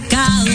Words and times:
pecado. 0.00 0.53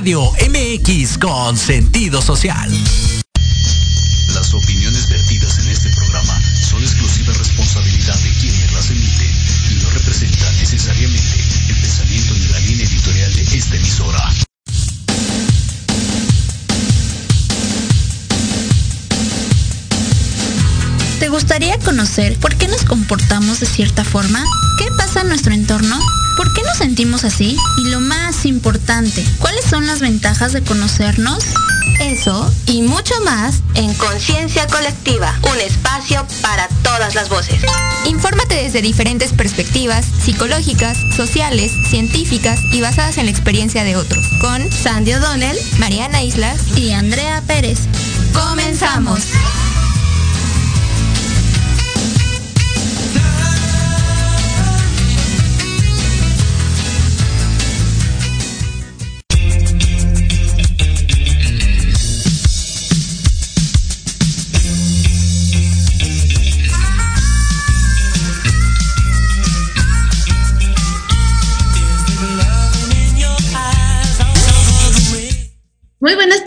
Radio 0.00 0.32
MX 0.48 1.18
con 1.18 1.58
sentido 1.58 2.22
social. 2.22 2.70
Las 4.32 4.54
opiniones 4.54 5.10
vertidas 5.10 5.58
en 5.58 5.68
este 5.68 5.90
programa 5.90 6.40
son 6.58 6.82
exclusiva 6.82 7.34
responsabilidad 7.34 8.14
de 8.14 8.30
quienes 8.40 8.72
las 8.72 8.88
emiten 8.88 9.30
y 9.70 9.74
no 9.82 9.90
representan 9.90 10.56
necesariamente 10.56 11.36
el 11.68 11.76
pensamiento 11.82 12.32
ni 12.32 12.48
la 12.48 12.58
línea 12.60 12.86
editorial 12.86 13.34
de 13.34 13.42
esta 13.42 13.76
emisora. 13.76 14.32
¿Te 21.18 21.28
gustaría 21.28 21.78
conocer 21.80 22.38
por 22.38 22.56
qué 22.56 22.68
nos 22.68 22.86
comportamos 22.86 23.60
de 23.60 23.66
cierta 23.66 24.04
forma? 24.04 24.42
¿Qué 24.78 24.86
pasa 24.96 25.20
en 25.20 25.28
nuestro 25.28 25.52
entorno? 25.52 26.00
¿Por 27.00 27.06
qué 27.06 27.12
nos 27.12 27.22
sentimos 27.22 27.24
así? 27.24 27.56
Y 27.78 27.88
lo 27.88 28.00
más 28.00 28.44
importante, 28.44 29.24
¿cuáles 29.38 29.64
son 29.64 29.86
las 29.86 30.00
ventajas 30.00 30.52
de 30.52 30.62
conocernos? 30.62 31.42
Eso 31.98 32.52
y 32.66 32.82
mucho 32.82 33.14
más 33.24 33.62
en 33.74 33.94
Conciencia 33.94 34.66
Colectiva, 34.66 35.34
un 35.50 35.58
espacio 35.60 36.26
para 36.42 36.68
todas 36.82 37.14
las 37.14 37.30
voces. 37.30 37.62
Infórmate 38.04 38.56
desde 38.56 38.82
diferentes 38.82 39.32
perspectivas 39.32 40.04
psicológicas, 40.22 40.98
sociales, 41.16 41.72
científicas 41.88 42.60
y 42.70 42.82
basadas 42.82 43.16
en 43.16 43.24
la 43.24 43.30
experiencia 43.30 43.82
de 43.82 43.96
otros, 43.96 44.22
con 44.38 44.70
Sandy 44.70 45.14
O'Donnell, 45.14 45.56
Mariana 45.78 46.22
Islas 46.22 46.60
y 46.76 46.90
Andrea 46.92 47.42
Pérez. 47.46 47.78
¡Comenzamos! 48.34 49.20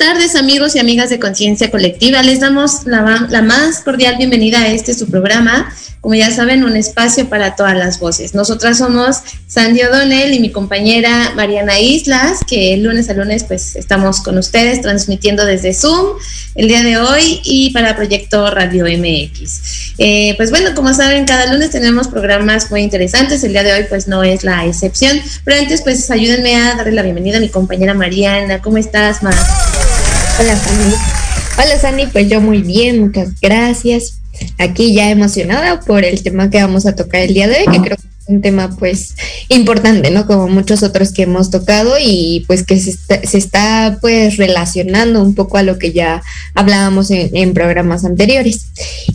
Tardes 0.05 0.35
amigos 0.35 0.75
y 0.75 0.79
amigas 0.79 1.09
de 1.09 1.17
Conciencia 1.17 1.71
Colectiva. 1.71 2.21
Les 2.23 2.41
damos 2.41 2.83
la, 2.83 3.25
la, 3.29 3.41
más 3.41 3.79
cordial 3.79 4.17
bienvenida 4.17 4.59
a 4.59 4.67
este 4.67 4.93
su 4.93 5.09
programa 5.09 5.73
como 6.03 6.15
ya 6.15 6.29
saben, 6.31 6.65
un 6.65 6.75
espacio 6.75 7.29
para 7.29 7.55
todas 7.55 7.77
las 7.77 7.97
voces. 7.97 8.35
Nosotras 8.35 8.79
somos 8.79 9.21
Sandy 9.47 9.83
O'Donnell 9.83 10.33
y 10.33 10.41
mi 10.41 10.51
compañera 10.51 11.31
Mariana 11.33 11.79
Islas, 11.79 12.39
que 12.45 12.75
lunes 12.75 13.09
a 13.09 13.13
lunes 13.13 13.45
pues 13.45 13.77
estamos 13.77 14.19
con 14.19 14.37
ustedes 14.37 14.81
transmitiendo 14.81 15.45
desde 15.45 15.73
Zoom 15.73 16.17
el 16.55 16.67
día 16.67 16.83
de 16.83 16.97
hoy 16.97 17.39
y 17.45 17.69
para 17.71 17.95
Proyecto 17.95 18.51
Radio 18.51 18.83
MX. 18.83 19.93
Eh, 19.97 20.33
pues 20.35 20.49
bueno, 20.49 20.75
como 20.75 20.93
saben, 20.93 21.23
cada 21.23 21.53
lunes 21.53 21.69
tenemos 21.69 22.09
programas 22.09 22.69
muy 22.69 22.81
interesantes, 22.81 23.41
el 23.45 23.53
día 23.53 23.63
de 23.63 23.71
hoy 23.71 23.85
pues 23.87 24.09
no 24.09 24.23
es 24.23 24.43
la 24.43 24.65
excepción, 24.65 25.21
pero 25.45 25.57
antes 25.57 25.83
pues 25.83 26.11
ayúdenme 26.11 26.57
a 26.57 26.75
darle 26.75 26.91
la 26.91 27.03
bienvenida 27.03 27.37
a 27.37 27.39
mi 27.39 27.47
compañera 27.47 27.93
Mariana. 27.93 28.61
¿Cómo 28.61 28.77
estás, 28.77 29.23
Mar? 29.23 29.35
Hola, 30.39 30.55
Sandy. 30.57 30.95
Hola, 31.57 31.79
Sandy, 31.79 32.07
pues 32.07 32.29
yo 32.29 32.41
muy 32.41 32.61
bien, 32.61 32.99
muchas 32.99 33.39
gracias 33.39 34.19
aquí 34.57 34.93
ya 34.93 35.09
emocionada 35.09 35.79
por 35.79 36.03
el 36.03 36.23
tema 36.23 36.49
que 36.49 36.61
vamos 36.61 36.85
a 36.85 36.95
tocar 36.95 37.21
el 37.21 37.33
día 37.33 37.47
de 37.47 37.59
hoy, 37.59 37.65
que 37.71 37.81
creo 37.81 37.97
que 37.97 38.12
un 38.27 38.41
tema 38.41 38.69
pues 38.77 39.15
importante, 39.49 40.09
¿no? 40.09 40.25
Como 40.25 40.47
muchos 40.47 40.83
otros 40.83 41.11
que 41.11 41.23
hemos 41.23 41.51
tocado 41.51 41.95
y 41.99 42.43
pues 42.47 42.63
que 42.63 42.79
se 42.79 43.37
está, 43.37 43.97
pues 44.01 44.37
relacionando 44.37 45.21
un 45.21 45.35
poco 45.35 45.57
a 45.57 45.63
lo 45.63 45.77
que 45.77 45.91
ya 45.91 46.21
hablábamos 46.55 47.11
en, 47.11 47.53
programas 47.53 48.05
anteriores. 48.05 48.67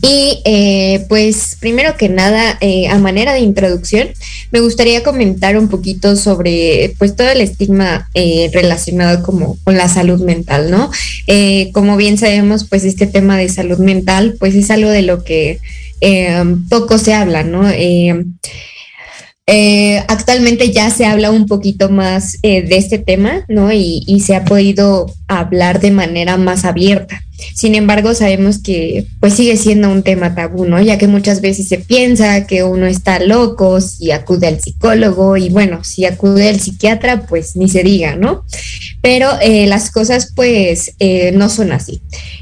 Y 0.03 0.41
eh, 0.45 1.07
pues 1.09 1.57
primero 1.59 1.97
que 1.97 2.09
nada, 2.09 2.59
eh, 2.61 2.89
a 2.89 2.99
manera 2.99 3.33
de 3.33 3.41
introducción, 3.41 4.09
me 4.51 4.61
gustaría 4.61 5.03
comentar 5.03 5.57
un 5.57 5.69
poquito 5.69 6.15
sobre 6.17 6.95
pues 6.99 7.17
todo 7.17 7.29
el 7.29 7.41
estigma 7.41 8.09
eh, 8.15 8.51
relacionado 8.53 9.23
como 9.23 9.57
con 9.65 9.77
la 9.77 9.89
salud 9.89 10.21
mental, 10.21 10.71
¿no? 10.71 10.91
como 11.73 11.97
bien 11.97 12.17
sabemos, 12.17 12.65
pues 12.65 12.85
este 12.85 13.07
tema 13.07 13.37
de 13.37 13.49
salud 13.49 13.79
mental 13.79 14.37
pues 14.39 14.55
es 14.55 14.71
algo 14.71 14.91
de 14.91 15.03
lo 15.03 15.25
que 15.25 15.61
poco 16.69 16.99
se 16.99 17.15
habla, 17.15 17.45
¿no? 17.45 17.69
Eh, 19.51 20.05
actualmente 20.09 20.73
ya 20.73 20.91
se 20.91 21.07
habla 21.07 21.31
un 21.31 21.47
poquito 21.47 21.89
más 21.89 22.37
eh, 22.43 22.61
de 22.61 22.77
este 22.77 22.99
tema, 22.99 23.47
¿no? 23.49 23.73
Y, 23.73 24.05
y, 24.07 24.21
se 24.21 24.37
ha 24.37 24.45
podido 24.45 25.07
hablar 25.27 25.81
de 25.81 25.91
manera 25.91 26.37
más 26.37 26.67
abierta. 26.67 27.23
Sin 27.55 27.75
embargo, 27.75 28.15
sabemos 28.15 28.59
que 28.59 29.07
pues 29.21 29.35
sigue 29.35 29.57
siendo 29.57 29.91
un 29.91 30.03
tema 30.03 30.35
tabú, 30.35 30.65
¿no? 30.65 30.81
Ya 30.81 30.99
que 30.99 31.07
muchas 31.07 31.41
veces 31.41 31.69
se 31.69 31.79
piensa 31.79 32.47
que 32.47 32.65
uno 32.65 32.87
está 32.87 33.21
loco 33.21 33.81
si 33.81 34.11
acude 34.11 34.49
al 34.49 34.61
psicólogo 34.61 35.37
y 35.37 35.49
bueno, 35.49 35.85
si 35.85 36.05
acude 36.05 36.49
al 36.49 36.61
psiquiatra, 36.61 37.27
pues 37.27 37.55
ni 37.57 37.69
se 37.69 37.83
diga, 37.83 38.17
¿no? 38.17 38.45
Pero 39.03 39.31
eh, 39.41 39.67
las 39.67 39.91
cosas 39.91 40.33
pues 40.35 40.95
eh, 40.99 41.31
no 41.33 41.49
son 41.49 41.73
así. 41.73 42.01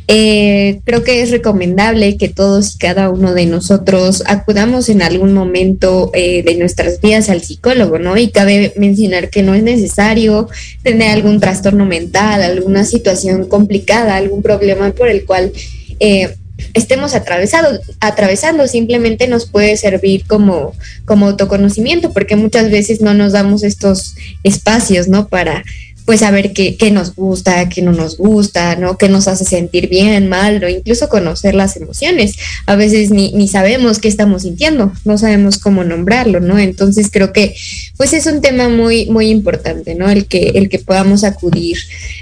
Eh, 0.09 0.81
creo 0.85 1.03
que 1.03 1.21
es 1.21 1.31
recomendable 1.31 2.17
que 2.17 2.29
todos 2.29 2.75
y 2.75 2.79
cada 2.79 3.11
uno 3.11 3.35
de 3.35 3.47
nosotros 3.47 4.23
acudamos 4.27 4.89
en 4.89 5.03
algún 5.03 5.35
momento 5.35 6.11
de 6.15 6.57
nuestras 6.59 7.01
vidas 7.01 7.29
al 7.29 7.43
psicólogo, 7.43 7.99
¿no? 7.99 8.17
Y 8.17 8.31
cabe 8.31 8.73
mencionar 8.77 9.31
que 9.31 9.43
no 9.43 9.55
es 9.55 9.63
necesario 9.63 10.49
tener 10.83 11.11
algún 11.11 11.41
trastorno 11.41 11.85
mental, 11.87 12.41
alguna 12.43 12.85
situación 12.85 13.47
complicada, 13.49 14.17
algún 14.17 14.43
problema 14.43 14.86
por 14.95 15.09
el 15.09 15.25
cual 15.25 15.53
eh, 16.01 16.35
estemos 16.75 17.15
atravesando, 17.15 18.69
simplemente 18.69 19.29
nos 19.29 19.47
puede 19.47 19.77
servir 19.77 20.25
como, 20.27 20.75
como 21.05 21.27
autoconocimiento, 21.27 22.13
porque 22.13 22.37
muchas 22.37 22.71
veces 22.71 23.01
no 23.01 23.15
nos 23.15 23.33
damos 23.33 23.63
estos 23.63 24.15
espacios, 24.43 25.09
¿no? 25.09 25.29
Para 25.29 25.65
pues 26.07 26.21
saber 26.21 26.53
qué, 26.53 26.77
qué, 26.77 26.93
nos 26.93 27.15
gusta, 27.15 27.69
qué 27.69 27.83
no 27.83 27.93
nos 27.93 28.17
gusta, 28.17 28.77
¿no? 28.77 28.97
Qué 28.97 29.09
nos 29.09 29.27
hace 29.27 29.45
sentir 29.45 29.89
bien, 29.89 30.29
mal, 30.29 30.63
o 30.63 30.69
incluso 30.69 31.09
conocer 31.09 31.55
las 31.55 31.77
emociones. 31.77 32.37
A 32.67 32.77
veces 32.77 33.11
ni, 33.11 33.33
ni 33.33 33.49
sabemos 33.49 33.99
qué 33.99 34.07
estamos 34.07 34.43
sintiendo, 34.43 34.93
no 35.05 35.19
sabemos 35.19 35.59
cómo 35.59 35.83
nombrarlo, 35.83 36.39
¿no? 36.41 36.59
Entonces 36.59 37.11
creo 37.11 37.33
que 37.33 37.57
pues 37.97 38.13
es 38.13 38.27
un 38.27 38.41
tema 38.41 38.69
muy, 38.69 39.07
muy 39.07 39.31
importante, 39.31 39.97
¿no? 39.97 40.09
El 40.09 40.27
que, 40.27 40.53
el 40.55 40.69
que 40.69 40.79
podamos 40.79 41.25
acudir 41.25 41.77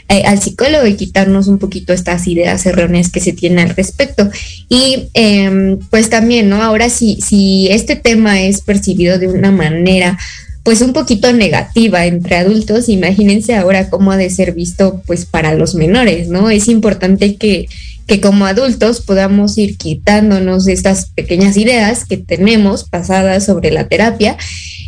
eh, 0.08 0.22
al 0.24 0.40
psicólogo 0.40 0.86
y 0.86 0.94
quitarnos 0.94 1.46
un 1.46 1.58
poquito 1.58 1.92
estas 1.92 2.26
ideas 2.26 2.64
erróneas 2.64 3.10
que 3.10 3.20
se 3.20 3.32
tienen 3.32 3.58
al 3.58 3.76
respecto. 3.76 4.30
Y 4.68 5.08
em, 5.12 5.78
pues 5.90 6.08
también, 6.08 6.48
¿no? 6.48 6.62
Ahora 6.62 6.88
si, 6.88 7.20
si 7.20 7.68
este 7.70 7.96
tema 7.96 8.40
es 8.40 8.62
percibido 8.62 9.18
de 9.18 9.28
una 9.28 9.50
manera 9.50 10.18
pues 10.64 10.80
un 10.80 10.94
poquito 10.94 11.32
negativa 11.32 12.06
entre 12.06 12.36
adultos, 12.36 12.88
imagínense 12.88 13.54
ahora 13.54 13.90
cómo 13.90 14.12
ha 14.12 14.16
de 14.16 14.30
ser 14.30 14.52
visto 14.52 15.02
pues 15.06 15.26
para 15.26 15.54
los 15.54 15.74
menores, 15.74 16.28
¿no? 16.28 16.48
Es 16.48 16.68
importante 16.68 17.36
que, 17.36 17.68
que 18.06 18.20
como 18.22 18.46
adultos 18.46 19.02
podamos 19.02 19.58
ir 19.58 19.76
quitándonos 19.76 20.66
estas 20.66 21.10
pequeñas 21.10 21.58
ideas 21.58 22.06
que 22.06 22.16
tenemos 22.16 22.84
pasadas 22.84 23.44
sobre 23.44 23.70
la 23.70 23.88
terapia, 23.88 24.38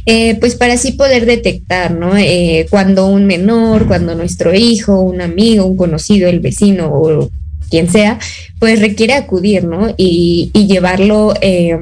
eh, 0.06 0.36
pues 0.36 0.54
para 0.54 0.74
así 0.74 0.92
poder 0.92 1.26
detectar, 1.26 1.92
¿no? 1.92 2.16
Eh, 2.16 2.66
cuando 2.70 3.08
un 3.08 3.26
menor, 3.26 3.86
cuando 3.86 4.14
nuestro 4.14 4.54
hijo, 4.54 5.02
un 5.02 5.20
amigo, 5.20 5.66
un 5.66 5.76
conocido, 5.76 6.30
el 6.30 6.40
vecino 6.40 6.88
o 6.90 7.30
quien 7.68 7.90
sea, 7.90 8.18
pues 8.58 8.80
requiere 8.80 9.12
acudir, 9.12 9.64
¿no? 9.64 9.92
Y, 9.98 10.50
y 10.54 10.66
llevarlo 10.66 11.34
eh, 11.42 11.76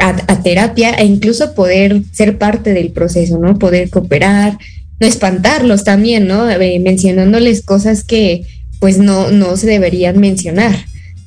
a, 0.00 0.42
terapia 0.42 0.90
e 0.94 1.04
incluso 1.04 1.54
poder 1.54 2.02
ser 2.12 2.38
parte 2.38 2.72
del 2.72 2.90
proceso, 2.90 3.38
¿no? 3.38 3.58
Poder 3.58 3.90
cooperar, 3.90 4.58
no 4.98 5.06
espantarlos 5.06 5.84
también, 5.84 6.26
¿no? 6.26 6.50
Eh, 6.50 6.80
mencionándoles 6.80 7.62
cosas 7.62 8.04
que 8.04 8.44
pues 8.80 8.98
no, 8.98 9.30
no 9.30 9.56
se 9.56 9.66
deberían 9.66 10.18
mencionar, 10.18 10.74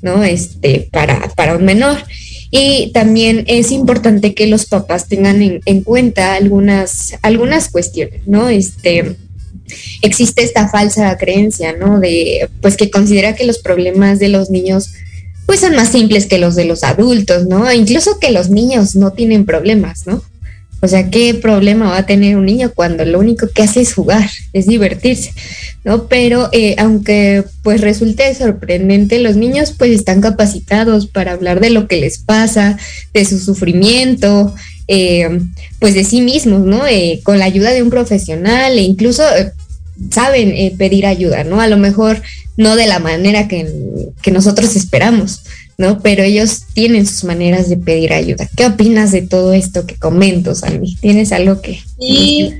¿no? 0.02 0.24
Este, 0.24 0.90
para, 0.92 1.30
para 1.36 1.56
un 1.56 1.66
menor. 1.66 1.98
Y 2.50 2.92
también 2.94 3.46
es 3.48 3.72
importante 3.72 4.34
que 4.34 4.48
los 4.48 4.66
papás 4.66 5.08
tengan 5.08 5.42
en, 5.42 5.62
en 5.66 5.82
cuenta 5.82 6.34
algunas, 6.34 7.16
algunas 7.22 7.70
cuestiones, 7.70 8.22
¿no? 8.28 8.50
Este, 8.50 9.16
existe 10.02 10.44
esta 10.44 10.70
falsa 10.70 11.16
creencia, 11.18 11.74
¿no? 11.74 12.00
De, 12.00 12.50
pues 12.62 12.78
que 12.78 12.90
considera 12.90 13.36
que 13.36 13.46
los 13.46 13.60
problemas 13.60 14.20
de 14.20 14.30
los 14.30 14.50
niños 14.50 14.94
pues 15.46 15.60
son 15.60 15.76
más 15.76 15.90
simples 15.90 16.26
que 16.26 16.38
los 16.38 16.56
de 16.56 16.66
los 16.66 16.84
adultos, 16.84 17.46
¿no? 17.48 17.72
Incluso 17.72 18.20
que 18.20 18.32
los 18.32 18.50
niños 18.50 18.96
no 18.96 19.12
tienen 19.12 19.46
problemas, 19.46 20.08
¿no? 20.08 20.24
O 20.84 20.88
sea, 20.90 21.10
¿qué 21.10 21.34
problema 21.34 21.92
va 21.92 22.00
a 22.00 22.06
tener 22.06 22.36
un 22.36 22.46
niño 22.46 22.74
cuando 22.76 23.06
lo 23.06 23.18
único 23.18 23.48
que 23.48 23.64
hace 23.64 23.80
es 23.80 23.94
jugar, 23.94 24.30
es 24.52 24.68
divertirse, 24.68 25.32
¿no? 25.86 26.08
Pero 26.08 26.50
eh, 26.52 26.76
aunque 26.78 27.46
pues 27.62 27.80
resulte 27.80 28.36
sorprendente, 28.36 29.20
los 29.20 29.38
niños 29.38 29.74
pues 29.78 29.92
están 29.92 30.20
capacitados 30.20 31.08
para 31.08 31.32
hablar 31.32 31.62
de 31.62 31.70
lo 31.70 31.88
que 31.88 32.02
les 32.02 32.18
pasa, 32.18 32.78
de 33.14 33.24
su 33.24 33.40
sufrimiento, 33.40 34.54
eh, 34.90 35.40
pues 35.80 35.94
de 35.94 36.04
sí 36.04 36.20
mismos, 36.20 36.66
¿no? 36.66 36.86
Eh, 36.86 37.22
con 37.24 37.40
la 37.40 37.46
ayuda 37.46 37.72
de 37.72 37.82
un 37.82 37.90
profesional 37.90 38.78
e 38.78 38.82
incluso 38.82 39.24
saben 40.12 40.78
pedir 40.78 41.06
ayuda, 41.06 41.44
¿no? 41.44 41.62
A 41.62 41.68
lo 41.68 41.78
mejor 41.78 42.22
no 42.58 42.76
de 42.76 42.88
la 42.88 43.00
manera 43.00 43.48
que, 43.48 43.68
nosotros 44.32 44.76
esperamos, 44.76 45.42
¿no? 45.78 46.00
Pero 46.00 46.24
ellos 46.24 46.64
tienen 46.74 47.06
sus 47.06 47.24
maneras 47.24 47.70
de 47.70 47.78
pedir 47.78 48.14
ayuda. 48.14 48.50
¿Qué 48.56 48.66
opinas 48.66 49.12
de 49.12 49.22
todo 49.22 49.54
esto 49.54 49.86
que 49.86 49.96
comento, 49.96 50.56
Sandy? 50.56 50.96
¿Tienes 50.96 51.32
algo 51.32 51.62
que... 51.62 51.80
Sí. 52.00 52.54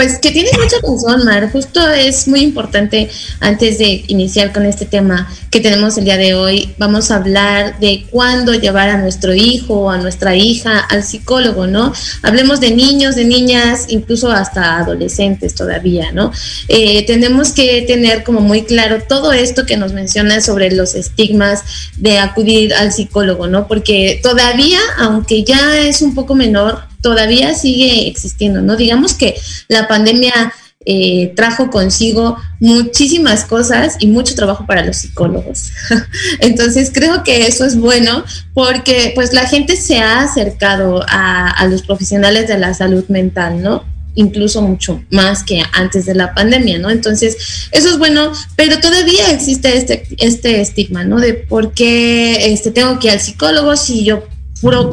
Pues 0.00 0.18
que 0.18 0.30
tienes 0.30 0.56
mucha 0.56 0.76
razón, 0.76 1.26
Mar. 1.26 1.52
Justo 1.52 1.86
es 1.90 2.26
muy 2.26 2.40
importante, 2.40 3.10
antes 3.38 3.76
de 3.76 4.02
iniciar 4.06 4.50
con 4.50 4.64
este 4.64 4.86
tema 4.86 5.30
que 5.50 5.60
tenemos 5.60 5.98
el 5.98 6.06
día 6.06 6.16
de 6.16 6.32
hoy, 6.32 6.74
vamos 6.78 7.10
a 7.10 7.16
hablar 7.16 7.78
de 7.80 8.06
cuándo 8.08 8.54
llevar 8.54 8.88
a 8.88 8.96
nuestro 8.96 9.34
hijo 9.34 9.74
o 9.74 9.90
a 9.90 9.98
nuestra 9.98 10.34
hija 10.34 10.78
al 10.78 11.04
psicólogo, 11.04 11.66
¿no? 11.66 11.92
Hablemos 12.22 12.60
de 12.60 12.70
niños, 12.70 13.14
de 13.14 13.26
niñas, 13.26 13.84
incluso 13.88 14.32
hasta 14.32 14.78
adolescentes 14.78 15.54
todavía, 15.54 16.12
¿no? 16.12 16.32
Eh, 16.68 17.04
tenemos 17.04 17.52
que 17.52 17.82
tener 17.82 18.24
como 18.24 18.40
muy 18.40 18.62
claro 18.62 19.02
todo 19.06 19.34
esto 19.34 19.66
que 19.66 19.76
nos 19.76 19.92
menciona 19.92 20.40
sobre 20.40 20.70
los 20.70 20.94
estigmas 20.94 21.62
de 21.98 22.20
acudir 22.20 22.72
al 22.72 22.90
psicólogo, 22.90 23.48
¿no? 23.48 23.68
Porque 23.68 24.18
todavía, 24.22 24.80
aunque 24.96 25.44
ya 25.44 25.78
es 25.78 26.00
un 26.00 26.14
poco 26.14 26.34
menor, 26.34 26.89
todavía 27.00 27.54
sigue 27.54 28.08
existiendo, 28.08 28.62
¿no? 28.62 28.76
Digamos 28.76 29.14
que 29.14 29.34
la 29.68 29.88
pandemia 29.88 30.52
eh, 30.86 31.34
trajo 31.36 31.68
consigo 31.68 32.38
muchísimas 32.58 33.44
cosas 33.44 33.96
y 34.00 34.06
mucho 34.06 34.34
trabajo 34.34 34.64
para 34.66 34.82
los 34.82 34.96
psicólogos. 34.96 35.72
Entonces 36.40 36.90
creo 36.92 37.22
que 37.22 37.46
eso 37.46 37.66
es 37.66 37.76
bueno 37.76 38.24
porque 38.54 39.12
pues 39.14 39.34
la 39.34 39.46
gente 39.46 39.76
se 39.76 39.98
ha 39.98 40.22
acercado 40.22 41.04
a, 41.06 41.66
los 41.68 41.82
profesionales 41.82 42.48
de 42.48 42.56
la 42.56 42.72
salud 42.72 43.04
mental, 43.08 43.62
¿no? 43.62 43.84
incluso 44.14 44.60
mucho 44.60 45.04
más 45.10 45.44
que 45.44 45.62
antes 45.72 46.04
de 46.04 46.14
la 46.14 46.34
pandemia, 46.34 46.78
¿no? 46.78 46.90
Entonces, 46.90 47.68
eso 47.70 47.88
es 47.90 47.96
bueno, 47.96 48.32
pero 48.56 48.80
todavía 48.80 49.30
existe 49.30 49.76
este, 49.76 50.08
este 50.18 50.60
estigma, 50.60 51.04
¿no? 51.04 51.20
De 51.20 51.34
por 51.34 51.72
qué 51.72 52.52
este, 52.52 52.72
tengo 52.72 52.98
que 52.98 53.06
ir 53.06 53.12
al 53.12 53.20
psicólogo 53.20 53.76
si 53.76 54.04
yo 54.04 54.24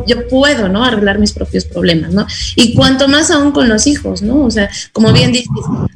yo 0.07 0.27
puedo, 0.27 0.69
¿no? 0.69 0.83
Arreglar 0.83 1.19
mis 1.19 1.33
propios 1.33 1.65
problemas, 1.65 2.13
¿no? 2.13 2.25
Y 2.55 2.73
cuanto 2.73 3.07
más 3.07 3.31
aún 3.31 3.51
con 3.51 3.69
los 3.69 3.87
hijos, 3.87 4.21
¿no? 4.21 4.43
O 4.45 4.51
sea, 4.51 4.69
como 4.93 5.11
bien 5.13 5.31
dices, 5.31 5.49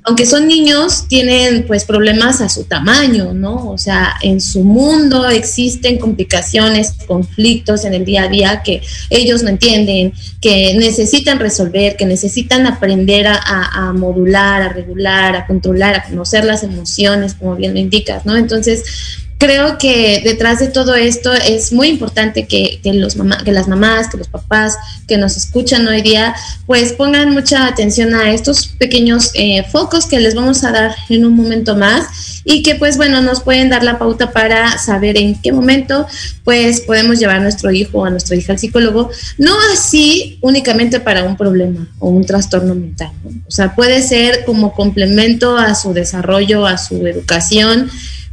aunque 0.04 0.26
son 0.26 0.48
niños, 0.48 1.08
tienen 1.08 1.66
pues 1.68 1.86
problemas 1.86 2.42
a 2.42 2.50
su 2.50 2.64
tamaño, 2.66 3.34
¿no? 3.34 3.70
O 3.70 3.78
sea, 3.78 4.16
en 4.22 4.42
su 4.42 4.64
mundo 4.64 5.28
existen 5.30 5.98
complicaciones, 6.00 6.94
conflictos 7.08 7.86
en 7.86 7.94
el 7.94 8.06
día 8.06 8.24
a 8.24 8.28
día 8.28 8.62
que 8.64 8.82
ellos 9.10 9.44
no 9.44 9.50
entienden, 9.50 10.14
que 10.42 10.74
necesitan 10.76 11.40
resolver, 11.40 11.96
que 11.98 12.06
necesitan 12.06 12.68
aprender 12.68 13.28
a, 13.28 13.40
a 13.74 13.94
modular, 13.94 14.62
a 14.62 14.70
regular, 14.70 15.36
a 15.36 15.48
controlar, 15.48 15.96
a 15.96 16.04
conocer 16.04 16.46
las 16.46 16.64
emociones, 16.64 17.36
como 17.36 17.56
bien 17.56 17.74
lo 17.74 17.80
indicas, 17.80 18.26
¿no? 18.26 18.36
Entonces, 18.36 18.84
creo 19.42 19.80
que 19.80 20.22
detrás 20.24 20.60
de 20.60 20.68
todo 20.68 20.94
esto 20.94 21.34
es 21.34 21.74
muy 21.74 21.88
importante 21.88 22.46
que, 22.46 22.80
los 22.94 23.18
que 23.44 23.52
las 23.52 23.68
mamás, 23.68 24.08
que 24.08 24.18
los 24.18 24.28
papás 24.28 24.78
que 25.08 25.18
nos 25.18 25.36
escuchan 25.36 25.88
hoy 25.88 26.04
día, 26.04 26.36
pues 26.68 26.94
pongan 26.94 27.32
mucha 27.32 27.66
atención 27.66 28.14
a 28.14 28.32
estos 28.34 28.68
pequeños 28.68 29.32
eh, 29.34 29.64
focos 29.64 30.06
que 30.06 30.20
les 30.20 30.36
vamos 30.36 30.64
a 30.64 30.72
dar 30.72 30.96
en 31.10 31.26
un 31.26 31.36
momento 31.36 31.76
más 31.76 32.42
y 32.46 32.62
que 32.62 32.76
pues 32.76 32.98
bueno, 32.98 33.20
nos 33.24 33.42
pueden 33.42 33.72
dar 33.72 33.84
la 33.84 33.98
pauta 33.98 34.32
para 34.32 34.78
saber 34.78 35.18
en 35.18 35.34
qué 35.42 35.52
momento 35.52 36.06
pues 36.44 36.82
podemos 36.82 37.18
llevar 37.18 37.38
a 37.38 37.40
nuestro 37.40 37.72
hijo 37.72 37.98
o 37.98 38.06
a 38.06 38.12
nuestra 38.12 38.36
hija 38.36 38.54
al 38.54 38.60
psicólogo, 38.60 39.10
no 39.40 39.56
así 39.74 40.38
únicamente 40.42 41.00
para 41.00 41.24
un 41.24 41.36
problema 41.36 41.88
o 41.98 42.10
un 42.10 42.26
trastorno 42.26 42.76
mental, 42.76 43.12
o 43.48 43.52
sea, 43.52 43.74
puede 43.74 44.04
ser 44.04 44.46
como 44.46 44.76
complemento 44.76 45.58
a 45.58 45.74
su 45.74 45.94
desarrollo, 45.94 46.68
a 46.68 46.78
su 46.78 47.08
educación, 47.08 47.90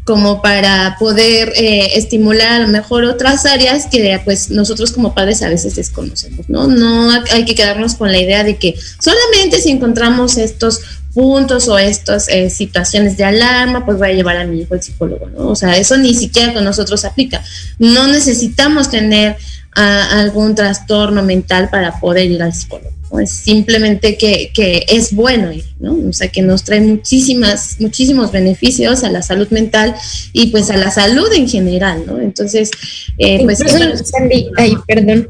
como 0.08 0.40
para 0.40 0.96
poder 0.98 1.52
eh, 1.54 1.98
estimular 1.98 2.52
a 2.52 2.58
lo 2.60 2.68
mejor 2.68 3.04
otras 3.04 3.44
áreas 3.44 3.84
que 3.84 4.18
pues 4.24 4.48
nosotros 4.48 4.90
como 4.90 5.14
padres 5.14 5.42
a 5.42 5.50
veces 5.50 5.76
desconocemos, 5.76 6.48
¿no? 6.48 6.66
No 6.66 7.10
hay 7.30 7.44
que 7.44 7.54
quedarnos 7.54 7.94
con 7.94 8.10
la 8.10 8.16
idea 8.16 8.42
de 8.42 8.56
que 8.56 8.74
solamente 8.98 9.60
si 9.60 9.68
encontramos 9.68 10.38
estos 10.38 10.80
puntos 11.12 11.68
o 11.68 11.76
estas 11.76 12.26
eh, 12.30 12.48
situaciones 12.48 13.18
de 13.18 13.24
alarma, 13.24 13.84
pues 13.84 13.98
voy 13.98 14.08
a 14.08 14.14
llevar 14.14 14.38
a 14.38 14.46
mi 14.46 14.62
hijo 14.62 14.72
al 14.72 14.82
psicólogo, 14.82 15.26
¿no? 15.28 15.48
O 15.48 15.54
sea, 15.54 15.76
eso 15.76 15.98
ni 15.98 16.14
siquiera 16.14 16.54
con 16.54 16.64
nosotros 16.64 17.04
aplica. 17.04 17.44
No 17.78 18.08
necesitamos 18.08 18.88
tener 18.88 19.36
ah, 19.76 20.20
algún 20.22 20.54
trastorno 20.54 21.22
mental 21.22 21.68
para 21.68 22.00
poder 22.00 22.30
ir 22.30 22.42
al 22.42 22.54
psicólogo 22.54 22.97
es 23.20 23.30
simplemente 23.30 24.16
que, 24.16 24.50
es 24.88 25.12
bueno 25.12 25.52
ir, 25.52 25.64
¿no? 25.80 25.96
O 26.08 26.12
sea, 26.12 26.28
que 26.28 26.42
nos 26.42 26.64
trae 26.64 26.80
muchísimas, 26.80 27.76
muchísimos 27.80 28.32
beneficios 28.32 29.02
a 29.04 29.10
la 29.10 29.22
salud 29.22 29.48
mental 29.50 29.94
y 30.32 30.48
pues 30.48 30.70
a 30.70 30.76
la 30.76 30.90
salud 30.90 31.28
en 31.34 31.48
general, 31.48 32.04
¿no? 32.06 32.20
Entonces, 32.20 32.70
eh, 33.18 33.40
pues... 33.44 33.58
Sandy, 33.58 34.50
ay, 34.56 34.76
perdón. 34.86 35.28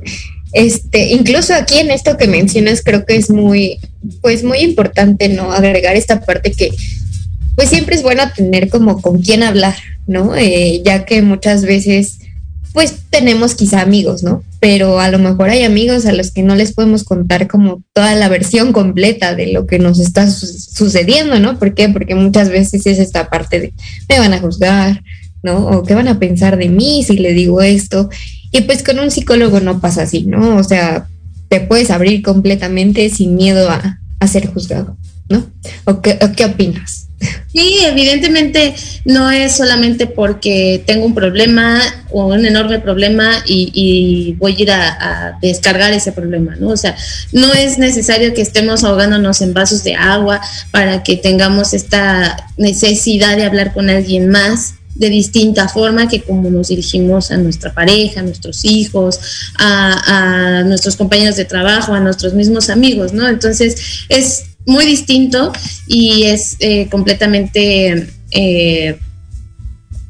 Este, 0.52 1.12
incluso 1.12 1.54
aquí 1.54 1.78
en 1.78 1.90
esto 1.90 2.16
que 2.16 2.26
mencionas, 2.26 2.82
creo 2.82 3.04
que 3.04 3.16
es 3.16 3.30
muy, 3.30 3.78
pues 4.22 4.42
muy 4.42 4.58
importante, 4.58 5.28
¿no? 5.28 5.52
Agregar 5.52 5.94
esta 5.94 6.20
parte 6.20 6.52
que, 6.52 6.70
pues 7.54 7.68
siempre 7.68 7.96
es 7.96 8.02
bueno 8.02 8.22
tener 8.34 8.68
como 8.68 9.00
con 9.00 9.20
quién 9.20 9.42
hablar, 9.42 9.76
¿no? 10.06 10.34
Eh, 10.34 10.82
ya 10.84 11.04
que 11.04 11.22
muchas 11.22 11.62
veces 11.64 12.18
pues 12.72 12.94
tenemos 13.10 13.54
quizá 13.54 13.80
amigos, 13.80 14.22
¿no? 14.22 14.42
Pero 14.60 14.98
a 14.98 15.08
lo 15.10 15.18
mejor 15.18 15.50
hay 15.50 15.62
amigos 15.62 16.06
a 16.06 16.12
los 16.12 16.32
que 16.32 16.42
no 16.42 16.56
les 16.56 16.72
podemos 16.72 17.04
contar 17.04 17.46
como 17.46 17.82
toda 17.92 18.14
la 18.14 18.28
versión 18.28 18.72
completa 18.72 19.34
de 19.34 19.52
lo 19.52 19.66
que 19.66 19.78
nos 19.78 20.00
está 20.00 20.28
sucediendo, 20.28 21.38
¿no? 21.38 21.58
¿Por 21.58 21.74
qué? 21.74 21.88
Porque 21.88 22.14
muchas 22.14 22.48
veces 22.48 22.86
es 22.86 22.98
esta 22.98 23.30
parte 23.30 23.60
de 23.60 23.72
me 24.08 24.18
van 24.18 24.34
a 24.34 24.40
juzgar, 24.40 25.02
¿no? 25.42 25.68
O 25.68 25.82
qué 25.84 25.94
van 25.94 26.08
a 26.08 26.18
pensar 26.18 26.56
de 26.56 26.68
mí 26.68 27.04
si 27.04 27.18
le 27.18 27.32
digo 27.32 27.62
esto. 27.62 28.08
Y 28.50 28.62
pues 28.62 28.82
con 28.82 28.98
un 28.98 29.10
psicólogo 29.10 29.60
no 29.60 29.80
pasa 29.80 30.02
así, 30.02 30.24
¿no? 30.24 30.56
O 30.56 30.64
sea, 30.64 31.06
te 31.48 31.60
puedes 31.60 31.90
abrir 31.90 32.22
completamente 32.22 33.08
sin 33.10 33.36
miedo 33.36 33.68
a, 33.70 33.98
ser 34.26 34.48
juzgado, 34.48 34.96
¿no? 35.28 35.46
¿O 35.84 36.02
qué, 36.02 36.18
o 36.20 36.32
qué 36.32 36.44
opinas? 36.44 37.07
Sí, 37.52 37.78
evidentemente 37.82 38.74
no 39.04 39.30
es 39.30 39.56
solamente 39.56 40.06
porque 40.06 40.82
tengo 40.86 41.06
un 41.06 41.14
problema 41.14 41.80
o 42.10 42.26
un 42.26 42.46
enorme 42.46 42.78
problema 42.78 43.42
y, 43.46 44.36
voy 44.38 44.52
a 44.52 44.62
ir 44.62 44.70
a, 44.70 45.38
descargar 45.40 45.92
ese 45.92 46.12
problema, 46.12 46.56
¿no? 46.56 46.68
O 46.68 46.76
sea, 46.76 46.96
no 47.32 47.52
es 47.54 47.78
necesario 47.78 48.34
que 48.34 48.42
estemos 48.42 48.84
ahogándonos 48.84 49.40
en 49.40 49.54
vasos 49.54 49.82
de 49.82 49.94
agua 49.94 50.40
para 50.70 51.02
que 51.02 51.16
tengamos 51.16 51.74
esta 51.74 52.36
necesidad 52.56 53.36
de 53.36 53.44
hablar 53.44 53.72
con 53.72 53.88
alguien 53.90 54.28
más 54.28 54.74
de 54.94 55.10
distinta 55.10 55.68
forma 55.68 56.08
que 56.08 56.22
como 56.22 56.50
nos 56.50 56.68
dirigimos 56.68 57.30
a 57.30 57.36
nuestra 57.36 57.72
pareja, 57.72 58.20
a 58.20 58.24
nuestros 58.24 58.64
hijos, 58.64 59.20
a, 59.56 60.58
a 60.58 60.64
nuestros 60.64 60.96
compañeros 60.96 61.36
de 61.36 61.44
trabajo, 61.44 61.94
a 61.94 62.00
nuestros 62.00 62.34
mismos 62.34 62.68
amigos, 62.68 63.12
¿no? 63.12 63.28
Entonces 63.28 64.06
es 64.08 64.47
muy 64.68 64.84
distinto 64.84 65.50
y 65.86 66.24
es 66.24 66.56
eh, 66.60 66.88
completamente, 66.90 68.06
eh, 68.30 68.98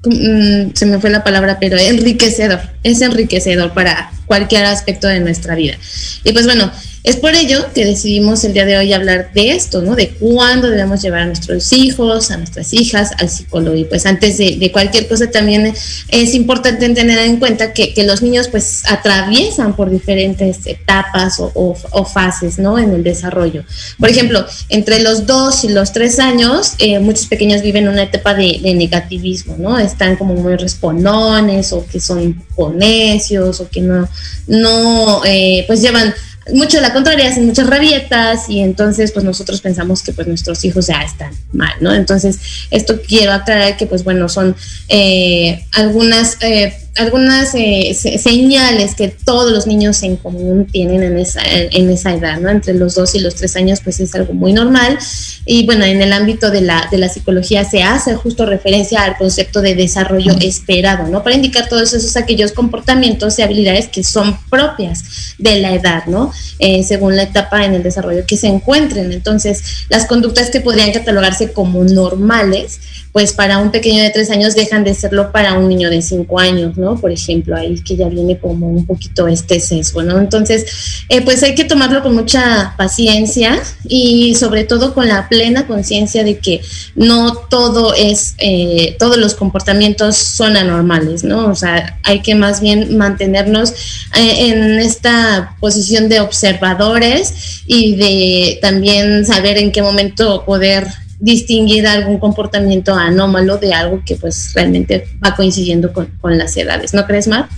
mm, 0.04 0.74
se 0.74 0.86
me 0.86 0.98
fue 0.98 1.10
la 1.10 1.22
palabra, 1.22 1.58
pero 1.60 1.78
enriquecedor, 1.78 2.60
es 2.82 3.00
enriquecedor 3.00 3.72
para 3.72 4.10
cualquier 4.26 4.64
aspecto 4.64 5.06
de 5.06 5.20
nuestra 5.20 5.54
vida. 5.54 5.78
Y 6.24 6.32
pues 6.32 6.44
bueno, 6.44 6.70
es 7.08 7.16
por 7.16 7.34
ello 7.34 7.64
que 7.74 7.86
decidimos 7.86 8.44
el 8.44 8.52
día 8.52 8.66
de 8.66 8.76
hoy 8.76 8.92
hablar 8.92 9.32
de 9.32 9.52
esto, 9.52 9.80
¿no? 9.80 9.96
De 9.96 10.10
cuándo 10.10 10.68
debemos 10.68 11.00
llevar 11.00 11.20
a 11.20 11.26
nuestros 11.26 11.72
hijos, 11.72 12.30
a 12.30 12.36
nuestras 12.36 12.74
hijas 12.74 13.12
al 13.16 13.30
psicólogo. 13.30 13.74
Y 13.76 13.84
pues 13.84 14.04
antes 14.04 14.36
de, 14.36 14.70
cualquier 14.70 15.08
cosa 15.08 15.30
también 15.30 15.72
es 16.08 16.34
importante 16.34 16.86
tener 16.90 17.18
en 17.20 17.38
cuenta 17.38 17.72
que, 17.72 17.94
los 18.06 18.20
niños 18.20 18.48
pues 18.48 18.82
atraviesan 18.88 19.74
por 19.74 19.90
diferentes 19.90 20.66
etapas 20.66 21.36
o, 21.40 22.04
fases, 22.04 22.58
¿no? 22.58 22.78
En 22.78 22.92
el 22.92 23.02
desarrollo. 23.02 23.64
Por 23.98 24.10
ejemplo, 24.10 24.44
entre 24.68 25.00
los 25.00 25.26
dos 25.26 25.64
y 25.64 25.68
los 25.68 25.92
tres 25.92 26.18
años, 26.18 26.74
eh, 26.78 26.98
muchos 26.98 27.26
pequeños 27.26 27.62
viven 27.62 27.88
una 27.88 28.02
etapa 28.02 28.34
de, 28.34 28.60
negativismo, 28.74 29.56
¿no? 29.58 29.78
Están 29.78 30.16
como 30.16 30.34
muy 30.34 30.56
respondones 30.56 31.72
o 31.72 31.86
que 31.86 32.00
son 32.00 32.44
un 32.56 32.78
necios 32.78 33.60
o 33.60 33.68
que 33.68 33.80
no, 33.80 34.08
no, 34.46 35.22
eh, 35.24 35.64
pues 35.66 35.80
llevan 35.80 36.14
mucho 36.54 36.80
la 36.80 36.92
contraria, 36.92 37.28
hacen 37.28 37.46
muchas 37.46 37.66
rabietas 37.66 38.48
y 38.48 38.60
entonces 38.60 39.12
pues 39.12 39.24
nosotros 39.24 39.60
pensamos 39.60 40.02
que 40.02 40.12
pues 40.12 40.26
nuestros 40.26 40.64
hijos 40.64 40.86
ya 40.86 41.02
están 41.02 41.32
mal, 41.52 41.74
¿no? 41.80 41.94
Entonces 41.94 42.38
esto 42.70 43.00
quiero 43.06 43.32
aclarar 43.32 43.76
que 43.76 43.86
pues 43.86 44.04
bueno, 44.04 44.28
son 44.28 44.56
eh, 44.88 45.64
algunas... 45.72 46.38
Eh, 46.42 46.76
algunas 46.98 47.54
eh, 47.54 47.94
señales 47.94 48.94
que 48.94 49.08
todos 49.08 49.52
los 49.52 49.66
niños 49.66 50.02
en 50.02 50.16
común 50.16 50.66
tienen 50.66 51.02
en 51.02 51.18
esa, 51.18 51.40
en 51.44 51.88
esa 51.90 52.12
edad, 52.12 52.40
¿no? 52.40 52.50
Entre 52.50 52.74
los 52.74 52.94
dos 52.94 53.14
y 53.14 53.20
los 53.20 53.36
tres 53.36 53.56
años, 53.56 53.80
pues 53.82 54.00
es 54.00 54.14
algo 54.14 54.34
muy 54.34 54.52
normal. 54.52 54.98
Y 55.44 55.64
bueno, 55.64 55.84
en 55.84 56.02
el 56.02 56.12
ámbito 56.12 56.50
de 56.50 56.60
la, 56.60 56.88
de 56.90 56.98
la 56.98 57.08
psicología 57.08 57.64
se 57.64 57.82
hace 57.82 58.14
justo 58.16 58.46
referencia 58.46 59.02
al 59.02 59.16
concepto 59.16 59.62
de 59.62 59.74
desarrollo 59.74 60.34
esperado, 60.40 61.08
¿no? 61.08 61.22
Para 61.22 61.36
indicar 61.36 61.68
todos 61.68 61.92
esos 61.94 62.16
aquellos 62.16 62.52
comportamientos 62.52 63.38
y 63.38 63.42
habilidades 63.42 63.88
que 63.88 64.04
son 64.04 64.38
propias 64.50 65.36
de 65.38 65.60
la 65.60 65.72
edad, 65.74 66.06
¿no? 66.06 66.32
Eh, 66.58 66.82
según 66.82 67.16
la 67.16 67.22
etapa 67.22 67.64
en 67.64 67.74
el 67.74 67.82
desarrollo 67.82 68.24
que 68.26 68.36
se 68.36 68.48
encuentren. 68.48 69.12
Entonces, 69.12 69.86
las 69.88 70.06
conductas 70.06 70.50
que 70.50 70.60
podrían 70.60 70.92
catalogarse 70.92 71.52
como 71.52 71.84
normales, 71.84 72.80
pues 73.12 73.32
para 73.32 73.58
un 73.58 73.70
pequeño 73.70 74.02
de 74.02 74.10
tres 74.10 74.30
años 74.30 74.54
dejan 74.54 74.84
de 74.84 74.94
serlo 74.94 75.32
para 75.32 75.54
un 75.54 75.68
niño 75.68 75.90
de 75.90 76.02
cinco 76.02 76.38
años, 76.38 76.76
¿no? 76.76 76.87
Por 76.96 77.10
ejemplo, 77.10 77.56
ahí 77.56 77.80
que 77.80 77.96
ya 77.96 78.08
viene 78.08 78.38
como 78.38 78.68
un 78.68 78.86
poquito 78.86 79.28
este 79.28 79.60
sesgo, 79.60 80.02
¿no? 80.02 80.18
Entonces, 80.18 80.66
eh, 81.08 81.22
pues 81.22 81.42
hay 81.42 81.54
que 81.54 81.64
tomarlo 81.64 82.02
con 82.02 82.14
mucha 82.14 82.74
paciencia 82.76 83.60
y 83.84 84.34
sobre 84.34 84.64
todo 84.64 84.94
con 84.94 85.08
la 85.08 85.28
plena 85.28 85.66
conciencia 85.66 86.24
de 86.24 86.38
que 86.38 86.60
no 86.94 87.34
todo 87.34 87.94
es, 87.94 88.34
eh, 88.38 88.96
todos 88.98 89.16
los 89.16 89.34
comportamientos 89.34 90.16
son 90.16 90.56
anormales, 90.56 91.24
¿no? 91.24 91.48
O 91.48 91.54
sea, 91.54 91.98
hay 92.04 92.20
que 92.20 92.34
más 92.34 92.60
bien 92.60 92.96
mantenernos 92.96 93.70
eh, 94.16 94.48
en 94.48 94.78
esta 94.78 95.56
posición 95.60 96.08
de 96.08 96.20
observadores 96.20 97.62
y 97.66 97.96
de 97.96 98.58
también 98.62 99.26
saber 99.26 99.58
en 99.58 99.72
qué 99.72 99.82
momento 99.82 100.44
poder 100.44 100.86
distinguir 101.18 101.86
algún 101.86 102.18
comportamiento 102.18 102.94
anómalo 102.94 103.56
de 103.56 103.74
algo 103.74 104.02
que 104.04 104.16
pues 104.16 104.52
realmente 104.54 105.06
va 105.24 105.34
coincidiendo 105.34 105.92
con, 105.92 106.08
las 106.38 106.56
edades, 106.56 106.94
¿no 106.94 107.06
crees, 107.06 107.26
Mar? 107.26 107.48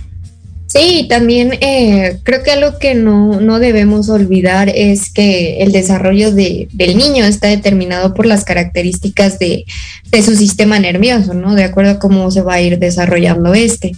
Sí, 0.73 1.05
también 1.09 1.57
eh, 1.59 2.19
creo 2.23 2.43
que 2.43 2.51
algo 2.51 2.79
que 2.79 2.95
no, 2.95 3.41
no, 3.41 3.59
debemos 3.59 4.07
olvidar 4.07 4.71
es 4.73 5.11
que 5.11 5.61
el 5.61 5.73
desarrollo 5.73 6.31
de, 6.31 6.69
del 6.71 6.97
niño 6.97 7.25
está 7.25 7.49
determinado 7.49 8.13
por 8.13 8.25
las 8.25 8.45
características 8.45 9.37
de, 9.37 9.65
de, 10.11 10.23
su 10.23 10.33
sistema 10.33 10.79
nervioso, 10.79 11.33
¿no? 11.33 11.55
De 11.55 11.65
acuerdo 11.65 11.91
a 11.91 11.99
cómo 11.99 12.31
se 12.31 12.41
va 12.41 12.53
a 12.53 12.61
ir 12.61 12.79
desarrollando 12.79 13.53
este 13.53 13.91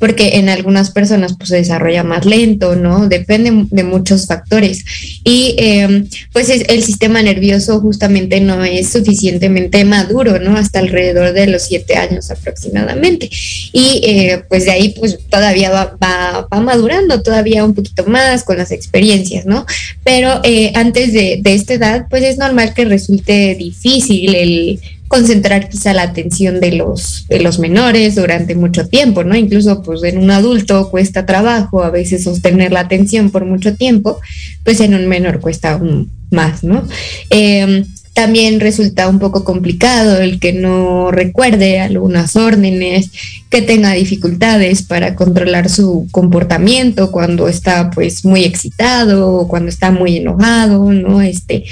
porque 0.00 0.38
en 0.38 0.48
algunas 0.48 0.90
personas 0.90 1.36
pues 1.36 1.50
se 1.50 1.56
desarrolla 1.56 2.02
más 2.02 2.24
lento, 2.24 2.74
¿no? 2.74 3.06
Depende 3.06 3.66
de 3.70 3.84
muchos 3.84 4.26
factores. 4.26 4.82
Y 5.24 5.54
em, 5.58 6.08
pues 6.32 6.48
el 6.48 6.82
sistema 6.82 7.22
nervioso 7.22 7.80
justamente 7.80 8.40
no 8.40 8.64
es 8.64 8.88
suficientemente 8.88 9.84
maduro, 9.84 10.40
¿no? 10.40 10.56
Hasta 10.56 10.78
alrededor 10.78 11.34
de 11.34 11.46
los 11.48 11.62
siete 11.62 11.96
años 11.96 12.30
aproximadamente. 12.30 13.28
Y 13.74 14.00
eh, 14.02 14.42
pues 14.48 14.64
de 14.64 14.70
ahí 14.70 14.94
pues 14.98 15.18
todavía 15.28 15.70
va, 15.70 15.98
va, 16.02 16.19
madurando 16.62 17.22
todavía 17.22 17.64
un 17.64 17.74
poquito 17.74 18.04
más 18.06 18.44
con 18.44 18.56
las 18.56 18.70
experiencias, 18.70 19.46
¿no? 19.46 19.66
Pero 20.04 20.40
eh, 20.44 20.72
antes 20.74 21.12
de, 21.12 21.40
esta 21.44 21.74
edad 21.74 22.06
pues 22.08 22.22
es 22.22 22.38
normal 22.38 22.74
que 22.74 22.84
resulte 22.84 23.54
difícil 23.54 24.34
el 24.34 24.80
concentrar 25.08 25.68
quizá 25.68 25.92
la 25.92 26.02
atención 26.02 26.60
de 26.60 26.70
los, 26.72 27.26
de 27.28 27.40
los 27.40 27.58
menores 27.58 28.14
durante 28.14 28.54
mucho 28.54 28.86
tiempo, 28.86 29.24
¿no? 29.24 29.34
Incluso 29.34 29.82
pues 29.82 30.04
en 30.04 30.18
un 30.18 30.30
adulto 30.30 30.88
cuesta 30.88 31.26
trabajo 31.26 31.82
a 31.82 31.90
veces 31.90 32.22
sostener 32.22 32.70
la 32.70 32.80
atención 32.80 33.30
por 33.30 33.44
mucho 33.44 33.74
tiempo, 33.74 34.20
pues 34.64 34.78
en 34.78 34.94
un 34.94 35.08
menor 35.08 35.40
cuesta 35.40 35.72
aún 35.72 36.12
más, 36.30 36.62
¿no? 36.62 36.86
Em, 37.28 37.84
también 38.20 38.60
resulta 38.60 39.08
un 39.08 39.18
poco 39.18 39.44
complicado 39.44 40.20
el 40.20 40.38
que 40.38 40.52
no 40.52 41.10
recuerde 41.10 41.80
algunas 41.80 42.36
órdenes, 42.36 43.10
que 43.48 43.62
tenga 43.62 43.94
dificultades 43.94 44.82
para 44.82 45.14
controlar 45.14 45.70
su 45.70 46.06
comportamiento 46.10 47.12
cuando 47.12 47.48
está 47.48 47.88
pues 47.88 48.26
muy 48.26 48.44
excitado 48.44 49.32
o 49.36 49.48
cuando 49.48 49.70
está 49.70 49.90
muy 49.90 50.18
enojado, 50.18 50.92
¿no? 50.92 51.22
Este, 51.22 51.64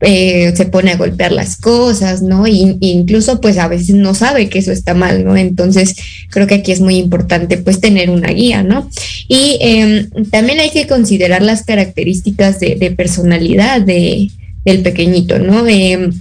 eh, 0.00 0.52
se 0.54 0.66
pone 0.66 0.92
a 0.92 0.96
golpear 0.96 1.32
las 1.32 1.56
cosas, 1.56 2.22
¿no? 2.22 2.46
Y, 2.46 2.76
incluso 2.78 3.40
pues 3.40 3.58
a 3.58 3.66
veces 3.66 3.96
no 3.96 4.14
sabe 4.14 4.48
que 4.48 4.60
eso 4.60 4.70
está 4.70 4.94
mal, 4.94 5.24
¿no? 5.24 5.36
Entonces 5.36 5.96
creo 6.30 6.46
que 6.46 6.54
aquí 6.54 6.70
es 6.70 6.80
muy 6.80 6.98
importante 6.98 7.58
pues 7.58 7.80
tener 7.80 8.10
una 8.10 8.28
guía, 8.28 8.62
¿no? 8.62 8.88
Y 9.26 9.58
em, 9.60 10.08
también 10.30 10.60
hay 10.60 10.70
que 10.70 10.86
considerar 10.86 11.42
las 11.42 11.64
características 11.64 12.60
de, 12.60 12.94
personalidad 12.96 13.80
de, 13.80 14.30
del 14.66 14.82
pequeñito, 14.82 15.38
¿no? 15.38 15.66
Em, 15.66 16.12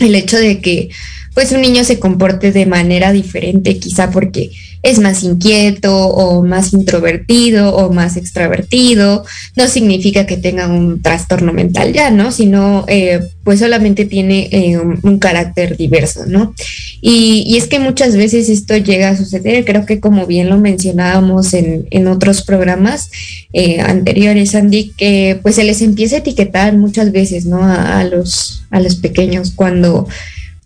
el 0.00 0.14
hecho 0.14 0.36
de 0.36 0.60
que 0.60 0.90
pues 1.34 1.52
un 1.52 1.62
niño 1.62 1.84
se 1.84 1.98
comporte 1.98 2.52
de 2.52 2.66
manera 2.66 3.12
diferente, 3.12 3.78
quizá 3.78 4.10
porque 4.10 4.50
es 4.82 4.98
más 4.98 5.22
inquieto 5.22 6.08
o 6.08 6.44
más 6.44 6.72
introvertido 6.72 7.74
o 7.74 7.92
más 7.92 8.16
extravertido, 8.16 9.24
no 9.54 9.68
significa 9.68 10.26
que 10.26 10.36
tenga 10.36 10.66
un 10.66 11.00
trastorno 11.00 11.52
mental 11.52 11.92
ya, 11.92 12.10
¿no? 12.10 12.32
Sino 12.32 12.84
eh, 12.88 13.20
pues 13.44 13.60
solamente 13.60 14.04
tiene 14.06 14.48
eh, 14.50 14.78
un, 14.78 15.18
carácter 15.18 15.76
diverso, 15.76 16.26
¿no? 16.26 16.52
Y, 17.00 17.56
es 17.56 17.68
que 17.68 17.78
muchas 17.78 18.16
veces 18.16 18.48
esto 18.48 18.76
llega 18.76 19.10
a 19.10 19.16
suceder, 19.16 19.64
creo 19.64 19.86
que 19.86 20.00
como 20.00 20.26
bien 20.26 20.48
lo 20.48 20.58
mencionábamos 20.58 21.54
en, 21.54 22.06
otros 22.08 22.42
programas 22.42 23.10
eh, 23.52 23.80
anteriores, 23.80 24.54
Andy, 24.56 24.92
que 24.96 25.38
pues 25.42 25.54
se 25.54 25.64
les 25.64 25.80
empieza 25.80 26.16
a 26.16 26.18
etiquetar 26.18 26.76
muchas 26.76 27.12
veces, 27.12 27.46
¿no? 27.46 27.62
A, 27.62 28.02
los, 28.04 28.64
a 28.70 28.80
los 28.80 28.96
pequeños 28.96 29.52
cuando 29.54 30.08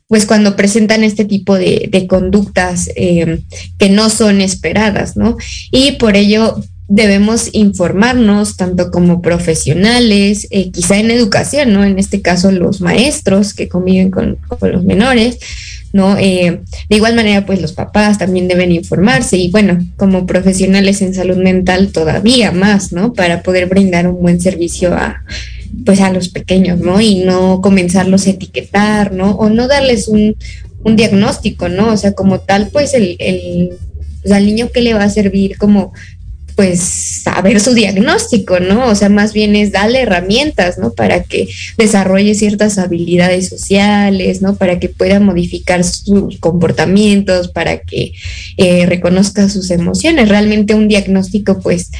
pues 0.08 0.24
cuando 0.26 0.56
presentan 0.56 1.02
este 1.02 1.24
tipo 1.24 1.56
de, 1.56 2.06
conductas 2.08 2.90
eh, 2.94 3.40
que 3.78 3.90
no 3.90 4.08
son 4.10 4.40
esperadas, 4.40 5.16
¿no? 5.16 5.36
Y 5.72 5.92
por 5.92 6.16
ello 6.16 6.62
debemos 6.88 7.50
informarnos 7.52 8.56
tanto 8.56 8.92
como 8.92 9.20
profesionales, 9.20 10.46
eh, 10.50 10.70
quizá 10.70 10.98
en 10.98 11.10
educación, 11.10 11.72
¿no? 11.72 11.84
En 11.84 11.98
este 11.98 12.22
caso 12.22 12.52
los 12.52 12.80
maestros 12.80 13.54
que 13.54 13.68
conviven 13.68 14.12
con, 14.12 14.38
los 14.60 14.84
menores, 14.84 15.38
¿no? 15.92 16.16
Eh, 16.16 16.60
de 16.88 16.96
igual 16.96 17.16
manera, 17.16 17.44
pues 17.44 17.60
los 17.60 17.72
papás 17.72 18.18
también 18.18 18.46
deben 18.46 18.70
informarse 18.70 19.36
y 19.36 19.50
bueno, 19.50 19.84
como 19.96 20.26
profesionales 20.26 21.02
en 21.02 21.14
salud 21.14 21.38
mental 21.38 21.90
todavía 21.90 22.52
más, 22.52 22.92
¿no? 22.92 23.12
Para 23.12 23.42
poder 23.42 23.66
brindar 23.66 24.06
un 24.06 24.22
buen 24.22 24.40
servicio 24.40 24.94
a, 24.94 25.24
pues 25.84 26.00
a 26.00 26.12
los 26.12 26.28
pequeños, 26.28 26.80
¿no? 26.80 27.00
Y 27.00 27.16
no 27.16 27.60
comenzarlos 27.60 28.26
a 28.26 28.30
etiquetar, 28.30 29.12
¿no? 29.12 29.32
O 29.32 29.48
no 29.48 29.68
darles 29.68 30.08
un, 30.08 30.36
diagnóstico, 30.84 31.68
¿no? 31.68 31.92
O 31.92 31.96
sea, 31.96 32.12
como 32.12 32.38
tal, 32.38 32.68
pues 32.68 32.94
el, 32.94 33.16
el 33.18 33.72
pues, 34.22 34.32
al 34.32 34.46
niño 34.46 34.70
que 34.70 34.82
le 34.82 34.94
va 34.94 35.02
a 35.02 35.10
servir 35.10 35.58
como 35.58 35.92
pues 36.56 36.80
saber 36.80 37.60
su 37.60 37.74
diagnóstico, 37.74 38.60
¿no? 38.60 38.86
O 38.88 38.94
sea, 38.94 39.10
más 39.10 39.34
bien 39.34 39.54
es 39.54 39.72
darle 39.72 40.00
herramientas, 40.00 40.78
¿no? 40.78 40.94
Para 40.94 41.22
que 41.22 41.48
desarrolle 41.76 42.34
ciertas 42.34 42.78
habilidades 42.78 43.50
sociales, 43.50 44.40
¿no? 44.40 44.56
Para 44.56 44.80
que 44.80 44.88
pueda 44.88 45.20
modificar 45.20 45.84
sus 45.84 46.38
comportamientos, 46.38 47.48
para 47.48 47.80
que 47.80 48.14
eh, 48.56 48.86
reconozca 48.86 49.50
sus 49.50 49.70
emociones. 49.70 50.30
Realmente 50.30 50.74
un 50.74 50.88
diagnóstico, 50.88 51.60
pues, 51.60 51.90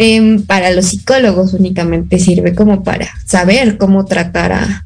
Em, 0.00 0.42
para 0.42 0.70
los 0.70 0.86
psicólogos 0.86 1.54
únicamente 1.54 2.20
sirve 2.20 2.54
como 2.54 2.84
para 2.84 3.08
saber 3.26 3.78
cómo 3.78 4.04
tratar 4.04 4.52
a, 4.52 4.84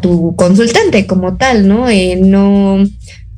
tu 0.00 0.34
consultante 0.36 1.06
como 1.06 1.36
tal, 1.36 1.66
¿no? 1.68 1.88
Eh, 1.88 2.16
no, 2.16 2.84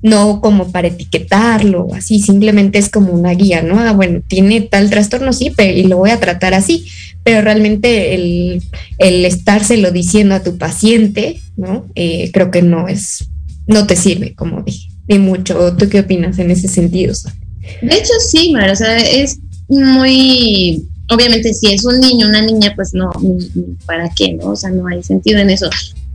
no 0.02 0.40
como 0.40 0.70
para 0.70 0.88
etiquetarlo, 0.88 1.88
así, 1.94 2.20
simplemente 2.20 2.78
es 2.78 2.90
como 2.90 3.12
una 3.12 3.32
guía, 3.32 3.62
¿no? 3.62 3.78
Ah, 3.80 3.92
bueno, 3.92 4.22
tiene 4.26 4.62
tal 4.62 4.88
trastorno, 4.88 5.32
sí, 5.34 5.52
pero, 5.54 5.78
y 5.78 5.84
lo 5.84 5.98
voy 5.98 6.10
a 6.10 6.20
tratar 6.20 6.54
así, 6.54 6.86
pero 7.22 7.42
realmente 7.42 8.14
el, 8.14 8.62
el 8.96 9.24
estárselo 9.26 9.90
diciendo 9.90 10.34
a 10.34 10.42
tu 10.42 10.56
paciente, 10.56 11.40
¿no? 11.56 11.86
Eh, 11.94 12.30
creo 12.32 12.50
que 12.50 12.62
no 12.62 12.88
es, 12.88 13.28
no 13.66 13.86
te 13.86 13.96
sirve, 13.96 14.34
como 14.34 14.62
dije, 14.62 14.88
ni 15.06 15.18
mucho. 15.18 15.74
¿Tú 15.76 15.88
qué 15.88 16.00
opinas 16.00 16.38
en 16.38 16.50
ese 16.50 16.68
sentido? 16.68 17.14
De 17.82 17.94
hecho, 17.94 18.12
sí, 18.26 18.52
Mar, 18.52 18.70
o 18.70 18.76
sea, 18.76 18.96
es 18.96 19.38
muy 19.68 20.86
obviamente 21.10 21.52
si 21.54 21.72
es 21.72 21.84
un 21.84 22.00
niño, 22.00 22.28
una 22.28 22.42
niña, 22.42 22.72
pues 22.74 22.94
no, 22.94 23.10
¿para 23.86 24.10
qué? 24.10 24.34
¿no? 24.34 24.50
O 24.50 24.56
sea, 24.56 24.70
no 24.70 24.86
hay 24.86 25.02
sentido 25.02 25.40
en 25.40 25.50
eso. 25.50 25.68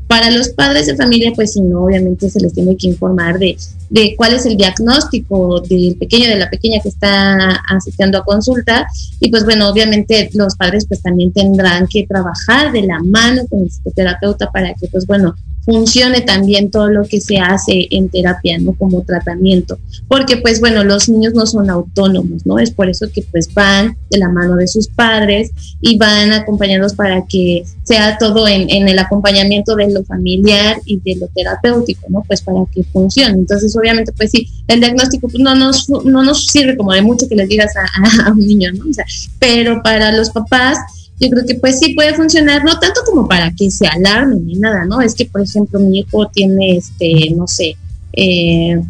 Para 0.08 0.30
los 0.30 0.50
padres 0.50 0.86
de 0.86 0.96
familia, 0.96 1.32
pues 1.34 1.54
sí, 1.54 1.62
no, 1.62 1.86
obviamente 1.86 2.30
se 2.30 2.40
les 2.40 2.54
tiene 2.54 2.76
que 2.78 2.88
informar 2.88 3.40
de, 3.40 3.58
de 3.90 4.16
cuál 4.16 4.34
es 4.34 4.46
el 4.46 4.58
diagnóstico 4.58 5.62
del 5.62 5.96
pequeño, 5.98 6.28
de 6.28 6.36
la 6.36 6.50
pequeña 6.50 6.80
que 6.82 6.90
está 6.90 7.62
asistiendo 7.70 8.20
a 8.20 8.24
consulta. 8.24 8.86
Y 9.20 9.32
pues 9.32 9.44
bueno, 9.46 9.70
obviamente 9.70 10.30
los 10.34 10.56
padres 10.56 10.86
pues 10.88 11.02
también 11.02 11.32
tendrán 11.32 11.88
que 11.88 12.06
trabajar 12.06 12.72
de 12.72 12.84
la 12.84 13.00
mano 13.00 13.48
con 13.50 13.62
el 13.62 13.72
psicoterapeuta 13.72 14.52
para 14.52 14.74
que 14.74 14.88
pues 14.88 15.08
bueno, 15.08 15.36
funcione 15.66 16.22
también 16.22 16.72
todo 16.72 16.90
lo 16.90 17.04
que 17.04 17.22
se 17.22 17.38
hace 17.38 17.88
en 17.92 18.10
terapia, 18.10 18.58
¿no? 18.58 18.74
Como 18.74 19.02
tratamiento. 19.04 19.80
Porque 20.08 20.38
pues 20.38 20.60
bueno, 20.60 20.84
los 20.84 21.10
niños 21.10 21.34
no 21.34 21.46
son 21.46 21.70
autónomos, 21.70 22.46
¿no? 22.46 22.60
Es 22.60 22.72
por 22.72 22.90
eso 22.90 23.08
que 23.14 23.24
pues 23.32 23.54
van 23.54 23.98
de 24.10 24.20
la 24.20 24.30
mano 24.30 24.56
de 24.56 24.68
sus 24.68 24.88
padres 24.88 25.52
y 25.82 25.98
van 25.98 26.32
acompañados 26.34 26.94
para 26.94 27.26
que 27.28 27.64
sea 27.84 28.18
todo 28.18 28.48
en, 28.48 28.70
el 28.70 29.00
acompañamiento 29.00 29.76
de 29.76 29.92
lo 29.92 30.04
familiar 30.04 30.78
y 30.86 31.00
de 31.00 31.16
lo 31.20 31.28
terapéutico, 31.28 32.08
¿no? 32.10 32.24
Pues 32.28 32.42
para 32.42 32.60
que 32.74 32.84
funcione. 32.84 33.36
Entonces 33.36 33.76
obviamente 33.76 34.12
pues 34.12 34.32
sí, 34.32 34.48
el 34.68 34.80
diagnóstico 34.80 35.28
pues, 35.28 35.42
no, 35.42 35.56
nos, 35.56 35.90
no 35.90 36.24
nos 36.24 36.46
sirve 36.48 36.76
como 36.76 36.94
de 36.94 37.02
mucho 37.02 37.28
que 37.28 37.36
les 37.36 37.48
digas 37.48 37.74
a, 37.76 38.28
a 38.28 38.32
un 38.32 38.40
niño, 38.40 38.72
¿no? 38.74 38.90
O 38.90 38.94
sea, 38.94 39.06
pero 39.40 39.82
para 39.82 40.12
los 40.12 40.30
papás 40.30 40.78
yo 41.20 41.30
creo 41.30 41.46
que 41.46 41.56
pues 41.56 41.80
sí 41.80 41.94
puede 41.94 42.14
funcionar, 42.14 42.64
no 42.64 42.80
tanto 42.80 43.02
como 43.06 43.28
para 43.28 43.52
que 43.52 43.70
se 43.72 43.88
alarmen 43.88 44.46
ni 44.46 44.56
nada, 44.56 44.86
¿no? 44.86 45.02
Es 45.02 45.16
que, 45.16 45.26
por 45.26 45.42
ejemplo, 45.42 45.80
mi 45.80 46.00
hijo 46.00 46.28
tiene, 46.28 46.78
este, 46.78 47.32
no 47.36 47.48
sé, 47.48 47.78
eh, 48.14 48.82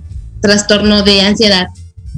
trastorno 0.42 1.04
de 1.04 1.22
ansiedad 1.22 1.68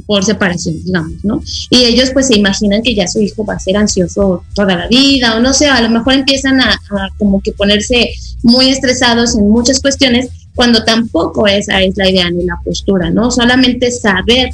por 0.05 0.23
separación, 0.23 0.83
digamos, 0.83 1.23
¿no? 1.23 1.41
Y 1.69 1.85
ellos 1.85 2.11
pues 2.11 2.27
se 2.27 2.37
imaginan 2.37 2.83
que 2.83 2.95
ya 2.95 3.07
su 3.07 3.21
hijo 3.21 3.45
va 3.45 3.55
a 3.55 3.59
ser 3.59 3.77
ansioso 3.77 4.43
toda 4.53 4.75
la 4.75 4.87
vida, 4.87 5.37
o 5.37 5.39
no 5.39 5.53
sé, 5.53 5.67
a 5.67 5.81
lo 5.81 5.89
mejor 5.89 6.13
empiezan 6.13 6.61
a, 6.61 6.71
a 6.71 7.09
como 7.17 7.41
que 7.41 7.51
ponerse 7.51 8.11
muy 8.43 8.69
estresados 8.69 9.35
en 9.37 9.49
muchas 9.49 9.79
cuestiones, 9.79 10.29
cuando 10.53 10.83
tampoco 10.83 11.47
esa 11.47 11.81
es 11.81 11.97
la 11.97 12.09
idea 12.09 12.29
ni 12.29 12.45
la 12.45 12.59
postura, 12.63 13.09
¿no? 13.09 13.31
Solamente 13.31 13.91
saber 13.91 14.49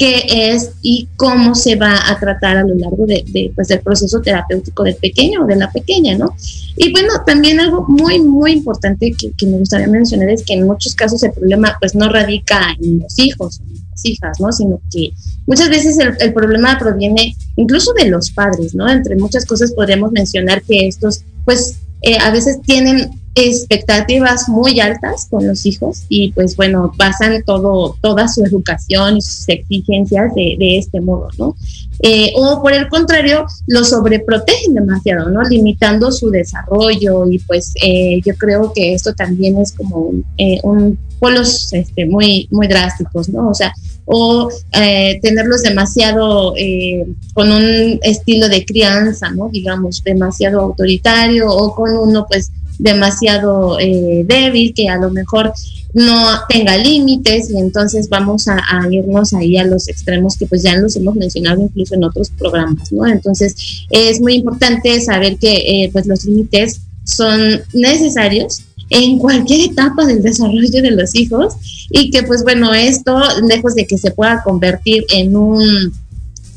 qué 0.00 0.24
es 0.54 0.70
y 0.80 1.08
cómo 1.16 1.54
se 1.54 1.76
va 1.76 1.94
a 2.10 2.18
tratar 2.18 2.56
a 2.56 2.62
lo 2.64 2.74
largo 2.74 3.04
de, 3.04 3.52
pues, 3.54 3.68
del 3.68 3.80
proceso 3.80 4.22
terapéutico 4.22 4.82
del 4.82 4.96
pequeño 4.96 5.42
o 5.42 5.46
de 5.46 5.56
la 5.56 5.70
pequeña, 5.70 6.16
¿no? 6.16 6.34
Y 6.74 6.90
bueno, 6.90 7.12
también 7.26 7.60
algo 7.60 7.84
muy, 7.86 8.18
muy 8.18 8.52
importante 8.52 9.12
que, 9.12 9.30
que, 9.36 9.44
me 9.44 9.58
gustaría 9.58 9.88
mencionar 9.88 10.30
es 10.30 10.42
que 10.42 10.54
en 10.54 10.66
muchos 10.66 10.94
casos 10.94 11.22
el 11.22 11.32
problema 11.32 11.76
pues 11.78 11.94
no 11.94 12.08
radica 12.08 12.74
en 12.82 13.00
los 13.00 13.18
hijos, 13.18 13.60
en 13.60 13.74
las 13.90 14.06
hijas, 14.06 14.40
¿no? 14.40 14.50
Sino 14.52 14.80
que 14.90 15.10
muchas 15.46 15.68
veces 15.68 15.98
el, 15.98 16.14
el 16.18 16.32
problema 16.32 16.78
proviene 16.78 17.36
incluso 17.56 17.92
de 17.92 18.08
los 18.08 18.30
padres, 18.30 18.74
¿no? 18.74 18.88
Entre 18.88 19.16
muchas 19.16 19.44
cosas 19.44 19.72
podríamos 19.72 20.12
mencionar 20.12 20.62
que 20.62 20.88
estos 20.88 21.24
pues 21.44 21.76
eh, 22.00 22.16
a 22.18 22.30
veces 22.30 22.62
tienen 22.62 23.10
expectativas 23.34 24.48
muy 24.48 24.80
altas 24.80 25.26
con 25.30 25.46
los 25.46 25.64
hijos 25.66 26.04
y 26.08 26.32
pues 26.32 26.56
bueno, 26.56 26.92
basan 26.96 27.42
todo, 27.44 27.96
toda 28.00 28.28
su 28.28 28.44
educación 28.44 29.18
y 29.18 29.22
sus 29.22 29.48
exigencias 29.48 30.34
de, 30.34 30.78
este 30.78 31.00
modo, 31.00 31.28
¿no? 31.38 31.54
Eh, 32.02 32.32
o 32.34 32.60
por 32.62 32.72
el 32.72 32.88
contrario, 32.88 33.46
lo 33.66 33.84
sobreprotegen 33.84 34.74
demasiado, 34.74 35.30
¿no? 35.30 35.42
Limitando 35.42 36.10
su 36.10 36.30
desarrollo 36.30 37.30
y 37.30 37.38
pues 37.38 37.72
eh, 37.82 38.20
yo 38.24 38.34
creo 38.36 38.72
que 38.72 38.94
esto 38.94 39.14
también 39.14 39.58
es 39.58 39.72
como 39.72 39.96
un, 39.96 40.24
un 40.62 40.98
polos 41.20 41.72
este, 41.72 42.06
muy, 42.06 42.48
muy 42.50 42.66
drásticos, 42.66 43.28
¿no? 43.28 43.50
O 43.50 43.54
sea, 43.54 43.72
o 44.06 44.50
eh, 44.72 45.20
tenerlos 45.22 45.62
demasiado 45.62 46.54
eh, 46.56 47.06
con 47.32 47.52
un 47.52 48.00
estilo 48.02 48.48
de 48.48 48.64
crianza, 48.64 49.30
¿no? 49.30 49.48
Digamos, 49.50 50.02
demasiado 50.02 50.60
autoritario 50.60 51.48
o 51.48 51.74
con 51.76 51.96
uno 51.96 52.26
pues 52.28 52.50
demasiado 52.80 53.78
eh, 53.78 54.24
débil 54.26 54.74
que 54.74 54.88
a 54.88 54.96
lo 54.96 55.10
mejor 55.10 55.52
no 55.92 56.26
tenga 56.48 56.76
límites 56.76 57.50
y 57.50 57.58
entonces 57.58 58.08
vamos 58.08 58.46
a, 58.48 58.60
irnos 58.90 59.34
ahí 59.34 59.56
a 59.56 59.64
los 59.64 59.88
extremos 59.88 60.36
que 60.36 60.46
pues 60.46 60.62
ya 60.62 60.76
los 60.76 60.94
hemos 60.96 61.16
mencionado 61.16 61.60
incluso 61.60 61.94
en 61.94 62.04
otros 62.04 62.30
programas, 62.30 62.92
¿no? 62.92 63.06
Entonces 63.06 63.54
es 63.90 64.20
muy 64.20 64.34
importante 64.34 65.00
saber 65.00 65.36
que 65.36 65.90
pues 65.92 66.06
los 66.06 66.24
límites 66.24 66.80
son 67.04 67.60
necesarios 67.72 68.62
en 68.90 69.18
cualquier 69.18 69.70
etapa 69.70 70.04
del 70.04 70.22
desarrollo 70.22 70.82
de 70.82 70.90
los 70.90 71.14
hijos 71.14 71.54
y 71.90 72.10
que 72.10 72.24
pues 72.24 72.42
bueno, 72.42 72.74
esto 72.74 73.18
lejos 73.48 73.74
de 73.74 73.86
que 73.86 73.96
se 73.98 74.10
pueda 74.10 74.42
convertir 74.42 75.04
en 75.14 75.36
un, 75.36 75.92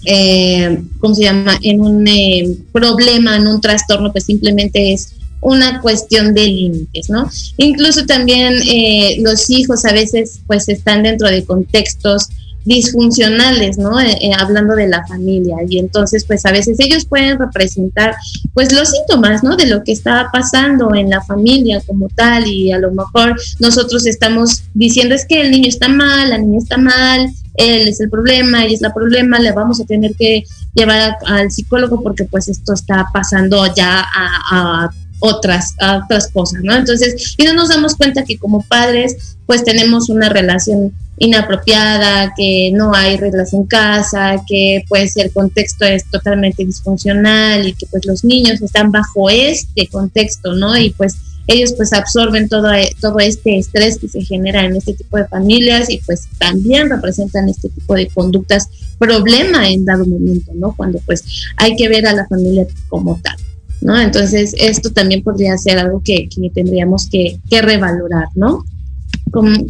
eh, 0.05 0.81
¿cómo 0.99 1.15
se 1.15 1.23
llama?, 1.23 1.57
en 1.61 1.79
un 1.79 2.07
eh, 2.07 2.57
problema, 2.71 3.37
en 3.37 3.47
un 3.47 3.61
trastorno, 3.61 4.11
pues 4.11 4.25
simplemente 4.25 4.93
es 4.93 5.13
una 5.43 5.81
cuestión 5.81 6.33
de 6.33 6.45
límites, 6.45 7.09
¿no? 7.09 7.29
Incluso 7.57 8.05
también 8.05 8.53
eh, 8.65 9.17
los 9.21 9.49
hijos 9.49 9.85
a 9.85 9.93
veces 9.93 10.39
pues 10.47 10.67
están 10.69 11.03
dentro 11.03 11.27
de 11.27 11.43
contextos 11.43 12.29
disfuncionales, 12.65 13.77
¿no? 13.77 13.99
Eh, 13.99 14.17
eh, 14.21 14.31
hablando 14.37 14.75
de 14.75 14.87
la 14.87 15.05
familia. 15.05 15.57
Y 15.67 15.79
entonces, 15.79 16.25
pues 16.25 16.45
a 16.45 16.51
veces 16.51 16.79
ellos 16.79 17.05
pueden 17.05 17.37
representar, 17.37 18.15
pues 18.53 18.71
los 18.71 18.89
síntomas, 18.91 19.43
¿no? 19.43 19.55
De 19.55 19.67
lo 19.67 19.83
que 19.83 19.91
está 19.91 20.29
pasando 20.31 20.95
en 20.95 21.09
la 21.09 21.21
familia 21.21 21.81
como 21.85 22.09
tal. 22.09 22.47
Y 22.47 22.71
a 22.71 22.79
lo 22.79 22.91
mejor 22.91 23.35
nosotros 23.59 24.05
estamos 24.05 24.63
diciendo 24.73 25.15
es 25.15 25.25
que 25.25 25.41
el 25.41 25.51
niño 25.51 25.67
está 25.67 25.87
mal, 25.87 26.29
la 26.29 26.37
niña 26.37 26.59
está 26.59 26.77
mal, 26.77 27.29
él 27.55 27.87
es 27.87 27.99
el 27.99 28.09
problema, 28.09 28.63
ella 28.63 28.73
es 28.73 28.81
la 28.81 28.93
problema, 28.93 29.39
le 29.39 29.51
vamos 29.51 29.79
a 29.79 29.85
tener 29.85 30.15
que 30.15 30.43
llevar 30.73 31.17
al 31.27 31.51
psicólogo 31.51 32.01
porque 32.01 32.23
pues 32.23 32.47
esto 32.47 32.73
está 32.73 33.07
pasando 33.13 33.67
ya 33.75 33.99
a, 33.99 34.85
a 34.85 34.91
otras, 35.25 35.73
otras 36.03 36.29
cosas, 36.31 36.61
¿no? 36.63 36.75
Entonces, 36.75 37.35
y 37.37 37.43
no 37.45 37.53
nos 37.53 37.69
damos 37.69 37.95
cuenta 37.95 38.25
que 38.25 38.37
como 38.37 38.61
padres, 38.61 39.37
pues 39.45 39.63
tenemos 39.63 40.09
una 40.09 40.27
relación 40.27 40.91
inapropiada, 41.17 42.33
que 42.35 42.71
no 42.73 42.93
hay 42.93 43.15
reglas 43.15 43.53
en 43.53 43.63
casa, 43.65 44.43
que 44.45 44.83
pues 44.89 45.15
el 45.15 45.31
contexto 45.31 45.85
es 45.85 46.03
totalmente 46.11 46.65
disfuncional 46.65 47.65
y 47.65 47.73
que 47.73 47.85
pues 47.85 48.05
los 48.05 48.25
niños 48.25 48.61
están 48.61 48.91
bajo 48.91 49.29
este 49.29 49.87
contexto, 49.87 50.55
¿no? 50.55 50.77
Y 50.77 50.89
pues 50.89 51.15
ellos 51.47 51.73
pues 51.77 51.93
absorben 51.93 52.49
todo, 52.49 52.69
todo 52.99 53.19
este 53.19 53.57
estrés 53.57 53.99
que 53.99 54.09
se 54.09 54.23
genera 54.23 54.65
en 54.65 54.75
este 54.75 54.93
tipo 54.93 55.15
de 55.15 55.27
familias 55.27 55.89
y 55.89 55.99
pues 55.99 56.27
también 56.37 56.89
representan 56.89 57.47
este 57.47 57.69
tipo 57.69 57.95
de 57.95 58.07
conductas 58.07 58.67
problema 58.99 59.69
en 59.69 59.85
dado 59.85 60.05
momento, 60.05 60.51
¿no? 60.53 60.75
Cuando 60.75 60.99
pues 61.05 61.23
hay 61.55 61.77
que 61.77 61.87
ver 61.87 62.07
a 62.07 62.13
la 62.13 62.27
familia 62.27 62.67
como 62.89 63.21
tal, 63.23 63.37
¿no? 63.83 63.99
Entonces 63.99 64.55
esto 64.57 64.91
también 64.91 65.23
podría 65.23 65.57
ser 65.57 65.77
algo 65.77 66.01
que, 66.03 66.27
que 66.29 66.49
tendríamos 66.49 67.09
que, 67.09 67.37
que 67.49 67.61
revalorar, 67.61 68.27
¿no? 68.35 68.65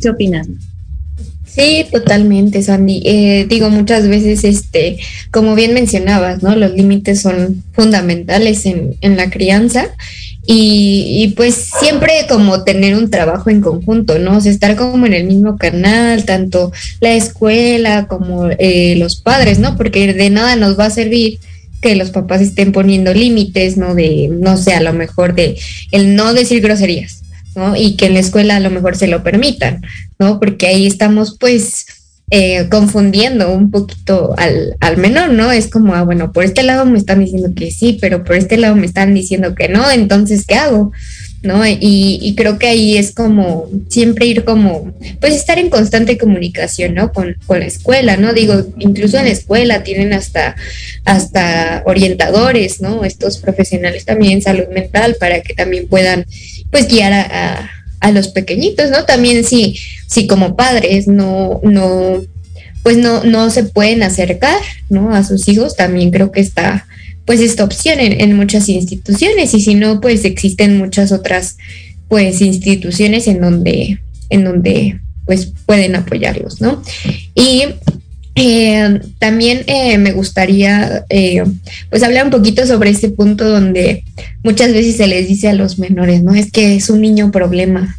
¿Qué 0.02 0.10
opinas? 0.10 0.48
Sí, 1.46 1.86
totalmente, 1.92 2.64
Sandy. 2.64 3.04
Eh, 3.06 3.46
digo, 3.48 3.70
muchas 3.70 4.08
veces, 4.08 4.44
este, 4.44 4.98
como 5.30 5.54
bien 5.54 5.74
mencionabas, 5.74 6.42
¿no? 6.42 6.56
Los 6.56 6.74
límites 6.74 7.22
son 7.22 7.64
fundamentales 7.74 8.66
en, 8.66 8.96
en 9.02 9.18
la 9.18 9.30
crianza 9.30 9.92
y, 10.48 11.24
y, 11.24 11.28
pues 11.36 11.70
siempre 11.80 12.26
como 12.28 12.64
tener 12.64 12.96
un 12.96 13.12
trabajo 13.12 13.52
en 13.52 13.62
conjunto, 13.62 14.18
¿no? 14.18 14.38
O 14.38 14.42
sea, 14.42 14.52
estar 14.52 14.76
como 14.76 15.06
en 15.06 15.14
el 15.14 15.26
mismo 15.26 15.58
canal, 15.58 16.26
tanto 16.26 16.72
la 17.00 17.14
escuela 17.14 18.08
como 18.08 18.50
eh, 18.58 18.96
los 18.98 19.22
padres, 19.22 19.60
¿no? 19.60 19.78
Porque 19.78 20.12
de 20.12 20.30
nada 20.32 20.56
nos 20.56 20.78
va 20.78 20.86
a 20.86 20.90
servir 20.90 21.40
que 21.84 21.96
los 21.96 22.10
papás 22.10 22.42
estén 22.42 22.72
poniendo 22.72 23.14
límites, 23.14 23.78
¿no? 23.78 23.94
De, 23.94 24.30
no 24.32 24.58
sé, 24.58 24.74
a 24.74 24.82
lo 24.82 24.94
mejor 24.94 25.36
de 25.36 25.60
el 25.92 26.16
no 26.16 26.34
decir 26.34 26.62
groserías, 26.62 27.22
¿no? 27.56 27.76
Y 27.76 27.96
que 27.98 28.08
en 28.08 28.14
la 28.14 28.22
escuela 28.22 28.56
a 28.56 28.60
lo 28.60 28.72
mejor 28.72 28.96
se 28.96 29.08
lo 29.08 29.22
permitan, 29.22 29.84
¿no? 30.18 30.40
Porque 30.40 30.68
ahí 30.68 30.88
estamos 30.88 31.38
pues 31.38 31.86
eh, 32.32 32.68
confundiendo 32.70 33.54
un 33.54 33.70
poquito 33.70 34.34
al, 34.38 34.76
al, 34.80 34.98
menor, 34.98 35.32
¿no? 35.32 35.52
Es 35.52 35.68
como, 35.68 35.94
ah, 35.94 36.04
bueno, 36.04 36.32
por 36.32 36.46
este 36.46 36.64
lado 36.64 36.86
me 36.86 36.98
están 36.98 37.20
diciendo 37.20 37.50
que 37.56 37.70
sí, 37.70 38.00
pero 38.02 38.24
por 38.24 38.38
este 38.38 38.58
lado 38.58 38.76
me 38.76 38.86
están 38.86 39.14
diciendo 39.14 39.54
que 39.54 39.68
no, 39.68 39.92
entonces, 39.92 40.46
¿qué 40.48 40.56
hago? 40.56 40.92
¿No? 41.44 41.62
Y, 41.68 42.34
creo 42.38 42.58
que 42.58 42.68
ahí 42.68 42.98
es 42.98 43.12
como 43.14 43.70
siempre 43.90 44.26
ir 44.26 44.46
como, 44.46 44.94
pues 45.20 45.34
estar 45.34 45.60
en 45.60 45.70
constante 45.70 46.18
comunicación, 46.18 46.96
¿no? 46.96 47.12
Con, 47.12 47.36
con, 47.46 47.60
la 47.60 47.66
escuela, 47.66 48.16
¿no? 48.16 48.32
Digo, 48.32 48.66
incluso 48.80 49.18
en 49.18 49.26
la 49.26 49.32
escuela 49.32 49.84
tienen 49.84 50.14
hasta, 50.14 50.56
hasta 51.04 51.84
orientadores, 51.86 52.80
¿no? 52.80 53.04
Estos 53.04 53.40
profesionales 53.40 54.06
también, 54.06 54.42
salud 54.42 54.68
mental, 54.74 55.18
para 55.20 55.42
que 55.42 55.54
también 55.54 55.90
puedan 55.90 56.26
pues 56.72 56.88
guiar 56.88 57.12
a, 57.12 57.70
a, 58.00 58.12
los 58.12 58.30
pequeñitos, 58.30 58.90
¿no? 58.90 59.04
También 59.04 59.44
si, 59.44 59.78
si 60.08 60.28
como 60.28 60.56
padres 60.56 61.08
no, 61.08 61.60
no, 61.64 62.24
pues 62.84 62.98
no, 62.98 63.24
no 63.24 63.50
se 63.50 63.64
pueden 63.64 64.04
acercar, 64.04 64.60
¿no? 64.90 65.16
A 65.16 65.24
sus 65.24 65.48
hijos, 65.48 65.76
también 65.76 66.12
creo 66.12 66.32
que 66.32 66.42
está, 66.42 66.86
pues 67.26 67.40
esta 67.40 67.64
opción 67.64 68.00
en, 68.00 68.20
en 68.20 68.36
muchas 68.36 68.70
instituciones 68.70 69.54
y 69.54 69.62
si 69.62 69.76
no, 69.76 70.02
pues 70.02 70.26
existen 70.26 70.78
muchas 70.78 71.12
otras, 71.12 71.58
pues 72.08 72.42
instituciones 72.42 73.28
en 73.28 73.42
donde, 73.42 74.00
en 74.30 74.44
donde, 74.44 75.00
pues 75.26 75.54
pueden 75.66 75.96
apoyarlos, 75.96 76.62
¿no? 76.62 76.82
Y 77.34 77.64
eh, 78.36 79.00
también 79.20 79.62
eh, 79.68 79.98
me 80.00 80.12
gustaría 80.12 81.06
eh, 81.10 81.44
pues 81.92 82.02
hablar 82.02 82.26
un 82.26 82.32
poquito 82.32 82.66
sobre 82.66 82.90
este 82.90 83.10
punto 83.10 83.48
donde 83.48 84.04
muchas 84.44 84.74
veces 84.74 84.98
se 84.98 85.08
les 85.08 85.28
dice 85.28 85.50
a 85.50 85.54
los 85.54 85.78
menores, 85.78 86.24
¿no? 86.24 86.34
Es 86.34 86.52
que 86.52 86.76
es 86.76 86.90
un 86.90 87.02
niño 87.02 87.32
problema, 87.32 87.96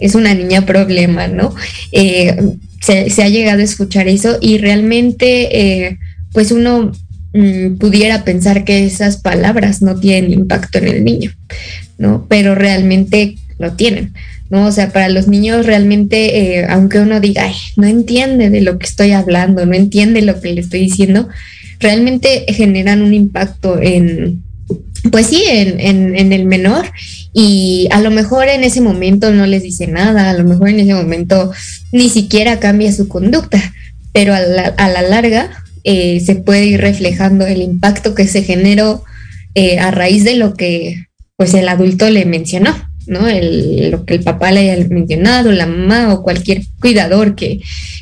es 0.00 0.14
una 0.14 0.34
niña 0.34 0.64
problema, 0.64 1.28
¿no? 1.28 1.54
Se, 1.92 3.10
se, 3.10 3.22
ha 3.22 3.28
llegado 3.28 3.60
a 3.60 3.64
escuchar 3.64 4.08
eso 4.08 4.38
y 4.40 4.58
realmente 4.58 5.98
pues 6.32 6.50
uno 6.50 6.92
mm, 7.34 7.76
pudiera 7.76 8.24
pensar 8.24 8.64
que 8.64 8.86
esas 8.86 9.18
palabras 9.18 9.82
no 9.82 10.00
tienen 10.00 10.32
impacto 10.32 10.78
en 10.78 10.88
el 10.88 11.04
niño, 11.04 11.32
¿no? 11.98 12.26
Pero 12.28 12.54
realmente 12.54 13.36
lo 13.58 13.72
tienen. 13.72 14.14
¿no? 14.50 14.66
O 14.66 14.72
sea, 14.72 14.92
para 14.92 15.08
los 15.08 15.28
niños 15.28 15.66
realmente, 15.66 16.58
eh, 16.58 16.66
aunque 16.68 17.00
uno 17.00 17.20
diga, 17.20 17.50
no 17.76 17.86
entiende 17.86 18.50
de 18.50 18.60
lo 18.60 18.78
que 18.78 18.86
estoy 18.86 19.12
hablando, 19.12 19.64
no 19.66 19.74
entiende 19.74 20.22
lo 20.22 20.40
que 20.40 20.52
le 20.52 20.60
estoy 20.60 20.80
diciendo, 20.80 21.28
realmente 21.80 22.44
generan 22.48 23.02
un 23.02 23.14
impacto 23.14 23.80
en, 23.80 24.42
pues 25.10 25.26
sí, 25.26 25.42
en, 25.48 25.80
en, 25.80 26.16
en, 26.16 26.32
el 26.32 26.46
menor 26.46 26.86
y 27.32 27.88
a 27.90 28.00
lo 28.00 28.10
mejor 28.10 28.48
en 28.48 28.64
ese 28.64 28.80
momento 28.80 29.32
no 29.32 29.46
les 29.46 29.62
dice 29.62 29.86
nada, 29.86 30.30
a 30.30 30.34
lo 30.34 30.44
mejor 30.44 30.68
en 30.68 30.80
ese 30.80 30.94
momento 30.94 31.52
ni 31.92 32.08
siquiera 32.08 32.60
cambia 32.60 32.92
su 32.92 33.08
conducta, 33.08 33.60
pero 34.12 34.34
a 34.34 34.40
la, 34.40 34.66
a 34.76 34.88
la 34.88 35.02
larga 35.02 35.63
eh, 35.84 36.20
se 36.20 36.36
puede 36.36 36.66
ir 36.66 36.80
reflejando 36.80 37.46
el 37.46 37.62
impacto 37.62 38.14
que 38.14 38.26
se 38.26 38.42
generó 38.42 39.04
eh, 39.54 39.78
a 39.78 39.90
raíz 39.90 40.24
de 40.24 40.36
lo 40.36 40.54
que 40.54 41.06
pues 41.36 41.54
el 41.54 41.68
adulto 41.68 42.08
le 42.10 42.24
mencionó. 42.24 42.74
¿no? 43.06 43.28
El, 43.28 43.90
lo 43.90 44.04
que 44.04 44.14
el 44.14 44.22
papá 44.22 44.50
le 44.50 44.70
haya 44.70 44.88
mencionado, 44.88 45.52
la 45.52 45.66
mamá 45.66 46.12
o 46.12 46.22
cualquier 46.22 46.62
cuidador 46.80 47.34
que, 47.34 47.60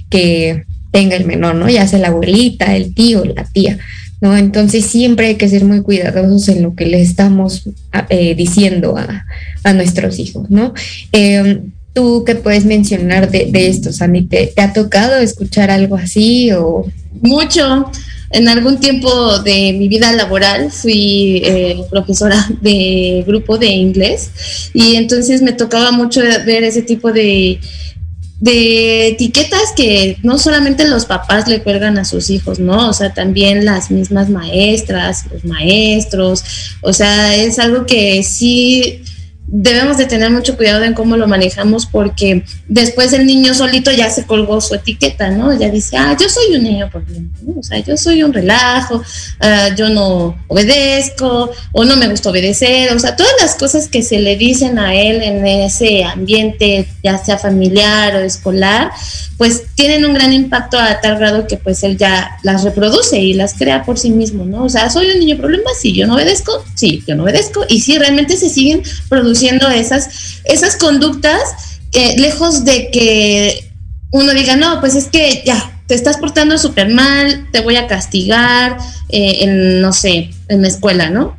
que 0.08 0.64
tenga 0.92 1.16
el 1.16 1.24
menor, 1.24 1.56
¿no? 1.56 1.68
Ya 1.68 1.86
sea 1.86 1.98
la 1.98 2.08
abuelita, 2.08 2.76
el 2.76 2.94
tío, 2.94 3.24
la 3.24 3.44
tía, 3.44 3.78
¿no? 4.20 4.36
Entonces 4.36 4.84
siempre 4.84 5.26
hay 5.26 5.34
que 5.34 5.48
ser 5.48 5.64
muy 5.64 5.80
cuidadosos 5.82 6.48
en 6.48 6.62
lo 6.62 6.74
que 6.74 6.86
le 6.86 7.00
estamos 7.00 7.68
eh, 8.10 8.34
diciendo 8.34 8.96
a, 8.96 9.26
a, 9.64 9.72
nuestros 9.72 10.18
hijos, 10.18 10.50
¿no? 10.50 10.74
Eh, 11.12 11.62
¿Tú 11.94 12.24
qué 12.24 12.36
puedes 12.36 12.64
mencionar 12.64 13.30
de, 13.30 13.48
de 13.50 13.68
esto, 13.68 13.92
Sandy? 13.92 14.22
¿Te, 14.22 14.46
¿Te, 14.46 14.62
ha 14.62 14.72
tocado 14.72 15.18
escuchar 15.18 15.70
algo 15.70 15.96
así 15.96 16.50
o, 16.52 16.86
Mucho. 17.22 17.90
En 18.30 18.48
algún 18.48 18.80
tiempo 18.80 19.38
de 19.40 19.74
mi 19.74 19.88
vida 19.88 20.10
laboral 20.12 20.72
fui 20.72 21.42
eh, 21.44 21.84
profesora 21.90 22.48
de 22.62 23.22
grupo 23.26 23.58
de 23.58 23.66
inglés 23.66 24.30
y 24.72 24.96
entonces 24.96 25.42
me 25.42 25.52
tocaba 25.52 25.92
mucho 25.92 26.22
ver 26.46 26.64
ese 26.64 26.80
tipo 26.80 27.12
de, 27.12 27.60
de 28.40 29.08
etiquetas 29.08 29.72
que 29.76 30.16
no 30.22 30.38
solamente 30.38 30.88
los 30.88 31.04
papás 31.04 31.46
le 31.46 31.62
cuelgan 31.62 31.98
a 31.98 32.06
sus 32.06 32.30
hijos, 32.30 32.58
¿no? 32.58 32.88
O 32.88 32.92
sea, 32.94 33.12
también 33.12 33.66
las 33.66 33.90
mismas 33.90 34.30
maestras, 34.30 35.26
los 35.30 35.44
maestros, 35.44 36.42
o 36.80 36.92
sea, 36.94 37.36
es 37.36 37.58
algo 37.58 37.84
que 37.84 38.22
sí 38.22 39.02
debemos 39.46 39.98
de 39.98 40.06
tener 40.06 40.30
mucho 40.30 40.56
cuidado 40.56 40.84
en 40.84 40.94
cómo 40.94 41.16
lo 41.16 41.26
manejamos 41.26 41.86
porque 41.86 42.44
después 42.68 43.12
el 43.12 43.26
niño 43.26 43.54
solito 43.54 43.90
ya 43.90 44.08
se 44.08 44.24
colgó 44.24 44.60
su 44.60 44.74
etiqueta, 44.74 45.30
¿no? 45.30 45.58
Ya 45.58 45.68
dice, 45.68 45.96
ah, 45.96 46.16
yo 46.18 46.28
soy 46.28 46.56
un 46.56 46.62
niño 46.62 46.88
problema, 46.90 47.28
¿no? 47.42 47.60
O 47.60 47.62
sea, 47.62 47.78
yo 47.80 47.96
soy 47.96 48.22
un 48.22 48.32
relajo, 48.32 49.02
ah, 49.40 49.70
yo 49.76 49.88
no 49.88 50.36
obedezco 50.48 51.50
o 51.72 51.84
no 51.84 51.96
me 51.96 52.08
gusta 52.08 52.30
obedecer, 52.30 52.94
o 52.94 52.98
sea, 52.98 53.16
todas 53.16 53.32
las 53.40 53.54
cosas 53.56 53.88
que 53.88 54.02
se 54.02 54.20
le 54.20 54.36
dicen 54.36 54.78
a 54.78 54.94
él 54.94 55.22
en 55.22 55.46
ese 55.46 56.04
ambiente, 56.04 56.88
ya 57.02 57.18
sea 57.18 57.36
familiar 57.36 58.16
o 58.16 58.20
escolar, 58.20 58.90
pues 59.36 59.64
tienen 59.74 60.04
un 60.04 60.14
gran 60.14 60.32
impacto 60.32 60.78
a 60.78 61.00
tal 61.00 61.18
grado 61.18 61.46
que 61.46 61.56
pues 61.56 61.82
él 61.82 61.98
ya 61.98 62.38
las 62.42 62.62
reproduce 62.62 63.18
y 63.18 63.34
las 63.34 63.54
crea 63.54 63.84
por 63.84 63.98
sí 63.98 64.10
mismo, 64.10 64.44
¿no? 64.44 64.64
O 64.64 64.68
sea, 64.68 64.88
soy 64.88 65.10
un 65.10 65.18
niño 65.18 65.36
problema, 65.36 65.70
sí, 65.78 65.92
yo 65.92 66.06
no 66.06 66.14
obedezco, 66.14 66.64
sí, 66.74 67.02
yo 67.06 67.16
no 67.16 67.24
obedezco 67.24 67.64
y 67.68 67.80
sí, 67.80 67.98
realmente 67.98 68.36
se 68.36 68.48
siguen 68.48 68.82
produciendo 69.08 69.31
esas, 69.32 70.40
esas 70.44 70.76
conductas, 70.76 71.42
lejos 72.16 72.64
de 72.64 72.90
que 72.90 73.70
uno 74.12 74.32
diga, 74.32 74.56
no, 74.56 74.80
pues 74.80 74.94
es 74.94 75.06
que 75.06 75.42
ya, 75.44 75.72
te 75.86 75.94
estás 75.94 76.18
portando 76.18 76.56
súper 76.58 76.88
mal, 76.88 77.48
te 77.52 77.60
voy 77.60 77.76
a 77.76 77.86
castigar 77.86 78.78
eh, 79.08 79.38
en, 79.40 79.80
no 79.80 79.92
sé, 79.92 80.30
en 80.48 80.62
la 80.62 80.68
escuela, 80.68 81.10
¿no? 81.10 81.36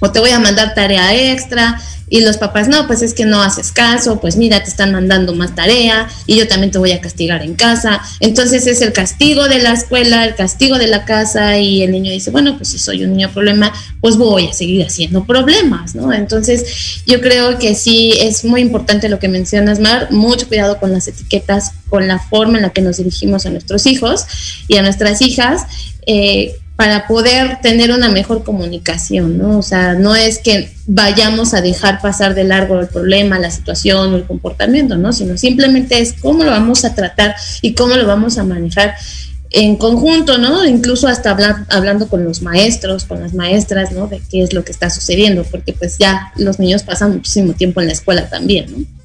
O 0.00 0.10
te 0.10 0.20
voy 0.20 0.30
a 0.30 0.38
mandar 0.38 0.74
tarea 0.74 1.14
extra, 1.32 1.80
y 2.12 2.20
los 2.20 2.36
papás, 2.36 2.68
no, 2.68 2.86
pues 2.86 3.00
es 3.00 3.14
que 3.14 3.24
no 3.24 3.40
haces 3.40 3.72
caso, 3.72 4.20
pues 4.20 4.36
mira, 4.36 4.62
te 4.62 4.68
están 4.68 4.92
mandando 4.92 5.34
más 5.34 5.54
tarea 5.54 6.06
y 6.26 6.36
yo 6.36 6.46
también 6.46 6.70
te 6.70 6.76
voy 6.76 6.92
a 6.92 7.00
castigar 7.00 7.42
en 7.42 7.54
casa. 7.54 8.02
Entonces 8.20 8.66
es 8.66 8.82
el 8.82 8.92
castigo 8.92 9.48
de 9.48 9.60
la 9.60 9.72
escuela, 9.72 10.26
el 10.26 10.34
castigo 10.34 10.76
de 10.76 10.88
la 10.88 11.06
casa 11.06 11.56
y 11.56 11.82
el 11.82 11.90
niño 11.90 12.12
dice, 12.12 12.30
bueno, 12.30 12.58
pues 12.58 12.68
si 12.68 12.78
soy 12.78 13.02
un 13.02 13.12
niño 13.12 13.32
problema, 13.32 13.72
pues 14.02 14.18
voy 14.18 14.46
a 14.46 14.52
seguir 14.52 14.84
haciendo 14.84 15.24
problemas, 15.24 15.94
¿no? 15.94 16.12
Entonces 16.12 17.02
yo 17.06 17.22
creo 17.22 17.58
que 17.58 17.74
sí 17.74 18.12
es 18.18 18.44
muy 18.44 18.60
importante 18.60 19.08
lo 19.08 19.18
que 19.18 19.28
mencionas, 19.28 19.80
Mar, 19.80 20.08
mucho 20.10 20.46
cuidado 20.48 20.78
con 20.78 20.92
las 20.92 21.08
etiquetas, 21.08 21.72
con 21.88 22.06
la 22.08 22.18
forma 22.18 22.58
en 22.58 22.64
la 22.64 22.70
que 22.74 22.82
nos 22.82 22.98
dirigimos 22.98 23.46
a 23.46 23.50
nuestros 23.50 23.86
hijos 23.86 24.26
y 24.68 24.76
a 24.76 24.82
nuestras 24.82 25.22
hijas. 25.22 25.62
Eh, 26.06 26.56
para 26.76 27.06
poder 27.06 27.60
tener 27.60 27.92
una 27.92 28.08
mejor 28.08 28.44
comunicación, 28.44 29.38
¿no? 29.38 29.58
O 29.58 29.62
sea, 29.62 29.94
no 29.94 30.16
es 30.16 30.38
que 30.38 30.72
vayamos 30.86 31.54
a 31.54 31.60
dejar 31.60 32.00
pasar 32.00 32.34
de 32.34 32.44
largo 32.44 32.80
el 32.80 32.88
problema, 32.88 33.38
la 33.38 33.50
situación 33.50 34.12
o 34.12 34.16
el 34.16 34.24
comportamiento, 34.24 34.96
¿no? 34.96 35.12
Sino 35.12 35.36
simplemente 35.36 36.00
es 36.00 36.14
cómo 36.14 36.44
lo 36.44 36.50
vamos 36.50 36.84
a 36.84 36.94
tratar 36.94 37.36
y 37.60 37.74
cómo 37.74 37.94
lo 37.96 38.06
vamos 38.06 38.38
a 38.38 38.44
manejar 38.44 38.94
en 39.50 39.76
conjunto, 39.76 40.38
¿no? 40.38 40.64
Incluso 40.64 41.08
hasta 41.08 41.36
hablando 41.68 42.08
con 42.08 42.24
los 42.24 42.40
maestros, 42.40 43.04
con 43.04 43.20
las 43.20 43.34
maestras, 43.34 43.92
¿no? 43.92 44.06
De 44.06 44.22
qué 44.30 44.42
es 44.42 44.54
lo 44.54 44.64
que 44.64 44.72
está 44.72 44.88
sucediendo, 44.88 45.44
porque 45.44 45.74
pues 45.74 45.98
ya 45.98 46.32
los 46.36 46.58
niños 46.58 46.82
pasan 46.82 47.12
muchísimo 47.12 47.52
tiempo 47.52 47.80
en 47.80 47.88
la 47.88 47.92
escuela 47.92 48.28
también, 48.28 48.72
¿no? 48.72 49.01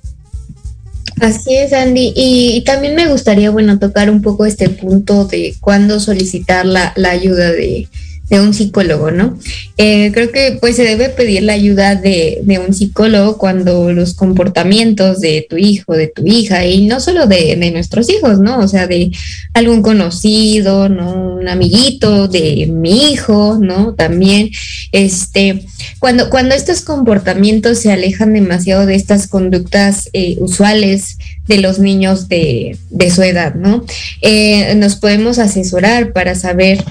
Así 1.21 1.55
es, 1.55 1.73
Andy. 1.73 2.13
Y, 2.15 2.63
también 2.65 2.95
me 2.95 3.07
gustaría, 3.07 3.49
bueno, 3.49 3.79
tocar 3.79 4.09
un 4.09 4.21
poco 4.21 4.45
este 4.45 4.69
punto 4.69 5.25
de 5.25 5.55
cuándo 5.59 5.99
solicitar 5.99 6.65
la, 6.65 6.93
la 6.95 7.09
ayuda 7.09 7.51
de, 7.51 7.87
de 8.29 8.41
un 8.41 8.53
psicólogo, 8.53 9.11
¿no? 9.11 9.37
Eh, 9.77 10.11
creo 10.13 10.31
que 10.31 10.57
pues 10.59 10.75
se 10.75 10.83
debe 10.83 11.09
pedir 11.09 11.43
la 11.43 11.53
ayuda 11.53 11.95
de, 11.95 12.39
de, 12.43 12.59
un 12.59 12.73
psicólogo 12.73 13.37
cuando 13.37 13.93
los 13.93 14.15
comportamientos 14.15 15.21
de 15.21 15.45
tu 15.49 15.57
hijo, 15.57 15.93
de 15.93 16.07
tu 16.07 16.25
hija, 16.25 16.65
y 16.65 16.87
no 16.87 16.99
solo 16.99 17.27
de, 17.27 17.55
de, 17.55 17.71
nuestros 17.71 18.09
hijos, 18.09 18.39
¿no? 18.39 18.59
O 18.59 18.67
sea, 18.67 18.87
de 18.87 19.11
algún 19.53 19.81
conocido, 19.81 20.89
¿no? 20.89 21.35
Un 21.37 21.47
amiguito 21.47 22.27
de 22.27 22.67
mi 22.67 23.11
hijo, 23.11 23.57
¿no? 23.61 23.93
También, 23.93 24.49
este, 24.91 25.65
cuando, 25.99 26.29
cuando 26.29 26.53
estos 26.53 26.81
comportamientos 26.81 27.79
se 27.79 27.91
alejan 27.93 28.33
demasiado 28.33 28.85
de 28.85 28.95
estas 28.95 29.27
conductas 29.27 30.09
eh, 30.11 30.35
usuales 30.39 31.17
de 31.47 31.59
los 31.59 31.79
niños 31.79 32.27
de, 32.27 32.77
de 32.89 33.09
su 33.09 33.21
edad, 33.21 33.55
¿no? 33.55 33.85
Eh, 34.21 34.75
nos 34.75 34.97
podemos 34.97 35.39
asesorar 35.39 36.11
para 36.11 36.35
saber 36.35 36.83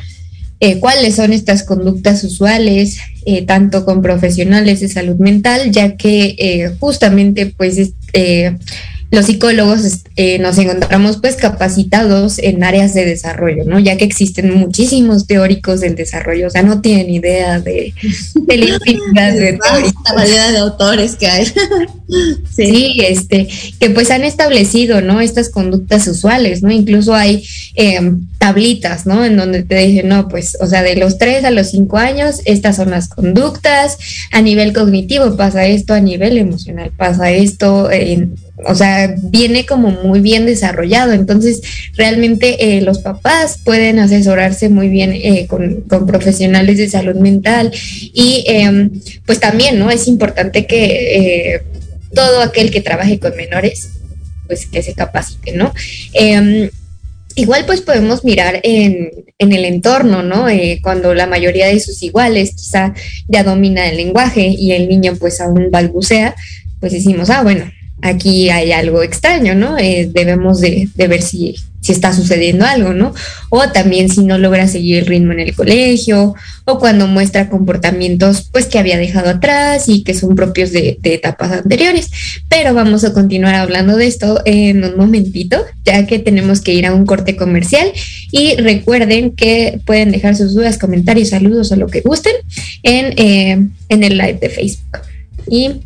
eh, 0.61 0.81
cuáles 0.81 1.17
son 1.17 1.33
estas 1.33 1.63
conductas 1.63 2.25
usuales, 2.25 2.99
eh, 3.27 3.45
tanto 3.45 3.85
con 3.85 4.03
profesionales 4.03 4.81
de 4.81 4.89
salud 4.89 5.17
mental, 5.17 5.71
ya 5.71 5.97
que 5.97 6.37
eh, 6.39 6.73
justamente 6.79 7.47
pues 7.47 7.93
los 9.11 9.27
psicólogos 9.27 10.03
eh, 10.17 10.39
nos 10.39 10.59
encontramos 10.59 11.19
pues 11.19 11.37
capacitados 11.37 12.39
en 12.39 12.65
áreas 12.65 12.93
de 12.93 13.05
desarrollo, 13.05 13.65
¿no? 13.65 13.79
Ya 13.79 13.97
que 13.97 14.05
existen 14.05 14.53
muchísimos 14.55 15.27
teóricos 15.27 15.81
del 15.81 15.95
desarrollo, 15.95 16.49
o 16.49 16.51
sea, 16.51 16.63
no 16.63 16.81
tienen 16.81 17.11
idea 17.11 17.61
de, 17.61 17.95
de 18.35 18.57
la 18.57 18.67
infinidad 18.67 19.33
de 19.33 19.59
de 20.53 20.59
autores 20.59 21.17
que 21.17 21.29
hay. 21.29 21.47
sí. 22.55 23.01
este, 23.01 23.49
que 23.79 23.91
pues 23.91 24.11
han 24.11 24.25
establecido, 24.25 25.01
¿no? 25.01 25.21
Estas 25.21 25.51
conductas 25.51 26.07
usuales, 26.09 26.63
¿no? 26.63 26.71
Incluso 26.71 27.15
hay 27.15 27.45
em, 27.75 28.27
tablitas, 28.39 29.07
¿no? 29.07 29.25
En 29.25 29.37
donde 29.37 29.63
te 29.63 29.77
dicen, 29.77 30.09
no, 30.09 30.29
pues, 30.29 30.57
o 30.61 30.67
sea, 30.67 30.83
de 30.83 30.97
los 30.97 31.19
3 31.19 31.45
a 31.45 31.51
los 31.51 31.71
5 31.71 31.97
años, 31.97 32.41
estas 32.45 32.77
son 32.77 32.91
las 32.91 33.09
conductas, 33.09 33.99
a 34.33 34.43
nivel 34.43 34.73
cognitivo 34.73 35.37
pasa 35.37 35.67
esto, 35.67 35.95
a 35.95 36.01
nivel 36.01 36.39
emocional 36.39 36.93
pasa 36.97 37.31
esto, 37.31 37.89
o 38.65 38.75
sea, 38.75 39.15
viene 39.23 39.67
como 39.67 39.91
muy 39.91 40.21
bien 40.21 40.47
desarrollado. 40.47 41.13
Entonces, 41.13 41.61
realmente 41.95 42.77
eh, 42.77 42.81
los 42.81 43.01
papás 43.01 43.59
pueden 43.63 43.99
asesorarse 43.99 44.69
muy 44.69 44.89
bien 44.89 45.13
eh, 45.13 45.47
con, 45.47 45.85
profesionales 46.07 46.79
de 46.79 46.89
salud 46.89 47.17
mental 47.17 47.71
y 48.15 48.45
em, 48.47 48.91
pues 49.27 49.41
también, 49.41 49.79
¿no? 49.79 49.91
Es 49.91 50.09
importante 50.09 50.67
que 50.67 51.55
eh, 51.55 51.63
todo 52.15 52.41
aquel 52.41 52.71
que 52.71 52.81
trabaje 52.81 53.19
con 53.19 53.37
menores, 53.37 53.91
pues 54.47 54.67
que 54.67 54.83
se 54.83 54.95
capacite, 54.95 55.53
¿no? 55.53 55.73
Em, 56.13 56.71
igual 57.35 57.65
pues 57.67 57.83
podemos 57.83 58.25
mirar 58.25 58.61
en, 58.63 59.11
en 59.39 59.53
el 59.53 59.65
entorno, 59.65 60.23
¿no? 60.23 60.47
cuando 60.83 61.15
la 61.15 61.27
mayoría 61.27 61.67
de 61.67 61.79
sus 61.81 62.03
iguales 62.03 62.53
quizá 62.57 62.95
ya 63.29 63.45
domina 63.45 63.89
el 63.89 63.99
lenguaje 63.99 64.47
y 64.47 64.73
el 64.73 64.89
niño 64.89 65.15
pues 65.19 65.41
aún 65.41 65.71
balbucea, 65.71 66.35
pues 66.81 66.93
decimos, 66.93 67.31
ah, 67.31 67.43
bueno, 67.43 67.71
aquí 68.03 68.51
hay 68.51 68.73
algo 68.73 69.03
extraño, 69.03 69.55
¿no? 69.55 69.79
Eh, 69.79 70.11
debemos 70.13 70.61
de, 70.61 70.89
ver 70.97 71.23
si, 71.23 71.55
está 71.89 72.13
sucediendo 72.13 72.65
algo, 72.65 72.93
¿no? 72.93 73.15
O 73.49 73.69
también 73.69 74.09
si 74.09 74.25
no 74.25 74.39
logra 74.39 74.67
seguir 74.67 74.99
el 74.99 75.07
ritmo 75.07 75.31
en 75.31 75.39
el 75.39 75.55
colegio, 75.55 76.35
o 76.65 76.79
cuando 76.81 77.07
muestra 77.07 77.49
comportamientos 77.49 78.49
pues 78.51 78.67
que 78.67 78.81
había 78.81 78.99
dejado 78.99 79.31
atrás 79.31 79.89
y 79.89 80.03
que 80.03 80.13
son 80.13 80.35
propios 80.35 80.73
de, 80.73 80.99
de 81.01 81.15
etapas 81.15 81.53
anteriores. 81.53 82.11
Pero 82.49 82.75
vamos 82.75 83.05
a 83.05 83.13
continuar 83.13 83.55
hablando 83.55 83.97
de 83.97 84.09
esto 84.09 84.43
en 84.45 84.83
un 84.83 84.97
momentito, 84.97 85.65
ya 85.85 86.07
que 86.09 86.19
tenemos 86.19 86.61
que 86.61 86.75
ir 86.75 86.87
a 86.87 86.93
un 86.93 87.07
corte 87.07 87.37
comercial. 87.37 87.93
Y 88.33 88.57
recuerden 88.57 89.31
que 89.31 89.81
pueden 89.87 90.11
dejar 90.11 90.35
sus 90.35 90.55
dudas, 90.55 90.79
comentarios, 90.79 91.29
saludos 91.29 91.71
o 91.71 91.77
lo 91.77 91.87
que 91.87 92.01
gusten 92.01 92.35
en, 92.83 93.15
eh, 93.17 93.69
en 93.89 94.03
el 94.03 94.19
live 94.19 94.39
de 94.41 94.51
Facebook. 94.51 94.99
Y 95.49 95.86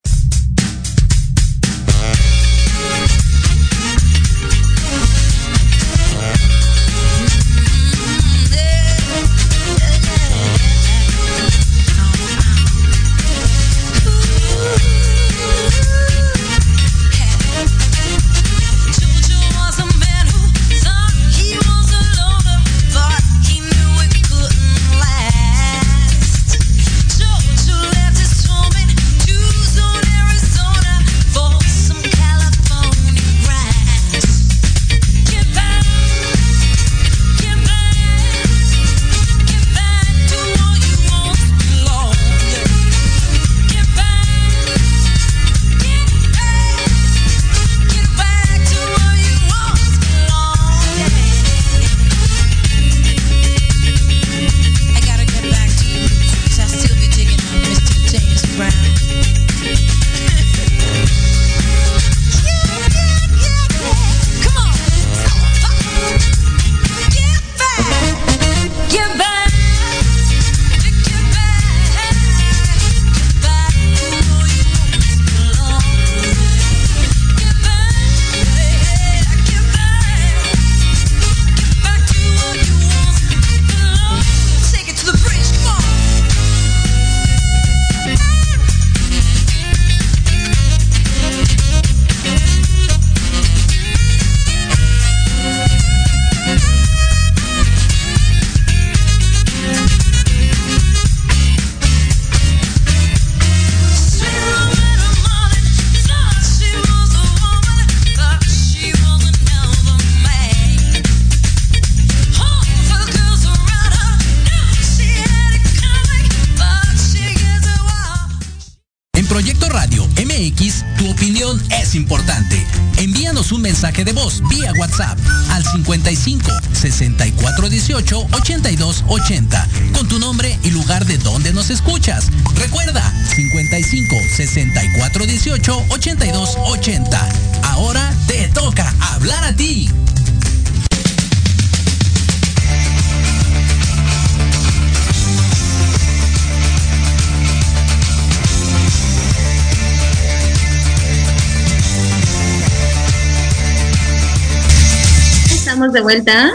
Estamos 155.91 156.07
de 156.07 156.13
vuelta. 156.13 156.51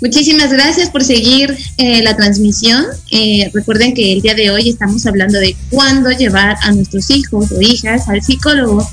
Muchísimas 0.00 0.52
gracias 0.52 0.90
por 0.90 1.02
seguir 1.02 1.56
eh, 1.76 2.02
la 2.04 2.14
transmisión. 2.14 2.84
Eh, 3.10 3.50
recuerden 3.52 3.94
que 3.94 4.12
el 4.12 4.22
día 4.22 4.34
de 4.34 4.52
hoy 4.52 4.68
estamos 4.68 5.04
hablando 5.06 5.40
de 5.40 5.56
cuándo 5.70 6.08
llevar 6.12 6.56
a 6.62 6.70
nuestros 6.70 7.10
hijos 7.10 7.50
o 7.50 7.60
hijas 7.60 8.08
al 8.08 8.22
psicólogo. 8.22 8.88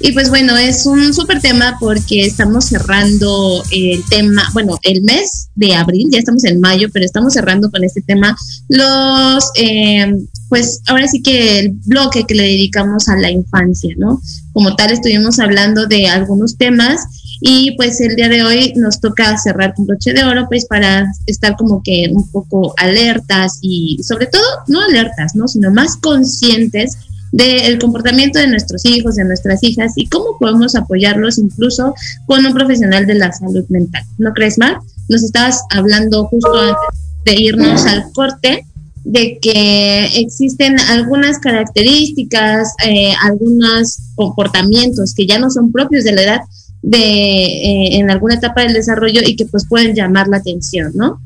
Y 0.00 0.12
pues 0.12 0.28
bueno, 0.28 0.54
es 0.58 0.84
un 0.84 1.14
súper 1.14 1.40
tema 1.40 1.78
porque 1.80 2.26
estamos 2.26 2.66
cerrando 2.66 3.62
el 3.70 4.04
tema, 4.10 4.50
bueno, 4.52 4.78
el 4.82 5.02
mes 5.02 5.48
de 5.54 5.76
abril, 5.76 6.08
ya 6.12 6.18
estamos 6.18 6.44
en 6.44 6.60
mayo, 6.60 6.88
pero 6.92 7.06
estamos 7.06 7.32
cerrando 7.32 7.70
con 7.70 7.84
este 7.84 8.02
tema 8.02 8.36
los, 8.68 9.50
eh, 9.54 10.12
pues 10.50 10.82
ahora 10.88 11.08
sí 11.08 11.22
que 11.22 11.60
el 11.60 11.70
bloque 11.86 12.24
que 12.26 12.34
le 12.34 12.42
dedicamos 12.42 13.08
a 13.08 13.16
la 13.16 13.30
infancia, 13.30 13.94
¿no? 13.96 14.20
Como 14.52 14.76
tal, 14.76 14.92
estuvimos 14.92 15.38
hablando 15.38 15.86
de 15.86 16.08
algunos 16.08 16.58
temas 16.58 17.21
y 17.44 17.72
pues 17.72 18.00
el 18.00 18.14
día 18.14 18.28
de 18.28 18.44
hoy 18.44 18.72
nos 18.76 19.00
toca 19.00 19.36
cerrar 19.36 19.74
con 19.74 19.86
broche 19.86 20.12
de 20.12 20.22
oro, 20.22 20.46
pues 20.48 20.64
para 20.64 21.06
estar 21.26 21.56
como 21.56 21.82
que 21.82 22.08
un 22.12 22.30
poco 22.30 22.72
alertas 22.76 23.58
y 23.60 23.98
sobre 24.02 24.26
todo, 24.26 24.44
no 24.68 24.80
alertas, 24.80 25.34
¿no? 25.34 25.48
Sino 25.48 25.72
más 25.72 25.96
conscientes 25.96 26.96
del 27.32 27.80
comportamiento 27.80 28.38
de 28.38 28.46
nuestros 28.46 28.84
hijos, 28.84 29.16
de 29.16 29.24
nuestras 29.24 29.60
hijas 29.64 29.92
y 29.96 30.06
cómo 30.06 30.38
podemos 30.38 30.76
apoyarlos 30.76 31.38
incluso 31.38 31.94
con 32.26 32.46
un 32.46 32.52
profesional 32.52 33.06
de 33.06 33.14
la 33.14 33.32
salud 33.32 33.64
mental. 33.70 34.04
¿No 34.18 34.32
crees, 34.34 34.56
Mar? 34.56 34.78
Nos 35.08 35.24
estabas 35.24 35.62
hablando 35.70 36.26
justo 36.26 36.54
antes 36.56 37.00
de 37.24 37.34
irnos 37.42 37.84
al 37.86 38.04
corte 38.12 38.64
de 39.04 39.38
que 39.40 40.20
existen 40.20 40.78
algunas 40.78 41.40
características, 41.40 42.74
eh, 42.86 43.14
algunos 43.24 43.98
comportamientos 44.14 45.12
que 45.14 45.26
ya 45.26 45.40
no 45.40 45.50
son 45.50 45.72
propios 45.72 46.04
de 46.04 46.12
la 46.12 46.22
edad, 46.22 46.40
de 46.82 46.98
eh, 46.98 47.96
en 47.96 48.10
alguna 48.10 48.34
etapa 48.34 48.62
del 48.62 48.74
desarrollo 48.74 49.20
y 49.24 49.36
que 49.36 49.46
pues 49.46 49.66
pueden 49.68 49.94
llamar 49.94 50.28
la 50.28 50.38
atención, 50.38 50.92
¿no? 50.94 51.20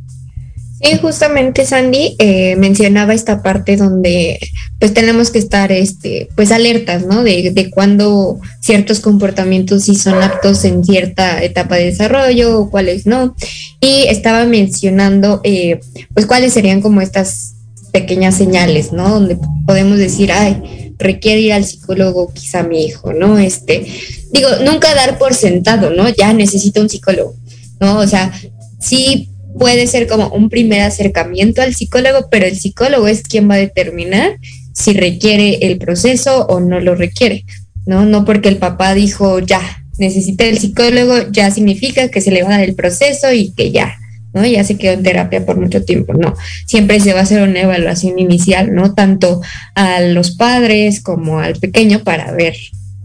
Sí, 0.83 0.99
justamente 1.01 1.65
Sandy 1.65 2.17
eh, 2.19 2.55
mencionaba 2.57 3.15
esta 3.15 3.43
parte 3.43 3.77
donde 3.77 4.39
pues 4.79 4.93
tenemos 4.93 5.31
que 5.31 5.39
estar 5.39 5.73
este 5.73 6.29
pues 6.37 6.53
alertas, 6.53 7.07
¿no? 7.07 7.23
De, 7.23 7.51
de 7.51 7.71
cuando 7.71 8.39
ciertos 8.61 9.01
comportamientos 9.01 9.85
sí 9.85 9.95
son 9.95 10.23
aptos 10.23 10.65
en 10.67 10.85
cierta 10.85 11.43
etapa 11.43 11.77
de 11.77 11.87
desarrollo 11.87 12.61
o 12.61 12.71
cuáles 12.71 13.07
no. 13.07 13.35
Y 13.81 14.05
estaba 14.09 14.45
mencionando 14.45 15.41
eh, 15.45 15.81
pues 16.13 16.27
cuáles 16.27 16.53
serían 16.53 16.83
como 16.83 17.01
estas 17.01 17.55
pequeñas 17.91 18.37
señales, 18.37 18.93
¿no? 18.93 19.09
Donde 19.09 19.39
podemos 19.67 19.97
decir, 19.97 20.31
ay, 20.31 20.86
requiere 20.99 21.41
ir 21.41 21.53
al 21.53 21.65
psicólogo 21.65 22.33
quizá 22.33 22.63
mi 22.63 22.85
hijo, 22.85 23.13
¿no? 23.13 23.39
Este, 23.39 23.87
digo, 24.33 24.49
nunca 24.65 24.95
dar 24.95 25.19
por 25.19 25.35
sentado, 25.35 25.91
¿no? 25.91 26.09
Ya 26.09 26.33
necesito 26.33 26.81
un 26.81 26.89
psicólogo, 26.89 27.35
¿no? 27.81 27.99
O 27.99 28.07
sea, 28.07 28.33
sí 28.81 29.31
puede 29.59 29.87
ser 29.87 30.07
como 30.07 30.29
un 30.29 30.49
primer 30.49 30.83
acercamiento 30.83 31.63
al 31.63 31.75
psicólogo, 31.75 32.29
pero 32.31 32.47
el 32.47 32.57
psicólogo 32.57 33.09
es 33.09 33.23
quien 33.23 33.49
va 33.51 33.55
a 33.55 33.59
determinar 33.59 34.39
si 34.73 34.93
requiere 34.93 35.67
el 35.67 35.79
proceso 35.79 36.47
o 36.47 36.61
no 36.61 36.81
lo 36.81 36.95
requiere, 36.95 37.45
¿no? 37.87 38.05
No 38.05 38.25
porque 38.25 38.49
el 38.49 38.59
papá 38.59 38.95
dijo 38.95 39.39
ya, 39.39 39.61
necesita 39.99 40.45
el 40.45 40.59
psicólogo, 40.59 41.31
ya 41.31 41.51
significa 41.51 42.09
que 42.09 42.21
se 42.21 42.31
le 42.31 42.43
va 42.43 42.51
a 42.51 42.59
dar 42.59 42.69
el 42.69 42.75
proceso 42.75 43.33
y 43.33 43.53
que 43.53 43.73
ya, 43.73 43.99
¿no? 44.37 44.47
Ya 44.47 44.63
se 44.65 44.77
quedó 44.77 44.93
en 44.93 45.03
terapia 45.03 45.45
por 45.47 45.59
mucho 45.59 45.83
tiempo, 45.83 46.13
no. 46.13 46.35
Siempre 46.67 47.01
se 47.01 47.15
va 47.15 47.21
a 47.21 47.23
hacer 47.23 47.43
una 47.43 47.63
evaluación 47.63 48.19
inicial, 48.19 48.75
¿no? 48.75 48.95
Tanto 48.95 49.41
a 49.75 50.01
los 50.01 50.33
padres 50.33 51.01
como 51.01 51.41
al 51.41 51.57
pequeño 51.57 52.01
para 52.01 52.33
ver 52.33 52.55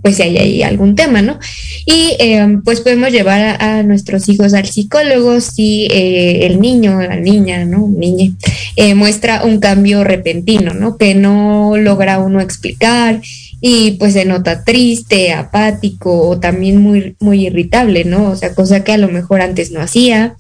pues 0.02 0.16
si 0.16 0.24
hay 0.24 0.38
ahí 0.38 0.64
algún 0.64 0.96
tema, 0.96 1.22
¿no? 1.22 1.40
Y 1.86 2.16
eh, 2.20 2.58
pues 2.66 2.82
podemos 2.82 3.12
llevar 3.12 3.62
a, 3.62 3.84
nuestros 3.84 4.28
hijos 4.30 4.54
al 4.54 4.66
psicólogo 4.66 5.40
si 5.42 5.88
eh, 5.92 6.46
el 6.48 6.60
niño, 6.60 7.00
la 7.02 7.18
niña, 7.18 7.66
¿no? 7.66 7.88
Niña, 7.88 8.32
eh, 8.76 8.96
muestra 8.96 9.44
un 9.44 9.60
cambio 9.60 10.04
repentino, 10.04 10.74
¿no? 10.74 10.98
Que 10.98 11.14
no 11.14 11.78
logra 11.78 12.20
uno 12.20 12.42
explicar 12.42 13.22
y 13.62 13.92
pues 13.92 14.14
se 14.14 14.26
nota 14.26 14.64
triste, 14.64 15.32
apático 15.32 16.28
o 16.28 16.40
también 16.40 16.82
muy, 16.82 17.16
muy 17.20 17.46
irritable, 17.46 18.04
¿no? 18.04 18.32
O 18.32 18.36
sea, 18.36 18.56
cosa 18.56 18.84
que 18.84 18.92
a 18.92 18.98
lo 18.98 19.08
mejor 19.08 19.42
antes 19.42 19.72
no 19.72 19.80
hacía. 19.82 20.36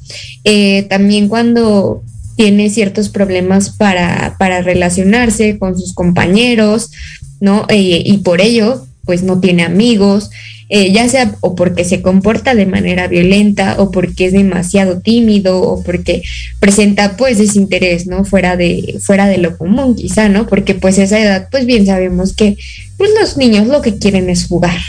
también 0.89 1.30
cuando 1.30 2.03
tiene 2.36 2.69
ciertos 2.69 3.09
problemas 3.09 3.69
para, 3.69 4.36
para 4.39 4.61
relacionarse 4.61 5.59
con 5.59 5.78
sus 5.78 5.93
compañeros, 5.93 6.91
¿no? 7.39 7.65
y 7.69 8.17
por 8.19 8.41
ello 8.41 8.86
pues 9.06 9.24
no 9.24 9.39
tiene 9.39 9.64
amigos, 9.64 10.30
eh, 10.74 10.93
ya 10.93 11.10
sea 11.10 11.36
o 11.41 11.54
porque 11.54 11.84
se 11.84 12.02
comporta 12.02 12.56
de 12.56 12.66
manera 12.66 13.08
violenta 13.08 13.76
o 13.80 13.91
porque 13.91 14.28
es 14.28 14.32
demasiado 14.32 15.02
tímido 15.02 15.62
o 15.62 15.84
porque 15.84 16.24
presenta 16.62 17.18
pues 17.18 17.38
desinterés, 17.39 18.08
¿no? 18.08 18.24
Fuera 18.24 18.56
de, 18.56 18.97
fuera 19.02 19.28
de 19.28 19.38
lo 19.38 19.58
común 19.58 19.95
quizá, 19.95 20.30
¿no? 20.30 20.47
Porque 20.47 20.74
pues 20.74 20.97
esa 20.97 21.20
edad 21.20 21.49
pues 21.52 21.66
bien 21.66 21.86
sabemos 21.86 22.34
que 22.34 22.56
pues 22.95 23.10
los 23.20 23.36
niños 23.36 23.68
lo 23.68 23.82
que 23.82 23.97
quieren 23.97 24.30
es 24.30 24.47
jugar, 24.47 24.80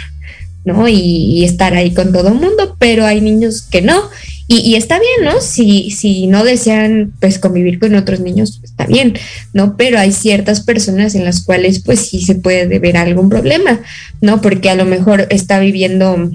¿no? 0.65 0.87
Y, 0.87 1.43
estar 1.45 1.75
ahí 1.75 1.93
con 1.93 2.13
todo 2.13 2.29
el 2.29 2.35
mundo, 2.35 2.77
pero 2.79 3.05
hay 3.05 3.21
niños 3.21 3.63
que 3.63 3.83
no. 3.83 4.03
Y, 4.49 4.75
está 4.75 4.99
bien, 4.99 5.33
¿no? 5.33 5.41
Si, 5.41 5.91
si 5.91 6.27
no 6.27 6.45
desean 6.45 7.13
pues 7.21 7.39
convivir 7.39 7.79
con 7.79 7.95
otros 7.95 8.21
niños, 8.21 8.59
pues, 8.59 8.71
está 8.71 8.87
bien, 8.87 9.15
¿no? 9.53 9.77
Pero 9.77 9.99
hay 9.99 10.13
ciertas 10.13 10.61
personas 10.61 11.15
en 11.15 11.25
las 11.25 11.43
cuales 11.43 11.81
pues 11.81 12.01
sí 12.01 12.21
se 12.21 12.35
puede 12.35 12.79
ver 12.79 12.97
algún 12.97 13.29
problema, 13.29 13.81
¿no? 14.21 14.41
Porque 14.43 14.69
a 14.69 14.75
lo 14.75 14.85
mejor 14.85 15.27
está 15.31 15.59
viviendo, 15.59 16.31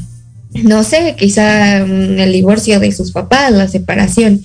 no 0.53 0.83
sé, 0.83 1.15
quizá 1.17 1.79
el 1.79 2.31
divorcio 2.31 2.79
de 2.79 2.91
sus 2.91 3.11
papás, 3.11 3.51
la 3.51 3.67
separación, 3.67 4.41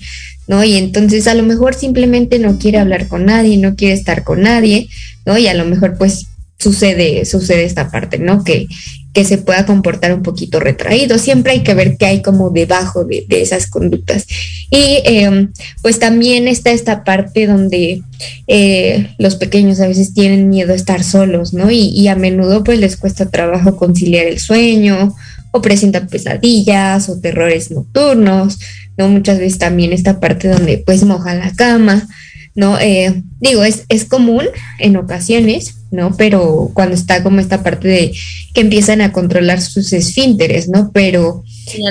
¿no? 0.47 0.63
Y 0.63 0.75
entonces 0.77 1.27
a 1.27 1.33
lo 1.33 1.43
mejor 1.43 1.73
simplemente 1.73 2.39
no 2.39 2.59
quiere 2.59 2.79
hablar 2.79 3.07
con 3.07 3.25
nadie, 3.25 3.57
no 3.57 3.75
quiere 3.75 3.93
estar 3.93 4.23
con 4.23 4.41
nadie, 4.41 4.89
¿no? 5.25 5.37
Y 5.37 5.47
a 5.47 5.53
lo 5.53 5.65
mejor 5.65 5.97
pues 5.97 6.27
sucede, 6.59 7.25
sucede 7.25 7.63
esta 7.63 7.89
parte, 7.89 8.19
¿no? 8.19 8.43
Que, 8.43 8.67
que 9.13 9.23
se 9.23 9.37
pueda 9.37 9.65
comportar 9.65 10.13
un 10.13 10.23
poquito 10.23 10.59
retraído. 10.59 11.19
Siempre 11.19 11.53
hay 11.53 11.61
que 11.61 11.75
ver 11.75 11.97
qué 11.97 12.07
hay 12.07 12.21
como 12.23 12.49
debajo 12.49 13.05
de, 13.05 13.25
esas 13.29 13.67
conductas. 13.67 14.25
Y 14.71 15.01
em, 15.05 15.53
pues 15.83 15.99
también 15.99 16.47
está 16.47 16.71
esta 16.71 17.03
parte 17.03 17.45
donde 17.45 18.01
eh, 18.47 19.09
los 19.19 19.35
pequeños 19.35 19.79
a 19.79 19.87
veces 19.87 20.15
tienen 20.15 20.49
miedo 20.49 20.73
a 20.73 20.75
estar 20.75 21.03
solos, 21.03 21.53
¿no? 21.53 21.69
Y, 21.69 22.07
a 22.07 22.15
menudo 22.15 22.63
pues 22.63 22.79
les 22.79 22.97
cuesta 22.97 23.29
trabajo 23.29 23.77
conciliar 23.77 24.25
el 24.25 24.39
sueño 24.39 25.15
o 25.51 25.61
presentan 25.61 26.07
pesadillas 26.07 27.07
o 27.07 27.19
terrores 27.19 27.69
nocturnos, 27.69 28.57
¿no? 28.97 29.09
Muchas 29.09 29.37
veces 29.37 29.59
también 29.59 29.93
esta 29.93 30.19
parte 30.19 30.47
donde 30.47 30.79
pues 30.79 31.03
mojan 31.03 31.39
la 31.39 31.51
cama. 31.51 32.07
¿No? 32.55 32.79
Eh, 32.79 33.23
digo, 33.39 33.63
es, 33.63 33.85
es 33.89 34.05
común 34.05 34.45
en 34.79 34.95
ocasiones, 34.97 35.75
¿no? 35.91 36.15
Pero 36.17 36.71
cuando 36.73 36.95
está 36.95 37.23
como 37.23 37.39
esta 37.39 37.63
parte 37.63 37.87
de 37.87 38.13
que 38.53 38.61
empiezan 38.61 39.01
a 39.01 39.11
controlar 39.11 39.61
sus 39.61 39.93
esfínteres, 39.93 40.69
¿no? 40.69 40.91
Pero 40.93 41.43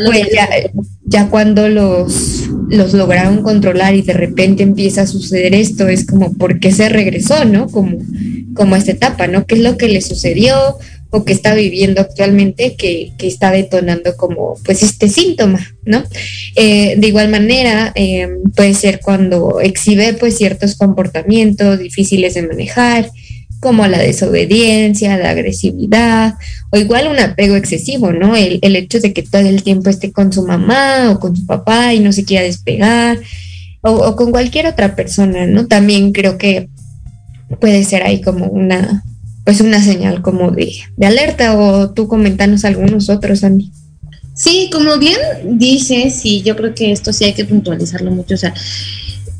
pues, 0.07 0.29
ya, 1.05 1.29
cuando 1.29 1.69
los, 1.69 2.49
los 2.69 2.95
lograron 2.95 3.43
controlar 3.43 3.95
y 3.95 4.03
de 4.03 4.13
repente 4.13 4.63
empieza 4.63 5.03
a 5.03 5.07
suceder 5.07 5.55
esto, 5.55 5.89
es 5.89 6.07
como, 6.07 6.33
¿por 6.35 6.61
qué 6.61 6.73
se 6.73 6.89
regresó, 6.89 7.45
¿no? 7.45 7.69
Como, 7.69 7.99
como 8.55 8.77
esta 8.77 8.93
etapa, 8.93 9.27
¿no? 9.27 9.47
¿Qué 9.47 9.57
es 9.57 9.61
lo 9.63 9.77
que 9.77 9.89
le 9.89 10.01
sucedió? 10.01 10.55
O 11.15 11.27
que 11.27 11.35
está 11.35 11.55
viviendo 11.55 12.01
actualmente 12.01 12.75
que, 12.75 13.13
está 13.19 13.51
detonando 13.51 14.17
como 14.17 14.55
pues 14.65 14.83
este 14.83 15.09
síntoma, 15.11 15.61
¿no? 15.85 16.03
Eh, 16.57 16.95
de 16.97 17.07
igual 17.07 17.29
manera, 17.29 17.93
eh, 17.95 18.29
puede 18.57 18.73
ser 18.73 19.01
cuando 19.01 19.61
exhibe 19.61 20.15
pues 20.15 20.39
ciertos 20.39 20.75
comportamientos 20.75 21.79
difíciles 21.79 22.33
de 22.33 22.43
manejar, 22.43 23.11
como 23.61 23.87
la 23.87 23.99
desobediencia, 23.99 25.19
la 25.19 25.31
agresividad, 25.31 26.35
o 26.71 26.79
igual 26.79 27.09
un 27.09 27.19
apego 27.19 27.57
excesivo, 27.57 28.11
¿no? 28.13 28.35
El, 28.35 28.59
el 28.63 28.75
hecho 28.75 28.99
de 28.99 29.13
que 29.13 29.23
todo 29.23 29.43
el 29.43 29.63
tiempo 29.63 29.91
esté 29.91 30.13
con 30.13 30.33
su 30.33 30.47
mamá 30.47 31.11
o 31.11 31.21
con 31.21 31.37
su 31.37 31.45
papá 31.45 31.93
y 31.93 32.01
no 32.01 32.13
se 32.13 32.25
quiera 32.25 32.43
despegar, 32.43 33.19
o 33.83 34.17
con 34.17 34.31
cualquier 34.31 34.67
otra 34.67 34.97
persona, 34.97 35.47
¿no? 35.47 35.67
También 35.67 36.13
creo 36.13 36.39
que 36.39 36.71
puede 37.61 37.85
ser 37.85 38.03
ahí 38.03 38.23
como 38.23 38.47
una 38.47 39.03
pues 39.45 39.61
una 39.61 39.83
señal 39.83 40.23
como 40.23 40.51
de, 40.51 40.73
de 40.97 41.07
alerta 41.07 41.59
o 41.59 41.91
tú 41.91 42.09
comentanos 42.09 42.65
algunos 42.65 43.09
otros, 43.09 43.45
Andy. 43.45 43.71
Sí, 44.35 44.71
como 44.73 44.99
bien 44.99 45.19
dices, 45.45 46.15
sí, 46.15 46.43
yo 46.43 46.57
creo 46.57 46.75
que 46.75 46.91
esto 46.91 47.13
sí 47.13 47.25
hay 47.25 47.35
que 47.35 47.45
puntualizarlo 47.45 48.11
mucho, 48.11 48.35
o 48.35 48.39
sea, 48.39 48.55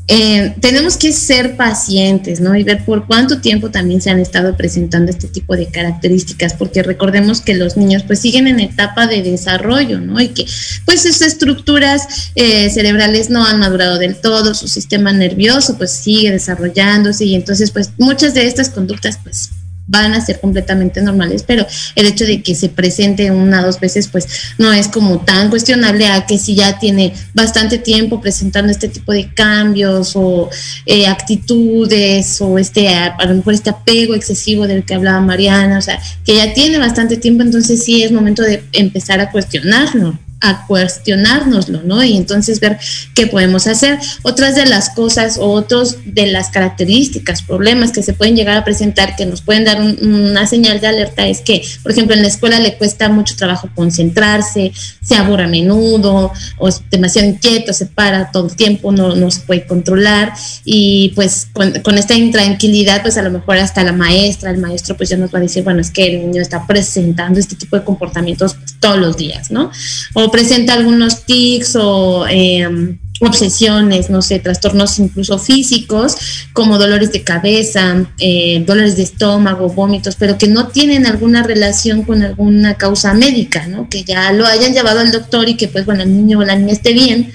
eh, 0.09 0.53
tenemos 0.59 0.97
que 0.97 1.13
ser 1.13 1.55
pacientes, 1.55 2.41
¿no? 2.41 2.53
Y 2.55 2.63
ver 2.63 2.83
por 2.83 3.07
cuánto 3.07 3.39
tiempo 3.39 3.71
también 3.71 4.01
se 4.01 4.09
han 4.09 4.19
estado 4.19 4.57
presentando 4.57 5.09
este 5.09 5.29
tipo 5.29 5.55
de 5.55 5.67
características, 5.67 6.55
porque 6.55 6.83
recordemos 6.83 7.39
que 7.39 7.53
los 7.53 7.77
niños 7.77 8.03
pues 8.03 8.19
siguen 8.19 8.47
en 8.47 8.59
etapa 8.59 9.07
de 9.07 9.21
desarrollo, 9.23 10.01
¿no? 10.01 10.19
Y 10.19 10.27
que 10.29 10.45
pues 10.85 11.01
sus 11.03 11.21
estructuras 11.21 12.31
eh, 12.35 12.69
cerebrales 12.69 13.29
no 13.29 13.45
han 13.45 13.59
madurado 13.59 13.97
del 13.97 14.17
todo, 14.17 14.53
su 14.53 14.67
sistema 14.67 15.13
nervioso 15.13 15.77
pues 15.77 15.91
sigue 15.91 16.31
desarrollándose 16.31 17.23
y 17.23 17.35
entonces 17.35 17.71
pues 17.71 17.91
muchas 17.97 18.33
de 18.33 18.45
estas 18.45 18.69
conductas 18.69 19.19
pues 19.23 19.51
van 19.87 20.13
a 20.13 20.21
ser 20.21 20.39
completamente 20.39 21.01
normales, 21.01 21.43
pero 21.45 21.65
el 21.95 22.05
hecho 22.05 22.25
de 22.25 22.41
que 22.41 22.55
se 22.55 22.69
presente 22.69 23.31
una 23.31 23.61
o 23.61 23.65
dos 23.65 23.79
veces, 23.79 24.07
pues 24.07 24.27
no 24.57 24.71
es 24.71 24.87
como 24.87 25.19
tan 25.19 25.49
cuestionable 25.49 26.07
a 26.07 26.25
que 26.25 26.37
si 26.37 26.55
ya 26.55 26.79
tiene 26.79 27.13
bastante 27.33 27.77
tiempo 27.77 28.21
presentando 28.21 28.71
este 28.71 28.87
tipo 28.87 29.11
de 29.11 29.33
cambios 29.33 30.13
o 30.15 30.49
eh, 30.85 31.07
actitudes 31.07 32.39
o 32.41 32.57
este, 32.57 32.89
a, 32.89 33.15
lo 33.25 33.35
mejor 33.35 33.53
este 33.53 33.69
apego 33.69 34.15
excesivo 34.15 34.67
del 34.67 34.85
que 34.85 34.93
hablaba 34.93 35.19
Mariana, 35.19 35.79
o 35.79 35.81
sea, 35.81 35.99
que 36.25 36.37
ya 36.37 36.53
tiene 36.53 36.77
bastante 36.77 37.17
tiempo, 37.17 37.43
entonces 37.43 37.83
sí 37.83 38.03
es 38.03 38.11
momento 38.11 38.41
de 38.43 38.63
empezar 38.71 39.19
a 39.19 39.31
cuestionarlo 39.31 40.17
a 40.43 40.67
cuestionárnoslo, 40.67 41.81
¿no? 41.83 42.03
Y 42.03 42.17
entonces 42.17 42.59
ver 42.59 42.77
qué 43.15 43.27
podemos 43.27 43.65
hacer. 43.65 43.97
Otras 44.21 44.55
de 44.55 44.65
las 44.65 44.89
cosas 44.89 45.37
o 45.37 45.49
otros 45.49 45.97
de 46.05 46.27
las 46.27 46.49
características, 46.49 47.41
problemas 47.41 47.91
que 47.91 48.03
se 48.03 48.13
pueden 48.13 48.35
llegar 48.35 48.57
a 48.57 48.65
presentar 48.65 49.15
que 49.15 49.25
nos 49.25 49.41
pueden 49.41 49.63
dar 49.63 49.81
una 49.81 50.45
señal 50.45 50.81
de 50.81 50.87
alerta 50.87 51.25
es 51.27 51.41
que, 51.41 51.63
por 51.81 51.93
ejemplo, 51.93 52.13
en 52.13 52.21
la 52.21 52.27
escuela 52.27 52.59
le 52.59 52.75
cuesta 52.75 53.07
mucho 53.09 53.35
trabajo 53.37 53.69
concentrarse, 53.73 54.73
se 55.01 55.15
aburre 55.15 55.45
a 55.45 55.47
menudo 55.47 56.31
o 56.57 56.67
es 56.67 56.81
demasiado 56.91 57.27
inquieto, 57.27 57.71
se 57.71 57.85
para 57.85 58.29
todo 58.31 58.47
el 58.47 58.55
tiempo, 58.55 58.91
no, 58.91 59.15
no 59.15 59.31
se 59.31 59.41
puede 59.41 59.65
controlar 59.65 60.33
y 60.65 61.13
pues 61.15 61.47
con, 61.53 61.97
esta 61.97 62.15
intranquilidad, 62.15 63.01
pues 63.01 63.17
a 63.17 63.21
lo 63.21 63.31
mejor 63.31 63.57
hasta 63.57 63.83
la 63.83 63.93
maestra, 63.93 64.51
el 64.51 64.57
maestro 64.57 64.97
pues 64.97 65.09
ya 65.09 65.15
nos 65.17 65.33
va 65.33 65.39
a 65.39 65.41
decir, 65.41 65.63
bueno, 65.63 65.79
es 65.79 65.89
que 65.89 66.05
el 66.05 66.19
niño 66.19 66.41
está 66.41 66.67
presentando 66.67 67.39
este 67.39 67.55
tipo 67.55 67.77
de 67.77 67.85
comportamientos 67.85 68.57
todos 68.83 68.99
los 68.99 69.15
días, 69.15 69.49
¿no? 69.49 69.71
O 70.13 70.29
presenta 70.29 70.73
algunos 70.73 71.23
tics 71.25 71.77
o 71.77 72.27
em, 72.27 72.99
obsesiones, 73.21 74.09
no 74.09 74.21
sé, 74.21 74.39
trastornos 74.39 74.99
incluso 74.99 75.39
físicos, 75.39 76.17
como 76.51 76.77
dolores 76.77 77.13
de 77.13 77.23
cabeza, 77.23 78.05
eh, 78.19 78.61
dolores 78.67 78.97
de 78.97 79.03
estómago, 79.03 79.69
vómitos, 79.69 80.17
pero 80.17 80.37
que 80.37 80.47
no 80.47 80.67
tienen 80.67 81.05
alguna 81.05 81.43
relación 81.43 82.03
con 82.03 82.23
alguna 82.23 82.75
causa 82.75 83.13
médica, 83.13 83.67
¿no? 83.67 83.87
Que 83.89 84.03
ya 84.03 84.33
lo 84.33 84.45
hayan 84.45 84.73
llevado 84.73 84.99
al 84.99 85.13
doctor 85.13 85.47
y 85.47 85.55
que 85.55 85.69
pues 85.69 85.85
bueno, 85.85 86.03
el 86.03 86.13
niño 86.13 86.39
o 86.39 86.43
la 86.43 86.57
niña 86.57 86.73
esté 86.73 86.91
bien, 86.91 87.31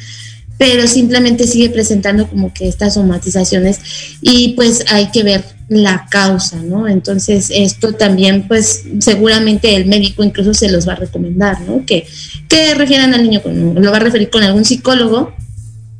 pero 0.58 0.88
simplemente 0.88 1.46
sigue 1.46 1.70
presentando 1.70 2.28
como 2.28 2.52
que 2.52 2.68
estas 2.68 2.94
somatizaciones 2.94 3.80
y 4.20 4.54
pues 4.54 4.84
hay 4.88 5.10
que 5.10 5.22
ver 5.22 5.44
la 5.68 6.06
causa, 6.10 6.56
¿no? 6.56 6.88
Entonces 6.88 7.50
esto 7.54 7.94
también 7.94 8.48
pues 8.48 8.84
seguramente 8.98 9.76
el 9.76 9.86
médico 9.86 10.24
incluso 10.24 10.52
se 10.54 10.70
los 10.70 10.88
va 10.88 10.94
a 10.94 10.96
recomendar, 10.96 11.60
¿no? 11.60 11.86
Que, 11.86 12.06
que 12.48 12.74
refieran 12.74 13.14
al 13.14 13.22
niño, 13.22 13.42
con, 13.42 13.74
lo 13.74 13.90
va 13.90 13.98
a 13.98 14.00
referir 14.00 14.30
con 14.30 14.42
algún 14.42 14.64
psicólogo 14.64 15.32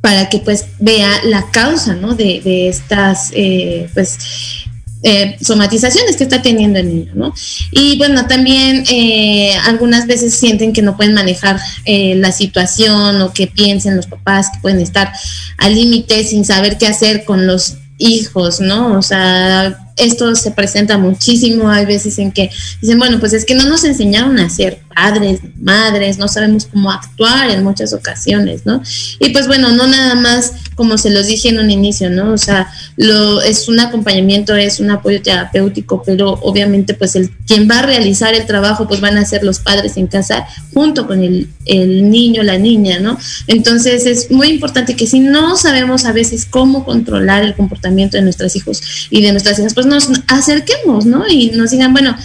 para 0.01 0.29
que 0.29 0.39
pues 0.39 0.65
vea 0.79 1.09
la 1.25 1.49
causa, 1.51 1.95
¿no? 1.95 2.15
De, 2.15 2.41
de 2.43 2.67
estas 2.67 3.31
eh, 3.33 3.89
pues 3.93 4.17
eh, 5.01 5.37
somatizaciones 5.41 6.17
que 6.17 6.23
está 6.25 6.41
teniendo 6.41 6.79
el 6.79 6.89
niño, 6.89 7.11
¿no? 7.15 7.33
Y 7.71 7.97
bueno, 7.97 8.27
también 8.27 8.83
eh, 8.89 9.53
algunas 9.65 10.07
veces 10.07 10.33
sienten 10.33 10.73
que 10.73 10.81
no 10.81 10.97
pueden 10.97 11.13
manejar 11.13 11.57
eh, 11.85 12.15
la 12.15 12.33
situación 12.33 13.21
o 13.21 13.31
que 13.31 13.47
piensen 13.47 13.95
los 13.95 14.07
papás 14.07 14.49
que 14.53 14.59
pueden 14.61 14.81
estar 14.81 15.13
al 15.57 15.75
límite 15.75 16.25
sin 16.25 16.43
saber 16.43 16.77
qué 16.77 16.87
hacer 16.87 17.23
con 17.23 17.47
los 17.47 17.75
hijos, 17.97 18.59
¿no? 18.59 18.97
O 18.97 19.01
sea, 19.01 19.77
esto 19.95 20.35
se 20.35 20.51
presenta 20.51 20.97
muchísimo, 20.97 21.69
hay 21.69 21.85
veces 21.85 22.17
en 22.19 22.31
que 22.31 22.49
dicen, 22.81 22.97
bueno, 22.97 23.19
pues 23.19 23.33
es 23.33 23.45
que 23.45 23.55
no 23.55 23.65
nos 23.67 23.83
enseñaron 23.83 24.37
a 24.39 24.49
ser 24.49 24.79
padres, 24.99 25.39
madres, 25.61 26.17
no 26.17 26.27
sabemos 26.27 26.65
cómo 26.65 26.91
actuar 26.91 27.49
en 27.49 27.63
muchas 27.63 27.93
ocasiones, 27.93 28.65
¿no? 28.65 28.81
Y 29.19 29.29
pues 29.29 29.47
bueno, 29.47 29.71
no 29.71 29.87
nada 29.87 30.15
más 30.15 30.51
como 30.75 30.97
se 30.97 31.09
los 31.09 31.27
dije 31.27 31.49
en 31.49 31.59
un 31.59 31.71
inicio, 31.71 32.09
¿no? 32.09 32.33
O 32.33 32.37
sea, 32.37 32.69
lo, 32.97 33.41
es 33.41 33.69
un 33.69 33.79
acompañamiento, 33.79 34.55
es 34.55 34.81
un 34.81 34.91
apoyo 34.91 35.21
terapéutico, 35.21 36.03
pero 36.05 36.31
obviamente 36.41 36.93
pues 36.93 37.15
el 37.15 37.31
quien 37.47 37.69
va 37.69 37.79
a 37.79 37.81
realizar 37.83 38.33
el 38.33 38.45
trabajo 38.45 38.89
pues 38.89 38.99
van 38.99 39.17
a 39.17 39.25
ser 39.25 39.43
los 39.43 39.59
padres 39.59 39.95
en 39.95 40.07
casa 40.07 40.45
junto 40.73 41.07
con 41.07 41.23
el, 41.23 41.47
el 41.65 42.09
niño, 42.09 42.43
la 42.43 42.57
niña, 42.57 42.99
¿no? 42.99 43.17
Entonces 43.47 44.05
es 44.05 44.29
muy 44.31 44.49
importante 44.49 44.97
que 44.97 45.07
si 45.07 45.21
no 45.21 45.55
sabemos 45.55 46.03
a 46.03 46.11
veces 46.11 46.45
cómo 46.45 46.83
controlar 46.83 47.43
el 47.43 47.55
comportamiento 47.55 48.17
de 48.17 48.23
nuestros 48.23 48.53
hijos 48.57 48.81
y 49.09 49.21
de 49.21 49.31
nuestras 49.31 49.59
hijas, 49.59 49.73
pues 49.73 49.85
nos 49.85 50.09
acerquemos, 50.27 51.05
¿no? 51.05 51.25
Y 51.29 51.51
nos 51.51 51.71
digan, 51.71 51.93
bueno, 51.93 52.17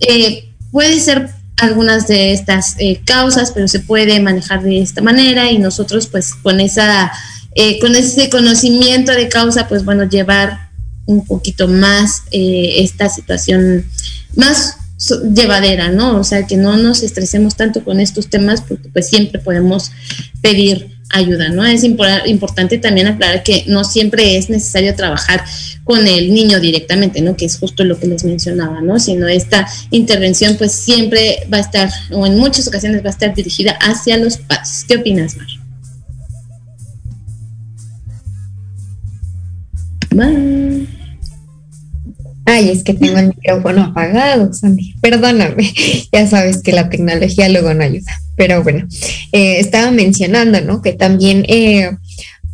eh, 0.00 0.50
puede 0.72 1.00
ser 1.00 1.35
algunas 1.56 2.06
de 2.06 2.32
estas 2.32 2.76
eh, 2.78 3.00
causas, 3.04 3.52
pero 3.52 3.68
se 3.68 3.80
puede 3.80 4.20
manejar 4.20 4.62
de 4.62 4.80
esta 4.80 5.02
manera 5.02 5.50
y 5.50 5.58
nosotros 5.58 6.06
pues 6.06 6.34
con 6.34 6.60
esa 6.60 7.12
eh, 7.54 7.78
con 7.78 7.96
ese 7.96 8.28
conocimiento 8.28 9.12
de 9.12 9.28
causa 9.28 9.66
pues 9.66 9.84
bueno 9.84 10.04
llevar 10.04 10.68
un 11.06 11.24
poquito 11.24 11.68
más 11.68 12.24
esta 12.32 13.08
situación 13.08 13.86
más 14.34 14.76
llevadera, 15.32 15.90
¿no? 15.90 16.18
O 16.18 16.24
sea, 16.24 16.46
que 16.46 16.56
no 16.56 16.76
nos 16.76 17.02
estresemos 17.02 17.56
tanto 17.56 17.84
con 17.84 18.00
estos 18.00 18.28
temas 18.28 18.62
porque 18.62 18.88
pues 18.88 19.08
siempre 19.08 19.40
podemos 19.40 19.92
pedir 20.40 20.95
ayuda, 21.16 21.48
¿no? 21.48 21.64
Es 21.64 21.84
importante 21.84 22.78
también 22.78 23.06
aclarar 23.06 23.42
que 23.42 23.64
no 23.66 23.84
siempre 23.84 24.36
es 24.36 24.50
necesario 24.50 24.94
trabajar 24.94 25.44
con 25.84 26.06
el 26.06 26.32
niño 26.32 26.60
directamente, 26.60 27.20
¿no? 27.20 27.36
Que 27.36 27.44
es 27.44 27.58
justo 27.58 27.84
lo 27.84 27.98
que 27.98 28.06
les 28.06 28.24
mencionaba, 28.24 28.80
¿no? 28.80 28.98
Sino 28.98 29.28
esta 29.28 29.66
intervención 29.90 30.56
pues 30.56 30.72
siempre 30.72 31.46
va 31.52 31.58
a 31.58 31.60
estar, 31.60 31.90
o 32.10 32.26
en 32.26 32.38
muchas 32.38 32.66
ocasiones 32.68 33.02
va 33.02 33.08
a 33.08 33.12
estar 33.12 33.34
dirigida 33.34 33.72
hacia 33.80 34.16
los 34.16 34.38
padres. 34.38 34.84
¿Qué 34.88 34.96
opinas, 34.96 35.36
Mar? 35.36 35.46
Ay, 42.46 42.70
es 42.70 42.84
que 42.84 42.94
tengo 42.94 43.18
el 43.18 43.28
micrófono 43.28 43.84
apagado, 43.84 44.52
Sandy. 44.52 44.94
Perdóname, 45.02 45.72
ya 46.12 46.26
sabes 46.26 46.62
que 46.62 46.72
la 46.72 46.88
tecnología 46.88 47.48
luego 47.48 47.74
no 47.74 47.82
ayuda. 47.82 48.12
Pero 48.36 48.62
bueno, 48.62 48.86
eh, 49.32 49.58
estaba 49.58 49.90
mencionando, 49.90 50.60
¿no? 50.60 50.82
Que 50.82 50.92
también 50.92 51.44
eh, 51.48 51.90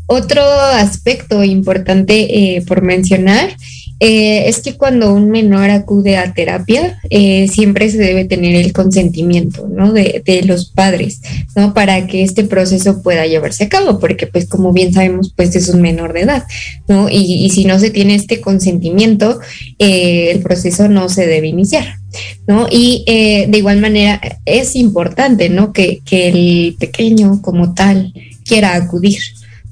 otro 0.07 0.43
aspecto 0.43 1.43
importante 1.43 2.57
eh, 2.57 2.63
por 2.63 2.83
mencionar 2.83 3.57
eh, 4.05 4.49
es 4.49 4.59
que 4.59 4.75
cuando 4.75 5.15
un 5.15 5.31
menor 5.31 5.71
acude 5.71 6.17
a 6.17 6.35
terapia, 6.35 6.99
eh, 7.09 7.47
siempre 7.47 7.89
se 7.89 7.99
debe 7.99 8.25
tener 8.25 8.57
el 8.57 8.73
consentimiento, 8.73 9.69
¿no? 9.69 9.93
De, 9.93 10.43
los 10.45 10.71
padres, 10.71 11.21
¿no? 11.55 11.73
Para 11.73 12.09
que 12.09 12.25
este 12.25 12.43
proceso 12.43 13.01
pueda 13.01 13.29
llevarse 13.29 13.63
a 13.63 13.69
cabo, 13.69 14.01
porque 14.01 14.27
pues 14.27 14.49
como 14.49 14.73
bien 14.73 14.93
sabemos, 14.93 15.33
pues 15.37 15.55
es 15.55 15.69
un 15.69 15.81
menor 15.81 16.15
de 16.15 16.23
edad, 16.23 16.43
¿no? 16.89 17.09
Y, 17.09 17.49
si 17.51 17.65
no 17.65 17.79
se 17.79 17.91
tiene 17.91 18.17
este 18.17 18.41
consentimiento, 18.41 19.39
el 19.79 20.41
proceso 20.41 20.89
no 20.89 21.09
se 21.09 21.29
debe 21.29 21.47
iniciar, 21.47 22.01
¿no? 22.49 22.67
Y 22.69 23.05
de 23.07 23.57
igual 23.57 23.81
manera 23.81 24.21
es 24.47 24.75
importante, 24.75 25.49
¿no? 25.49 25.73
Que, 25.73 26.01
que 26.05 26.27
el 26.27 26.77
pequeño 26.77 27.41
como 27.41 27.73
tal 27.73 28.13
quiera 28.45 28.75
acudir, 28.75 29.21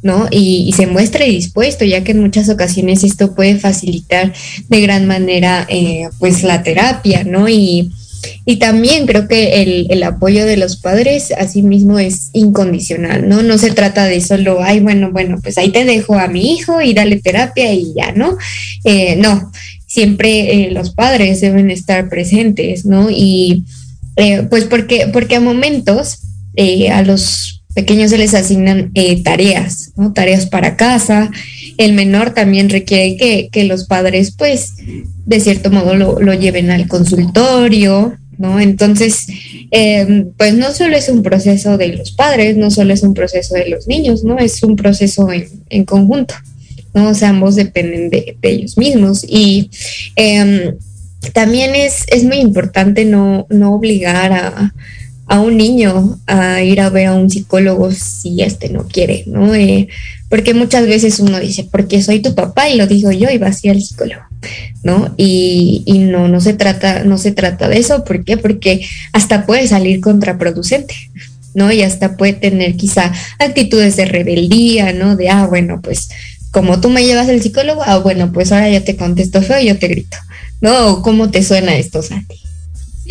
¿no? 0.03 0.28
Y, 0.30 0.72
se 0.76 0.86
muestre 0.86 1.26
dispuesto, 1.26 1.84
ya 1.84 2.03
que 2.05 2.12
en 2.12 2.20
muchas 2.20 2.48
ocasiones 2.48 3.05
esto 3.05 3.34
puede 3.34 3.57
facilitar 3.59 4.32
de 4.68 4.80
gran 4.80 5.07
manera, 5.07 5.66
eh, 5.68 6.09
pues, 6.18 6.42
la 6.42 6.62
terapia, 6.62 7.24
¿no? 7.24 7.48
Y, 7.48 7.90
y 8.44 8.57
también 8.57 9.07
creo 9.07 9.28
que 9.28 9.62
el, 9.62 9.86
el, 9.90 10.03
apoyo 10.03 10.44
de 10.46 10.57
los 10.57 10.76
padres 10.76 11.32
asimismo 11.32 11.98
es 11.98 12.30
incondicional, 12.32 13.28
¿no? 13.28 13.42
No 13.42 13.59
se 13.59 13.72
trata 13.72 14.05
de 14.05 14.20
solo, 14.20 14.62
ay, 14.62 14.80
bueno, 14.80 15.11
bueno, 15.11 15.38
pues 15.42 15.59
ahí 15.59 15.70
te 15.70 15.84
dejo 15.84 16.14
a 16.14 16.28
mi 16.28 16.55
hijo 16.55 16.80
y 16.80 16.94
dale 16.94 17.20
terapia 17.20 17.72
y 17.72 17.92
ya, 17.94 18.12
¿no? 18.12 18.36
Eh, 18.84 19.16
no, 19.16 19.51
siempre 19.86 20.66
eh, 20.66 20.70
los 20.70 20.90
padres 20.90 21.40
deben 21.40 21.70
estar 21.70 22.09
presentes, 22.09 22.84
¿no? 22.86 23.09
Y 23.11 23.64
pues 24.51 24.64
porque, 24.64 25.09
porque 25.11 25.36
a 25.36 25.40
momentos 25.40 26.18
a 26.90 27.03
los 27.03 27.61
pequeños 27.74 28.11
se 28.11 28.18
les 28.18 28.34
asignan 28.34 28.90
eh, 28.94 29.22
tareas, 29.22 29.89
Tareas 30.14 30.46
para 30.46 30.76
casa. 30.76 31.30
El 31.76 31.92
menor 31.92 32.30
también 32.30 32.68
requiere 32.68 33.48
que, 33.51 33.64
los 33.64 33.86
padres, 33.86 34.32
pues, 34.36 34.74
de 35.26 35.40
cierto 35.40 35.70
modo 35.70 35.94
lo, 35.94 36.34
lleven 36.34 36.70
al 36.70 36.88
consultorio, 36.88 38.16
¿no? 38.38 38.61
Entonces, 38.61 39.26
em, 39.70 40.30
pues 40.36 40.55
no 40.55 40.72
solo 40.72 40.96
es 40.96 41.09
un 41.09 41.22
proceso 41.22 41.76
de 41.78 41.88
los 41.88 42.12
padres, 42.12 42.57
no 42.57 42.70
solo 42.70 42.92
es 42.92 43.03
un 43.03 43.14
proceso 43.14 43.55
de 43.55 43.68
los 43.68 43.86
niños, 43.86 44.24
¿no? 44.24 44.38
Es 44.38 44.62
un 44.62 44.76
proceso 44.76 45.28
en, 45.32 45.84
conjunto, 45.84 46.34
¿no? 46.94 47.11
O 47.11 47.14
sea, 47.14 47.30
ambos 47.30 47.55
dependen 47.57 48.11
de, 48.11 48.36
ellos 48.42 48.76
mismos. 48.76 49.24
Y 49.28 49.70
em, 50.16 50.74
también 51.32 51.74
es, 51.74 52.05
es 52.09 52.24
muy 52.24 52.38
importante 52.38 53.05
no, 53.05 53.46
no 53.51 53.74
obligar 53.74 54.32
a, 54.32 54.74
a 55.31 55.39
un 55.39 55.57
niño 55.57 56.18
a 56.26 56.61
ir 56.61 56.81
a 56.81 56.91
ver 56.91 57.07
a 57.07 57.14
un 57.14 57.31
psicólogo 57.31 57.93
si 57.93 58.43
este 58.43 58.68
no 58.68 58.89
quiere, 58.89 59.22
¿no? 59.28 59.55
Eh, 59.55 59.87
porque 60.28 60.55
muchas 60.55 60.89
veces 60.89 61.20
uno 61.20 61.39
dice, 61.39 61.68
porque 61.70 62.03
soy 62.03 62.18
tu 62.18 62.35
papá 62.35 62.68
y 62.68 62.76
lo 62.76 62.89
digo 62.89 63.12
yo 63.12 63.31
y 63.31 63.39
va 63.39 63.47
así 63.47 63.68
al 63.68 63.81
psicólogo, 63.81 64.22
¿no? 64.83 65.14
Y, 65.16 65.85
y, 65.87 65.99
no, 65.99 66.26
no 66.26 66.41
se 66.41 66.55
trata, 66.55 67.05
no 67.05 67.16
se 67.16 67.31
trata 67.31 67.68
de 67.68 67.78
eso, 67.78 68.03
¿por 68.03 68.24
qué? 68.24 68.39
Porque 68.39 68.85
hasta 69.12 69.47
puede 69.47 69.68
salir 69.68 70.01
contraproducente, 70.01 70.97
¿no? 71.55 71.70
Y 71.70 71.83
hasta 71.83 72.16
puede 72.16 72.33
tener 72.33 72.74
quizá 72.74 73.12
actitudes 73.39 73.95
de 73.95 74.07
rebeldía, 74.07 74.93
¿no? 74.93 75.14
De, 75.14 75.28
ah, 75.28 75.47
bueno, 75.47 75.81
pues 75.81 76.09
como 76.51 76.81
tú 76.81 76.91
me 76.91 77.05
llevas 77.05 77.28
al 77.28 77.41
psicólogo, 77.41 77.83
ah, 77.87 77.99
bueno, 77.99 78.33
pues 78.33 78.51
ahora 78.51 78.68
ya 78.68 78.83
te 78.83 78.97
contesto 78.97 79.43
feo 79.43 79.61
y 79.61 79.68
yo 79.68 79.78
te 79.78 79.87
grito, 79.87 80.16
¿no? 80.61 81.03
¿Cómo 81.03 81.31
te 81.31 81.45
suena 81.45 81.76
esto, 81.76 82.03
Santi? 82.03 82.49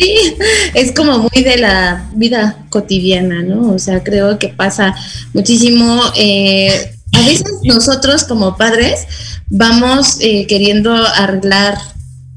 Sí, 0.00 0.34
es 0.74 0.92
como 0.92 1.18
muy 1.18 1.42
de 1.44 1.58
la 1.58 2.08
vida 2.14 2.64
cotidiana, 2.70 3.42
¿no? 3.42 3.72
O 3.72 3.78
sea, 3.78 4.02
creo 4.02 4.38
que 4.38 4.48
pasa 4.48 4.94
muchísimo. 5.34 6.00
Eh, 6.16 6.94
a 7.12 7.20
veces 7.26 7.52
nosotros 7.64 8.24
como 8.24 8.56
padres 8.56 9.06
vamos 9.48 10.16
eh, 10.20 10.46
queriendo 10.46 10.92
arreglar 10.94 11.76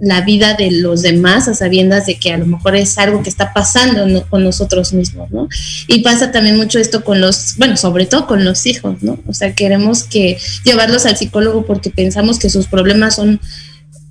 la 0.02 0.20
vida 0.22 0.56
de 0.56 0.72
los 0.72 1.04
demás 1.04 1.48
a 1.48 1.54
sabiendas 1.54 2.06
de 2.06 2.16
que 2.20 2.34
a 2.34 2.38
lo 2.38 2.46
mejor 2.46 2.76
es 2.76 2.98
algo 2.98 3.24
que 3.24 3.30
está 3.30 3.54
pasando 3.54 4.26
con 4.30 4.44
nosotros 4.44 4.92
mismos, 4.92 5.32
¿no? 5.32 5.48
Y 5.88 6.02
pasa 6.02 6.34
también 6.34 6.58
mucho 6.58 6.80
esto 6.80 7.06
con 7.06 7.22
los, 7.22 7.56
bueno, 7.58 7.78
sobre 7.78 8.08
todo 8.08 8.28
con 8.28 8.44
los 8.44 8.66
hijos, 8.66 9.02
¿no? 9.02 9.18
O 9.26 9.34
sea, 9.34 9.56
queremos 9.56 10.04
que 10.04 10.38
llevarlos 10.66 11.06
al 11.06 11.16
psicólogo 11.16 11.66
porque 11.66 11.90
pensamos 11.90 12.40
que 12.40 12.50
sus 12.50 12.68
problemas 12.68 13.16
son 13.16 13.40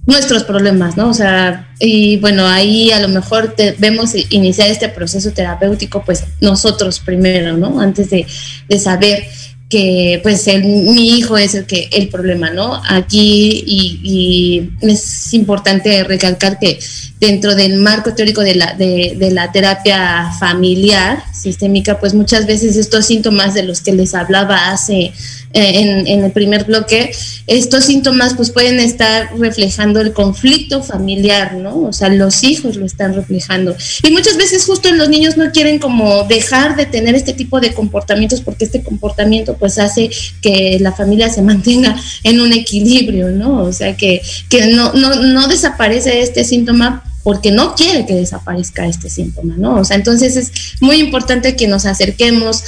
nuestros 0.04 0.44
problemas, 0.44 0.96
¿no? 0.96 1.08
O 1.08 1.14
sea, 1.14 1.68
y 1.78 2.16
bueno, 2.16 2.46
ahí 2.46 2.90
a 2.90 3.00
lo 3.00 3.08
mejor 3.08 3.54
vemos 3.78 4.14
iniciar 4.30 4.68
este 4.68 4.88
proceso 4.88 5.30
terapéutico, 5.30 6.04
pues 6.04 6.24
nosotros 6.40 6.98
primero, 7.00 7.56
¿no? 7.56 7.80
Antes 7.80 8.10
de, 8.10 8.26
de 8.68 8.78
saber 8.78 9.24
que 9.72 10.20
pues 10.22 10.46
mi 10.62 11.16
hijo 11.16 11.38
es 11.38 11.54
el 11.54 11.64
que 11.64 11.88
el 11.92 12.10
problema, 12.10 12.50
¿no? 12.50 12.78
Aquí 12.86 13.64
y, 13.66 14.70
es 14.82 15.32
importante 15.32 16.04
recalcar 16.04 16.58
que 16.58 16.78
dentro 17.22 17.54
del 17.54 17.76
marco 17.76 18.14
teórico 18.14 18.40
de 18.40 18.56
la, 18.56 18.74
de, 18.74 19.28
la 19.30 19.52
terapia 19.52 20.32
familiar 20.40 21.22
sistémica, 21.32 22.00
pues 22.00 22.14
muchas 22.14 22.46
veces 22.46 22.76
estos 22.76 23.06
síntomas 23.06 23.54
de 23.54 23.62
los 23.62 23.80
que 23.80 23.92
les 23.92 24.12
hablaba 24.16 24.72
hace 24.72 25.12
eh, 25.54 26.02
en, 26.08 26.24
el 26.24 26.32
primer 26.32 26.64
bloque, 26.64 27.12
estos 27.46 27.84
síntomas 27.84 28.34
pues 28.34 28.50
pueden 28.50 28.80
estar 28.80 29.30
reflejando 29.38 30.00
el 30.00 30.12
conflicto 30.12 30.82
familiar, 30.82 31.54
¿no? 31.54 31.82
O 31.82 31.92
sea, 31.92 32.08
los 32.08 32.42
hijos 32.42 32.74
lo 32.74 32.84
están 32.84 33.14
reflejando. 33.14 33.76
Y 34.02 34.10
muchas 34.10 34.36
veces 34.36 34.64
justo 34.64 34.90
los 34.90 35.08
niños 35.08 35.36
no 35.36 35.52
quieren 35.52 35.78
como 35.78 36.24
dejar 36.24 36.74
de 36.74 36.86
tener 36.86 37.14
este 37.14 37.34
tipo 37.34 37.60
de 37.60 37.72
comportamientos 37.72 38.40
porque 38.40 38.64
este 38.64 38.82
comportamiento 38.82 39.56
pues 39.56 39.78
hace 39.78 40.10
que 40.40 40.76
la 40.80 40.90
familia 40.90 41.30
se 41.30 41.42
mantenga 41.42 41.94
en 42.24 42.40
un 42.40 42.52
equilibrio, 42.52 43.28
¿no? 43.28 43.62
O 43.62 43.72
sea, 43.72 43.96
que, 43.96 44.20
que 44.48 44.66
no, 44.72 44.92
no, 44.94 45.14
no 45.14 45.46
desaparece 45.46 46.20
este 46.20 46.42
síntoma 46.42 47.04
porque 47.22 47.50
no 47.50 47.74
quiere 47.74 48.06
que 48.06 48.14
desaparezca 48.14 48.86
este 48.86 49.08
síntoma, 49.08 49.54
¿no? 49.56 49.76
O 49.76 49.84
sea, 49.84 49.96
entonces 49.96 50.36
es 50.36 50.52
muy 50.80 50.96
importante 50.96 51.56
que 51.56 51.68
nos 51.68 51.86
acerquemos 51.86 52.64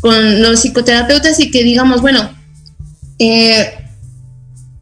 con 0.00 0.42
los 0.42 0.60
psicoterapeutas 0.60 1.40
y 1.40 1.50
que 1.50 1.62
digamos, 1.64 2.00
bueno, 2.00 2.30
eh, 3.18 3.87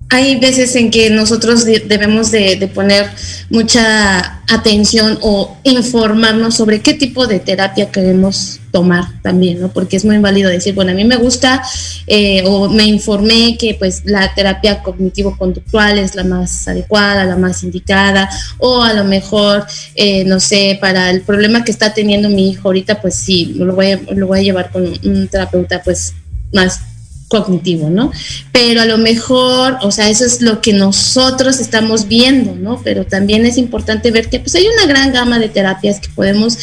hay 0.08 0.36
veces 0.38 0.76
en 0.76 0.90
que 0.90 1.10
nosotros 1.10 1.64
debemos 1.64 2.30
de, 2.30 2.70
poner 2.72 3.10
mucha 3.50 4.40
atención 4.48 5.18
o 5.20 5.56
informarnos 5.64 6.54
sobre 6.54 6.80
qué 6.80 6.94
tipo 6.94 7.26
de 7.26 7.40
terapia 7.40 7.90
queremos 7.90 8.60
tomar 8.70 9.20
también, 9.22 9.60
¿no? 9.60 9.72
Porque 9.72 9.96
es 9.96 10.04
muy 10.04 10.18
válido 10.18 10.48
decir, 10.48 10.74
bueno, 10.74 10.92
a 10.92 10.94
mí 10.94 11.04
me 11.04 11.16
gusta 11.16 11.60
eh, 12.06 12.44
o 12.46 12.68
me 12.68 12.84
informé 12.84 13.56
que 13.58 13.74
pues 13.74 14.02
la 14.04 14.32
terapia 14.34 14.82
cognitivo-conductual 14.82 15.98
es 15.98 16.14
la 16.14 16.22
más 16.22 16.68
adecuada, 16.68 17.24
la 17.24 17.36
más 17.36 17.64
indicada, 17.64 18.30
o 18.58 18.82
a 18.82 18.92
lo 18.92 19.04
mejor, 19.04 19.66
eh, 19.96 20.24
no 20.24 20.38
sé, 20.38 20.78
para 20.80 21.10
el 21.10 21.22
problema 21.22 21.64
que 21.64 21.72
está 21.72 21.92
teniendo 21.92 22.28
mi 22.28 22.50
hijo 22.50 22.68
ahorita, 22.68 23.00
pues 23.00 23.16
sí, 23.16 23.54
lo 23.56 23.74
voy 23.74 23.92
a, 23.92 24.00
lo 24.14 24.28
voy 24.28 24.38
a 24.38 24.42
llevar 24.42 24.70
con 24.70 24.86
un 24.86 25.28
terapeuta 25.28 25.82
pues 25.82 26.14
más 26.52 26.80
cognitivo, 27.28 27.90
¿no? 27.90 28.12
Pero 28.52 28.80
a 28.80 28.86
lo 28.86 28.98
mejor, 28.98 29.78
o 29.82 29.90
sea, 29.90 30.08
eso 30.08 30.24
es 30.24 30.42
lo 30.42 30.60
que 30.60 30.72
nosotros 30.72 31.58
estamos 31.60 32.08
viendo, 32.08 32.54
¿no? 32.54 32.80
Pero 32.84 33.04
también 33.04 33.46
es 33.46 33.58
importante 33.58 34.10
ver 34.10 34.28
que 34.28 34.40
pues 34.40 34.54
hay 34.54 34.66
una 34.66 34.86
gran 34.86 35.12
gama 35.12 35.38
de 35.38 35.48
terapias 35.48 36.00
que 36.00 36.08
podemos 36.08 36.58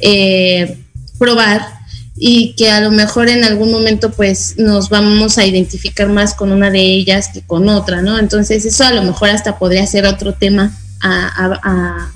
eh, 0.00 0.78
probar 1.18 1.66
y 2.16 2.54
que 2.56 2.70
a 2.70 2.80
lo 2.80 2.92
mejor 2.92 3.28
en 3.28 3.42
algún 3.42 3.72
momento 3.72 4.12
pues 4.12 4.54
nos 4.56 4.88
vamos 4.88 5.36
a 5.36 5.46
identificar 5.46 6.08
más 6.08 6.34
con 6.34 6.52
una 6.52 6.70
de 6.70 6.80
ellas 6.80 7.30
que 7.32 7.42
con 7.42 7.68
otra, 7.68 8.02
¿no? 8.02 8.18
Entonces 8.18 8.64
eso 8.64 8.84
a 8.84 8.92
lo 8.92 9.02
mejor 9.02 9.30
hasta 9.30 9.58
podría 9.58 9.86
ser 9.86 10.06
otro 10.06 10.34
tema 10.34 10.78
a, 11.00 12.10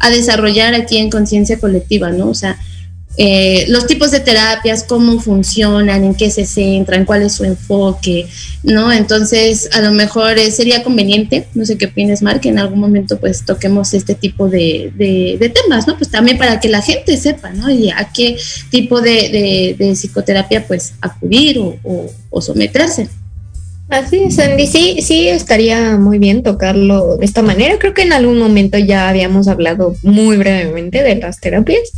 a 0.00 0.10
desarrollar 0.10 0.74
aquí 0.74 0.98
en 0.98 1.08
conciencia 1.08 1.58
colectiva, 1.58 2.10
¿no? 2.10 2.28
O 2.28 2.34
sea, 2.34 2.58
eh, 3.16 3.66
los 3.68 3.86
tipos 3.86 4.10
de 4.10 4.20
terapias, 4.20 4.82
cómo 4.82 5.20
funcionan, 5.20 6.02
en 6.02 6.14
qué 6.14 6.30
se 6.30 6.44
centran, 6.44 7.04
cuál 7.04 7.22
es 7.22 7.32
su 7.34 7.44
enfoque, 7.44 8.26
¿no? 8.64 8.92
Entonces, 8.92 9.70
a 9.72 9.80
lo 9.80 9.92
mejor 9.92 10.38
eh, 10.38 10.50
sería 10.50 10.82
conveniente, 10.82 11.46
no 11.54 11.64
sé 11.64 11.78
qué 11.78 11.86
opinas, 11.86 12.22
Mar, 12.22 12.40
que 12.40 12.48
en 12.48 12.58
algún 12.58 12.80
momento 12.80 13.18
pues 13.20 13.44
toquemos 13.44 13.94
este 13.94 14.14
tipo 14.14 14.48
de, 14.48 14.92
de, 14.96 15.48
temas, 15.48 15.86
¿no? 15.86 15.96
Pues 15.96 16.10
también 16.10 16.38
para 16.38 16.58
que 16.58 16.68
la 16.68 16.82
gente 16.82 17.16
sepa, 17.16 17.50
¿no? 17.50 17.70
Y 17.70 17.90
a 17.90 18.10
qué 18.12 18.36
tipo 18.70 19.00
de, 19.00 19.76
psicoterapia 19.94 20.66
pues 20.66 20.94
acudir 21.00 21.58
o, 21.58 21.76
o 22.30 22.40
someterse. 22.40 23.08
Así 23.88 24.16
es, 24.16 24.38
Andy. 24.38 24.66
Sí, 24.66 24.96
sí, 25.02 25.28
estaría 25.28 25.98
muy 25.98 26.18
bien 26.18 26.42
tocarlo 26.42 27.18
de 27.18 27.26
esta 27.26 27.42
manera. 27.42 27.78
Creo 27.78 27.92
que 27.92 28.02
en 28.02 28.14
algún 28.14 28.38
momento 28.38 28.78
ya 28.78 29.08
habíamos 29.08 29.46
hablado 29.46 29.94
muy 30.02 30.36
brevemente 30.38 31.02
de 31.02 31.16
las 31.16 31.38
terapias, 31.38 31.92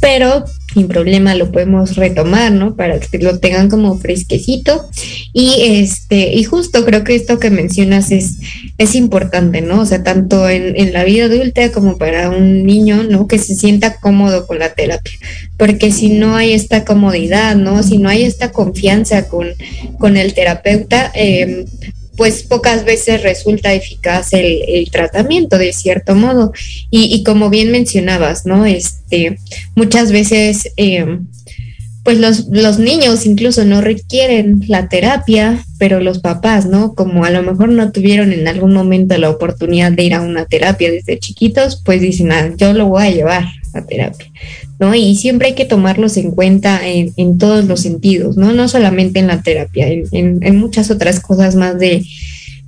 pero 0.00 0.44
sin 0.74 0.86
problema 0.86 1.34
lo 1.34 1.50
podemos 1.50 1.96
retomar, 1.96 2.52
¿no? 2.52 2.76
Para 2.76 3.00
que 3.00 3.18
lo 3.18 3.38
tengan 3.38 3.68
como 3.68 3.98
fresquecito. 3.98 4.88
Y 5.32 5.54
este, 5.60 6.34
y 6.34 6.44
justo 6.44 6.84
creo 6.84 7.04
que 7.04 7.14
esto 7.14 7.38
que 7.38 7.50
mencionas 7.50 8.10
es, 8.10 8.36
es 8.76 8.94
importante, 8.94 9.60
¿no? 9.60 9.80
O 9.80 9.86
sea, 9.86 10.02
tanto 10.02 10.48
en, 10.48 10.76
en 10.76 10.92
la 10.92 11.04
vida 11.04 11.24
adulta 11.24 11.72
como 11.72 11.96
para 11.96 12.30
un 12.30 12.64
niño, 12.64 13.02
¿no? 13.02 13.26
Que 13.26 13.38
se 13.38 13.54
sienta 13.54 13.98
cómodo 13.98 14.46
con 14.46 14.58
la 14.58 14.74
terapia. 14.74 15.18
Porque 15.56 15.90
si 15.90 16.10
no 16.10 16.36
hay 16.36 16.52
esta 16.52 16.84
comodidad, 16.84 17.56
¿no? 17.56 17.82
Si 17.82 17.98
no 17.98 18.08
hay 18.08 18.24
esta 18.24 18.52
confianza 18.52 19.28
con, 19.28 19.48
con 19.98 20.16
el 20.16 20.34
terapeuta, 20.34 21.10
eh, 21.14 21.64
pues 22.18 22.42
pocas 22.42 22.84
veces 22.84 23.22
resulta 23.22 23.72
eficaz 23.72 24.32
el, 24.32 24.90
tratamiento 24.90 25.56
de 25.56 25.72
cierto 25.72 26.16
modo. 26.16 26.52
Y, 26.90 27.22
como 27.22 27.48
bien 27.48 27.70
mencionabas, 27.70 28.44
¿no? 28.44 28.66
Este, 28.66 29.38
muchas 29.76 30.10
veces, 30.10 30.72
eh, 30.76 31.20
pues 32.08 32.20
los, 32.20 32.46
los, 32.48 32.78
niños 32.78 33.26
incluso 33.26 33.66
no 33.66 33.82
requieren 33.82 34.62
la 34.66 34.88
terapia, 34.88 35.62
pero 35.76 36.00
los 36.00 36.20
papás, 36.20 36.64
¿no? 36.64 36.94
Como 36.94 37.26
a 37.26 37.30
lo 37.30 37.42
mejor 37.42 37.68
no 37.68 37.92
tuvieron 37.92 38.32
en 38.32 38.48
algún 38.48 38.72
momento 38.72 39.18
la 39.18 39.28
oportunidad 39.28 39.92
de 39.92 40.04
ir 40.04 40.14
a 40.14 40.22
una 40.22 40.46
terapia 40.46 40.90
desde 40.90 41.18
chiquitos, 41.18 41.82
pues 41.84 42.00
dicen, 42.00 42.32
ah, 42.32 42.50
yo 42.56 42.72
lo 42.72 42.86
voy 42.86 43.02
a 43.02 43.10
llevar 43.10 43.44
a 43.74 43.84
terapia. 43.84 44.26
¿no? 44.78 44.94
Y 44.94 45.16
siempre 45.16 45.48
hay 45.48 45.54
que 45.54 45.66
tomarlos 45.66 46.16
en 46.16 46.30
cuenta 46.30 46.80
en, 46.82 47.36
todos 47.36 47.66
los 47.66 47.80
sentidos, 47.80 48.38
¿no? 48.38 48.54
No 48.54 48.68
solamente 48.68 49.18
en 49.18 49.26
la 49.26 49.42
terapia, 49.42 49.88
en, 49.90 50.56
muchas 50.56 50.90
otras 50.90 51.20
cosas 51.20 51.56
más 51.56 51.78
de, 51.78 52.06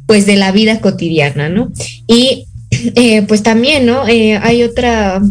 pues, 0.04 0.26
de 0.26 0.36
la 0.36 0.52
vida 0.52 0.82
cotidiana, 0.82 1.48
¿no? 1.48 1.72
Y 2.06 2.44
eh, 2.94 3.22
pues 3.22 3.42
también, 3.42 3.86
¿no? 3.86 4.06
Eh, 4.06 4.36
hay 4.36 4.64
otra, 4.64 5.22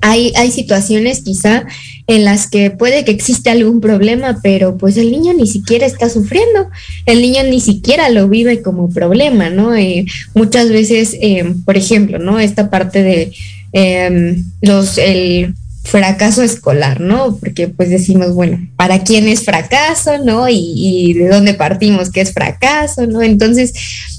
hay, 0.00 0.32
hay 0.36 0.50
situaciones 0.50 1.22
quizá 1.22 1.64
en 2.06 2.24
las 2.24 2.48
que 2.48 2.70
puede 2.70 3.04
que 3.04 3.12
existe 3.12 3.50
algún 3.50 3.80
problema, 3.80 4.40
pero 4.42 4.76
pues 4.76 4.96
el 4.96 5.10
niño 5.10 5.32
ni 5.32 5.46
siquiera 5.46 5.86
está 5.86 6.08
sufriendo, 6.08 6.68
el 7.06 7.22
niño 7.22 7.44
ni 7.44 7.60
siquiera 7.60 8.08
lo 8.08 8.28
vive 8.28 8.62
como 8.62 8.90
problema, 8.90 9.50
¿no? 9.50 9.74
Eh, 9.74 10.06
muchas 10.34 10.70
veces, 10.70 11.16
por 11.64 11.76
ejemplo, 11.76 12.18
¿no? 12.18 12.40
Esta 12.40 12.68
parte 12.68 13.02
de 13.02 13.32
Em, 13.72 14.44
los, 14.60 14.98
el 14.98 15.54
fracaso 15.84 16.42
escolar, 16.42 17.00
¿no? 17.00 17.36
Porque 17.36 17.68
pues 17.68 17.88
decimos, 17.88 18.34
bueno, 18.34 18.58
¿para 18.76 19.02
quién 19.04 19.28
es 19.28 19.44
fracaso, 19.44 20.18
no? 20.18 20.46
Y, 20.48 21.14
de 21.14 21.28
dónde 21.28 21.54
partimos 21.54 22.10
que 22.10 22.20
es 22.20 22.32
fracaso, 22.32 23.06
¿no? 23.06 23.22
Entonces, 23.22 23.72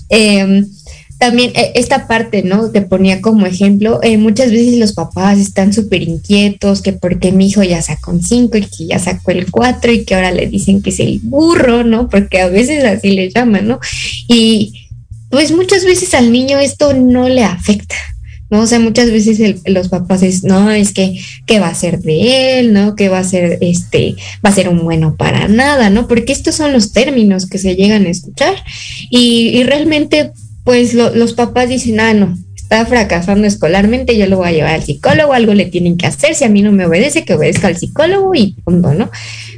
em, 0.10 0.68
también 1.22 1.52
e, 1.54 1.74
esta 1.76 2.08
parte, 2.08 2.42
¿no? 2.42 2.72
Te 2.72 2.82
ponía 2.82 3.22
como 3.22 3.46
ejemplo, 3.46 4.00
eh, 4.02 4.18
muchas 4.18 4.50
veces 4.50 4.80
los 4.80 4.94
papás 4.94 5.38
están 5.38 5.72
súper 5.72 6.02
inquietos, 6.02 6.82
que 6.82 6.94
porque 6.94 7.32
mi 7.32 7.46
hijo 7.46 7.62
ya 7.62 7.80
sacó 7.84 8.10
un 8.10 8.24
5 8.24 8.58
y 8.58 8.62
que 8.62 8.88
ya 8.88 8.98
sacó 8.98 9.30
el 9.30 9.52
4 9.52 9.92
y 9.92 10.04
que 10.04 10.16
ahora 10.16 10.32
le 10.32 10.48
dicen 10.48 10.82
que 10.82 10.90
es 10.90 11.00
el 11.00 11.20
burro, 11.20 11.84
¿no? 11.84 12.10
Porque 12.10 12.42
a 12.42 12.48
veces 12.48 12.84
así 12.84 13.12
le 13.12 13.30
llaman, 13.30 13.68
¿no? 13.68 13.80
Y 14.28 14.88
pues 15.30 15.52
muchas 15.52 15.86
veces 15.86 16.16
al 16.16 16.32
niño 16.32 16.58
esto 16.58 16.96
no 16.96 17.30
le 17.30 17.44
afecta, 17.44 17.96
¿no? 18.50 18.62
O 18.62 18.66
sea, 18.66 18.80
muchas 18.80 19.12
veces 19.12 19.62
los 19.68 19.90
papás 19.90 20.24
es, 20.24 20.44
no, 20.44 20.72
es 20.72 20.92
que, 20.92 21.22
¿qué 21.46 21.60
va 21.60 21.68
a 21.68 21.76
ser 21.76 22.00
de 22.00 22.60
él? 22.60 22.74
¿No? 22.74 22.96
¿Qué 22.96 23.10
va 23.10 23.20
a 23.20 23.24
ser, 23.24 23.60
este, 23.62 24.16
va 24.44 24.50
a 24.50 24.56
ser 24.56 24.70
un 24.70 24.84
bueno 24.84 25.16
para 25.16 25.48
nada, 25.48 25.92
¿no? 25.92 26.08
Porque 26.08 26.34
estos 26.34 26.56
son 26.56 26.74
los 26.74 26.94
términos 26.94 27.46
que 27.46 27.60
se 27.60 27.76
llegan 27.76 28.08
a 28.08 28.10
escuchar 28.10 28.56
y, 29.12 29.62
realmente, 29.66 30.32
pues 30.64 30.94
los 30.94 31.34
papás 31.34 31.70
dicen, 31.70 32.00
ah, 32.00 32.14
no, 32.14 32.38
está 32.56 32.86
fracasando 32.86 33.48
escolarmente, 33.48 34.18
yo 34.18 34.28
lo 34.28 34.38
voy 34.38 34.50
a 34.50 34.52
llevar 34.54 34.76
al 34.76 34.84
psicólogo, 34.84 35.34
algo 35.34 35.54
le 35.54 35.66
tienen 35.66 35.98
que 35.98 36.08
hacer, 36.08 36.36
si 36.36 36.46
a 36.46 36.50
mí 36.50 36.62
no 36.62 36.72
me 36.72 36.86
obedece, 36.86 37.26
que 37.26 37.34
obedezca 37.34 37.68
al 37.68 37.78
psicólogo 37.78 38.34
y 38.34 38.56
punto, 38.64 38.94
¿no? 38.94 39.10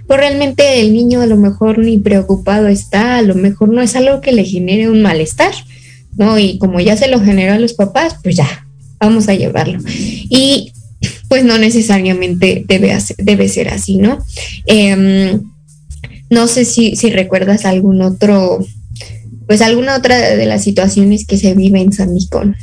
Pues 0.07 0.19
realmente 0.19 0.81
el 0.81 0.93
niño 0.93 1.21
a 1.21 1.27
lo 1.27 1.37
mejor 1.37 1.77
ni 1.77 1.99
preocupado 1.99 2.67
está, 2.67 3.17
a 3.17 3.21
lo 3.21 3.35
mejor 3.35 3.69
no 3.69 3.81
es 3.81 3.95
algo 3.95 4.19
que 4.19 4.31
le 4.31 4.45
genere 4.45 4.89
un 4.89 5.01
malestar, 5.01 5.53
¿no? 6.17 6.39
Y 6.39 6.57
como 6.57 6.79
ya 6.79 6.97
se 6.97 7.07
lo 7.07 7.19
generó 7.19 7.53
a 7.53 7.59
los 7.59 7.73
papás, 7.73 8.17
pues 8.23 8.35
ya, 8.35 8.65
vamos 8.99 9.29
a 9.29 9.35
llevarlo. 9.35 9.79
Y 9.87 10.73
pues 11.27 11.43
no 11.43 11.57
necesariamente 11.57 12.63
debe, 12.67 12.97
debe 13.17 13.47
ser 13.49 13.69
así, 13.69 13.97
¿no? 13.97 14.19
Em, 14.65 15.41
no 16.29 16.47
sé 16.47 16.65
si, 16.65 16.95
si 16.95 17.11
recuerdas 17.11 17.65
algún 17.65 18.01
otro, 18.01 18.65
pues 19.47 19.61
alguna 19.61 19.97
otra 19.97 20.17
de 20.17 20.45
las 20.45 20.63
situaciones 20.63 21.25
que 21.25 21.37
se 21.37 21.53
vive 21.53 21.81
en 21.81 21.91
San 21.91 22.13
Nicón 22.13 22.55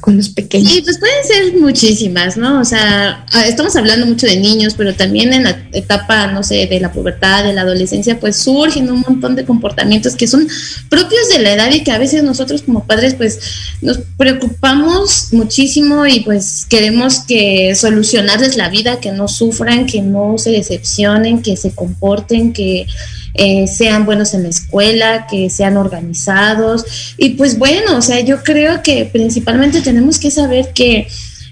con 0.00 0.16
los 0.16 0.28
pequeños. 0.28 0.70
Sí, 0.70 0.82
pues 0.82 0.98
pueden 0.98 1.24
ser 1.24 1.60
muchísimas, 1.60 2.36
¿no? 2.36 2.60
O 2.60 2.64
sea, 2.64 3.24
ah, 3.32 3.46
estamos 3.46 3.74
hablando 3.76 4.06
mucho 4.06 4.26
de 4.26 4.36
niños, 4.36 4.74
pero 4.76 4.94
también 4.94 5.32
en 5.32 5.44
la 5.44 5.66
etapa, 5.72 6.26
no 6.26 6.42
sé, 6.42 6.66
de 6.66 6.80
la 6.80 6.92
pubertad, 6.92 7.44
de 7.44 7.52
la 7.52 7.62
adolescencia, 7.62 8.20
pues 8.20 8.36
surgen 8.36 8.90
un 8.90 9.00
montón 9.00 9.34
de 9.34 9.44
comportamientos 9.44 10.14
que 10.14 10.26
son 10.26 10.46
propios 10.88 11.28
de 11.30 11.38
la 11.38 11.54
edad 11.54 11.72
y 11.72 11.82
que 11.82 11.90
a 11.90 11.98
veces 11.98 12.22
nosotros 12.22 12.62
como 12.62 12.86
padres, 12.86 13.14
pues 13.14 13.40
nos 13.80 13.98
preocupamos 14.18 15.28
muchísimo 15.32 16.06
y 16.06 16.20
pues 16.20 16.66
queremos 16.68 17.20
que 17.20 17.74
solucionarles 17.74 18.56
la 18.56 18.68
vida, 18.68 19.00
que 19.00 19.12
no 19.12 19.28
sufran, 19.28 19.86
que 19.86 20.02
no 20.02 20.36
se 20.38 20.50
decepcionen, 20.50 21.40
que 21.40 21.56
se 21.56 21.74
comporten, 21.74 22.52
que 22.52 22.86
eh, 23.34 23.66
sean 23.66 24.06
buenos 24.06 24.32
en 24.32 24.44
la 24.44 24.48
escuela, 24.48 25.26
que 25.28 25.50
sean 25.50 25.76
organizados. 25.76 27.14
Y 27.18 27.30
pues 27.30 27.58
bueno, 27.58 27.96
o 27.96 28.02
sea, 28.02 28.20
yo 28.20 28.42
creo 28.42 28.82
que 28.82 29.04
principalmente 29.04 29.82
tenemos 29.82 30.18
que 30.18 30.30
saber 30.30 30.72
que 30.72 31.08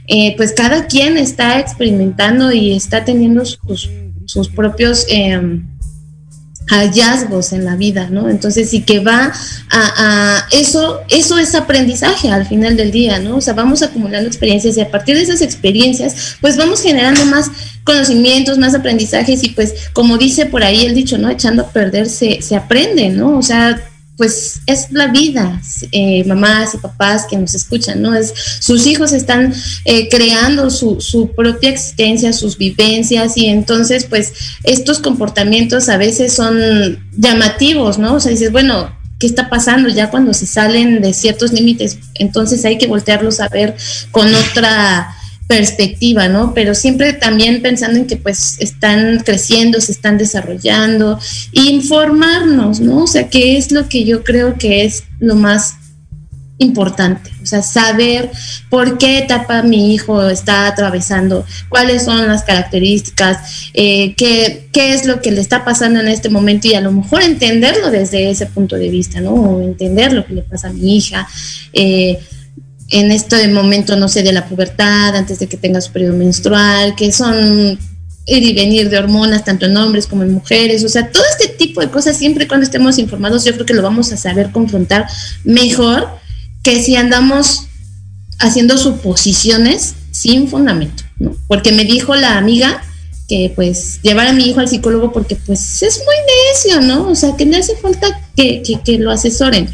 eh, 0.07 0.35
pues 0.37 0.53
cada 0.53 0.87
quien 0.87 1.17
está 1.17 1.59
experimentando 1.59 2.53
y 2.53 2.73
está 2.75 3.05
teniendo 3.05 3.45
sus, 3.45 3.91
sus 4.27 4.49
propios... 4.49 5.07
Em, 5.09 5.72
hallazgos 6.73 7.53
en 7.53 7.65
la 7.65 7.77
vida, 7.77 8.09
¿no? 8.11 8.29
Entonces, 8.29 8.73
y 8.75 8.83
que 8.83 9.01
va 9.01 9.33
a, 9.71 10.47
eso, 10.51 11.01
eso 11.09 11.39
es 11.39 11.55
aprendizaje 11.55 12.31
al 12.31 12.47
final 12.47 12.77
del 12.77 12.91
día, 12.91 13.19
¿no? 13.19 13.37
O 13.37 13.41
sea, 13.41 13.55
vamos 13.55 13.83
acumulando 13.83 14.29
experiencias 14.29 14.77
y 14.77 14.81
a 14.81 14.91
partir 14.91 15.17
de 15.17 15.23
esas 15.23 15.43
experiencias, 15.43 16.37
pues 16.41 16.57
vamos 16.57 16.83
generando 16.83 17.25
más 17.27 17.51
conocimientos, 17.85 18.59
más 18.59 18.75
aprendizajes 18.75 19.43
y 19.45 19.51
pues, 19.51 19.75
como 19.93 20.19
dice 20.19 20.47
por 20.47 20.63
ahí 20.65 20.87
el 20.87 20.95
dicho, 20.95 21.19
¿no? 21.19 21.29
Echando 21.29 21.63
a 21.63 21.69
perder 21.71 22.09
se, 22.09 22.43
se 22.43 22.57
aprende, 22.57 23.11
¿no? 23.11 23.39
O 23.39 23.43
sea, 23.43 23.81
pues 24.23 24.61
es 24.67 24.93
la 24.93 25.09
vida, 25.09 25.61
eh, 25.91 26.23
mamás 26.27 26.75
y 26.75 26.79
papás 26.79 27.27
que 27.29 27.37
nos 27.37 27.57
escuchan, 27.57 28.01
¿no? 28.01 28.15
Es, 28.15 28.33
sus 28.61 28.87
hijos 28.87 29.13
están 29.13 29.53
eh, 29.85 30.09
creando 30.09 30.71
su, 30.71 31.01
su, 31.01 31.33
propia 31.33 31.71
existencia, 31.71 32.33
sus 32.33 32.57
vivencias 32.57 33.37
y 33.37 33.47
entonces 33.47 34.05
pues 34.05 34.33
estos 34.63 35.01
comportamientos 35.01 35.89
a 35.89 35.97
veces 35.97 36.33
son 36.33 37.05
llamativos, 37.17 37.99
¿no? 37.99 38.15
O 38.15 38.21
sea, 38.21 38.31
dices, 38.31 38.53
bueno, 38.53 38.97
¿qué 39.19 39.27
está 39.27 39.51
pasando 39.51 39.89
ya 39.89 40.09
cuando 40.09 40.33
se 40.35 40.47
salen 40.47 41.03
de 41.03 41.15
ciertos 41.15 41.53
límites? 41.53 41.99
Entonces 42.15 42.65
hay 42.65 42.79
que 42.79 42.87
voltearlos 42.87 43.41
a 43.41 43.49
ver 43.49 43.75
con 44.13 44.33
otra 44.33 45.17
perspectiva, 45.47 46.29
¿no? 46.29 46.55
Pero 46.55 46.75
siempre 46.75 47.13
también 47.13 47.63
pensando 47.63 47.99
en 47.99 48.07
que 48.07 48.17
pues 48.17 48.57
están 48.59 49.21
creciendo, 49.25 49.81
se 49.81 49.93
están 49.93 50.19
desarrollando, 50.19 51.19
informarnos, 51.53 52.81
¿no? 52.81 53.05
O 53.05 53.07
sea, 53.07 53.29
qué 53.29 53.57
es 53.57 53.71
lo 53.71 53.89
que 53.89 54.05
yo 54.05 54.25
creo 54.25 54.57
que 54.57 54.85
es 54.85 55.05
lo 55.19 55.35
más 55.35 55.75
importante, 56.59 57.31
o 57.43 57.47
sea, 57.47 57.63
saber 57.63 58.31
por 58.71 58.97
qué 58.97 59.19
etapa 59.19 59.63
mi 59.63 59.95
hijo 59.95 60.29
está 60.29 60.67
atravesando, 60.67 61.45
cuáles 61.69 62.05
son 62.05 62.29
las 62.29 62.45
características, 62.45 63.71
eh, 63.75 64.15
qué, 64.15 64.69
qué, 64.73 64.95
es 64.95 65.05
lo 65.05 65.21
que 65.21 65.33
le 65.33 65.41
está 65.41 65.65
pasando 65.65 66.01
en 66.01 66.09
este 66.09 66.29
momento 66.29 66.69
y 66.69 66.75
a 66.75 66.81
lo 66.81 66.93
mejor 66.93 67.23
entenderlo 67.23 67.91
desde 67.91 68.31
ese 68.31 68.47
punto 68.47 68.77
de 68.77 68.91
vista, 68.91 69.21
¿no? 69.21 69.33
O 69.33 69.61
entender 69.61 70.13
lo 70.13 70.25
que 70.25 70.35
le 70.35 70.43
pasa 70.43 70.69
a 70.69 70.73
mi 70.73 70.97
hija. 70.97 71.27
Eh, 71.73 72.19
en 72.93 73.11
este 73.11 73.49
momento, 73.49 73.97
no 73.97 74.07
sé, 74.07 74.23
de 74.23 74.33
la 74.33 74.47
pubertad, 74.47 75.17
antes 75.17 75.39
de 75.39 75.49
que 75.49 75.57
tenga 75.57 75.81
su 75.81 75.91
periodo 75.93 76.15
menstrual, 76.15 76.95
que 76.95 77.11
son 77.11 77.79
ir 78.27 78.43
y 78.43 78.53
venir 78.53 78.91
de 78.91 78.99
hormonas, 78.99 79.45
tanto 79.45 79.67
en 79.67 79.77
hombres 79.77 80.07
como 80.07 80.23
en 80.23 80.33
mujeres, 80.33 80.85
o 80.85 80.89
sea, 80.89 81.11
todo 81.11 81.25
este 81.31 81.49
tipo 81.49 81.81
de 81.81 81.89
cosas, 81.89 82.19
siempre 82.19 82.47
cuando 82.47 82.65
estemos 82.65 82.99
informados, 82.99 83.45
yo 83.45 83.55
creo 83.55 83.67
que 83.67 83.75
lo 83.75 83.83
vamos 83.83 84.13
a 84.13 84.19
saber 84.19 84.53
confrontar 84.53 85.07
mejor 85.43 86.07
que 86.63 86.83
si 86.83 86.95
andamos 86.95 87.63
haciendo 88.39 88.77
suposiciones 88.77 89.95
sin 90.11 90.49
fundamento, 90.49 91.03
¿no? 91.19 91.35
Porque 91.49 91.73
me 91.73 91.85
dijo 91.85 92.15
la 92.15 92.37
amiga 92.37 92.83
que 93.27 93.51
pues 93.55 94.01
llevar 94.03 94.27
a 94.27 94.35
mi 94.35 94.51
hijo 94.51 94.61
al 94.61 94.69
psicólogo 94.69 95.13
porque 95.13 95.37
pues 95.37 95.83
es 95.83 95.99
muy 95.99 96.15
necio, 96.53 96.83
¿no? 96.83 97.09
O 97.09 97.15
sea, 97.15 97.37
que 97.37 97.47
le 97.47 97.57
hace 97.57 97.75
falta 97.77 98.21
que, 98.37 98.63
que, 98.63 98.81
que 98.83 98.99
lo 98.99 99.11
asesoren. 99.11 99.71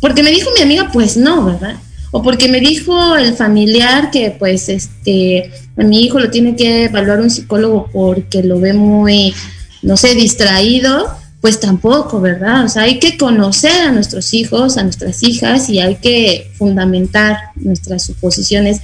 Porque 0.00 0.22
me 0.22 0.30
dijo 0.30 0.50
mi 0.54 0.60
amiga, 0.60 0.90
pues 0.92 1.16
no, 1.16 1.46
¿verdad? 1.46 1.76
O 2.10 2.22
porque 2.22 2.48
me 2.48 2.60
dijo 2.60 3.16
el 3.16 3.34
familiar 3.34 4.10
que 4.10 4.34
pues 4.38 4.68
este 4.68 5.50
a 5.76 5.82
mi 5.82 6.02
hijo 6.04 6.18
lo 6.18 6.30
tiene 6.30 6.56
que 6.56 6.84
evaluar 6.84 7.20
un 7.20 7.30
psicólogo 7.30 7.88
porque 7.92 8.42
lo 8.42 8.60
ve 8.60 8.72
muy 8.72 9.34
no 9.82 9.96
sé 9.96 10.14
distraído 10.14 11.08
pues 11.40 11.60
tampoco 11.60 12.20
verdad 12.20 12.64
o 12.64 12.68
sea 12.68 12.82
hay 12.82 12.98
que 12.98 13.16
conocer 13.16 13.82
a 13.82 13.92
nuestros 13.92 14.32
hijos 14.34 14.76
a 14.76 14.84
nuestras 14.84 15.22
hijas 15.22 15.68
y 15.68 15.80
hay 15.80 15.96
que 15.96 16.50
fundamentar 16.56 17.36
nuestras 17.56 18.04
suposiciones 18.04 18.80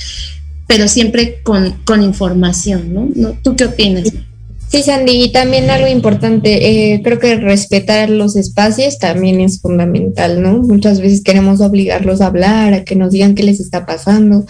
pero 0.66 0.88
siempre 0.88 1.40
con, 1.42 1.72
con 1.84 2.02
información 2.02 2.92
¿no? 2.92 3.08
¿no? 3.14 3.38
tú 3.42 3.56
qué 3.56 3.64
opinas 3.66 4.12
Sí, 4.74 4.82
Sandy, 4.82 5.22
y 5.22 5.30
también 5.30 5.70
algo 5.70 5.86
importante, 5.86 6.94
eh, 6.94 7.00
creo 7.04 7.20
que 7.20 7.36
respetar 7.36 8.10
los 8.10 8.34
espacios 8.34 8.98
también 8.98 9.40
es 9.40 9.60
fundamental, 9.60 10.42
¿no? 10.42 10.62
Muchas 10.62 11.00
veces 11.00 11.22
queremos 11.22 11.60
obligarlos 11.60 12.20
a 12.20 12.26
hablar, 12.26 12.74
a 12.74 12.84
que 12.84 12.96
nos 12.96 13.12
digan 13.12 13.36
qué 13.36 13.44
les 13.44 13.60
está 13.60 13.86
pasando. 13.86 14.46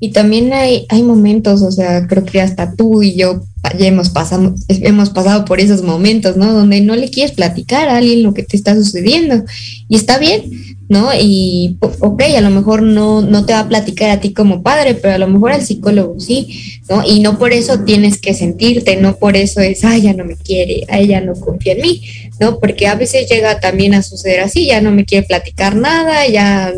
Y 0.00 0.10
también 0.10 0.52
hay, 0.52 0.86
hay 0.88 1.02
momentos, 1.02 1.62
o 1.62 1.72
sea, 1.72 2.06
creo 2.06 2.24
que 2.24 2.40
hasta 2.40 2.74
tú 2.74 3.02
y 3.02 3.16
yo 3.16 3.42
ya 3.76 3.86
hemos 3.86 4.10
pasado, 4.10 4.54
hemos 4.68 5.10
pasado 5.10 5.44
por 5.44 5.60
esos 5.60 5.82
momentos, 5.82 6.36
¿no? 6.36 6.52
Donde 6.52 6.80
no 6.80 6.94
le 6.94 7.10
quieres 7.10 7.32
platicar 7.32 7.88
a 7.88 7.96
alguien 7.96 8.22
lo 8.22 8.32
que 8.32 8.42
te 8.42 8.56
está 8.56 8.74
sucediendo. 8.74 9.44
Y 9.88 9.96
está 9.96 10.18
bien, 10.18 10.44
¿no? 10.88 11.10
Y, 11.20 11.76
ok, 11.80 12.22
a 12.36 12.40
lo 12.40 12.50
mejor 12.50 12.82
no, 12.82 13.20
no 13.20 13.44
te 13.44 13.52
va 13.52 13.60
a 13.60 13.68
platicar 13.68 14.10
a 14.10 14.20
ti 14.20 14.32
como 14.32 14.62
padre, 14.62 14.94
pero 14.94 15.14
a 15.14 15.18
lo 15.18 15.28
mejor 15.28 15.52
al 15.52 15.62
psicólogo 15.62 16.18
sí, 16.18 16.80
¿no? 16.88 17.02
Y 17.06 17.20
no 17.20 17.38
por 17.38 17.52
eso 17.52 17.80
tienes 17.80 18.20
que 18.20 18.34
sentirte, 18.34 18.96
no 18.96 19.16
por 19.16 19.36
eso 19.36 19.60
es, 19.60 19.84
ay, 19.84 20.02
ya 20.02 20.14
no 20.14 20.24
me 20.24 20.36
quiere, 20.36 20.84
ay, 20.88 21.08
ya 21.08 21.20
no 21.20 21.34
confía 21.34 21.74
en 21.74 21.82
mí, 21.82 22.02
¿no? 22.40 22.58
Porque 22.58 22.86
a 22.86 22.94
veces 22.94 23.28
llega 23.28 23.60
también 23.60 23.94
a 23.94 24.02
suceder 24.02 24.40
así, 24.40 24.66
ya 24.66 24.80
no 24.80 24.90
me 24.92 25.04
quiere 25.04 25.26
platicar 25.26 25.76
nada, 25.76 26.26
ya, 26.26 26.72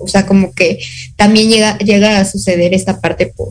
o 0.00 0.08
sea, 0.08 0.26
como 0.26 0.52
que 0.52 0.78
también 1.16 1.50
llega, 1.50 1.78
llega 1.78 2.18
a 2.18 2.24
suceder 2.24 2.74
esta 2.74 3.00
parte 3.00 3.32
por, 3.36 3.48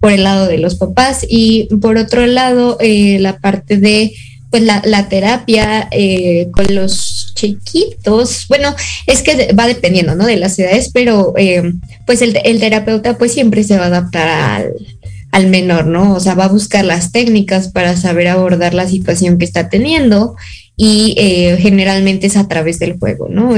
por 0.00 0.12
el 0.12 0.24
lado 0.24 0.46
de 0.46 0.58
los 0.58 0.76
papás 0.76 1.24
y 1.28 1.68
por 1.80 1.96
otro 1.96 2.26
lado, 2.26 2.76
eh, 2.80 3.18
la 3.20 3.38
parte 3.38 3.76
de 3.76 4.12
pues 4.52 4.62
la, 4.64 5.08
terapia 5.08 5.88
eh, 5.92 6.48
con 6.52 6.74
los 6.74 7.32
chiquitos, 7.34 8.44
bueno, 8.48 8.76
es 9.06 9.22
que 9.22 9.54
va 9.54 9.66
dependiendo, 9.66 10.14
¿no? 10.14 10.26
De 10.26 10.36
las 10.36 10.58
edades, 10.58 10.90
pero 10.92 11.32
eh, 11.38 11.72
pues 12.06 12.20
el, 12.20 12.38
el, 12.44 12.60
terapeuta 12.60 13.16
pues 13.16 13.32
siempre 13.32 13.64
se 13.64 13.78
va 13.78 13.84
a 13.84 13.86
adaptar 13.86 14.28
al, 14.28 14.72
al, 15.30 15.46
menor, 15.46 15.86
¿no? 15.86 16.14
O 16.14 16.20
sea, 16.20 16.34
va 16.34 16.44
a 16.44 16.48
buscar 16.48 16.84
las 16.84 17.12
técnicas 17.12 17.68
para 17.68 17.96
saber 17.96 18.28
abordar 18.28 18.74
la 18.74 18.86
situación 18.86 19.38
que 19.38 19.46
está 19.46 19.70
teniendo 19.70 20.36
y 20.76 21.14
eh, 21.16 21.56
generalmente 21.58 22.26
es 22.26 22.36
a 22.36 22.48
través 22.48 22.78
del 22.78 22.98
juego, 22.98 23.28
¿no? 23.28 23.56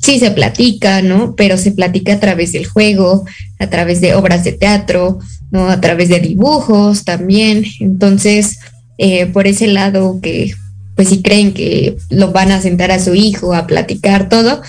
Sí 0.00 0.18
se 0.18 0.30
platica, 0.30 1.02
¿no? 1.02 1.34
Pero 1.36 1.58
se 1.58 1.72
platica 1.72 2.14
a 2.14 2.20
través 2.20 2.52
del 2.52 2.66
juego, 2.66 3.24
a 3.58 3.68
través 3.68 4.00
de 4.00 4.14
obras 4.14 4.44
de 4.44 4.52
teatro, 4.52 5.18
¿no? 5.50 5.68
A 5.68 5.80
través 5.80 6.08
de 6.08 6.20
dibujos 6.20 7.04
también. 7.04 7.64
Entonces, 7.80 8.58
eh, 8.98 9.26
por 9.26 9.46
ese 9.46 9.66
lado 9.66 10.20
que 10.20 10.54
pues 10.98 11.10
si 11.10 11.22
creen 11.22 11.54
que 11.54 11.96
lo 12.10 12.32
van 12.32 12.50
a 12.50 12.60
sentar 12.60 12.90
a 12.90 12.98
su 12.98 13.14
hijo 13.14 13.54
a 13.54 13.68
platicar 13.68 14.28
todo, 14.28 14.62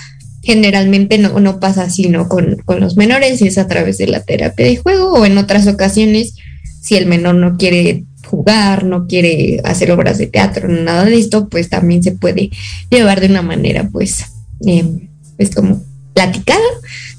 generalmente 0.43 1.17
no, 1.17 1.39
no 1.39 1.59
pasa 1.59 1.81
así, 1.81 2.07
¿no? 2.07 2.29
Con, 2.29 2.57
con 2.65 2.79
los 2.79 2.97
menores 2.97 3.41
es 3.41 3.57
a 3.57 3.67
través 3.67 3.97
de 3.97 4.05
la 4.05 4.21
terapia 4.21 4.67
de 4.67 4.77
juego 4.77 5.11
o 5.13 5.25
en 5.25 5.39
otras 5.39 5.65
ocasiones, 5.65 6.35
si 6.83 6.95
el 6.97 7.07
menor 7.07 7.33
no 7.33 7.57
quiere 7.57 8.03
jugar, 8.27 8.83
no 8.83 9.07
quiere 9.07 9.59
hacer 9.63 9.91
obras 9.91 10.19
de 10.19 10.27
teatro, 10.27 10.67
nada 10.67 11.05
de 11.05 11.17
esto, 11.17 11.49
pues 11.49 11.67
también 11.67 12.03
se 12.03 12.11
puede 12.11 12.51
llevar 12.91 13.21
de 13.21 13.25
una 13.25 13.41
manera, 13.41 13.89
pues, 13.91 14.25
eh, 14.67 15.08
pues 15.39 15.55
como 15.55 15.81
platicada, 16.13 16.59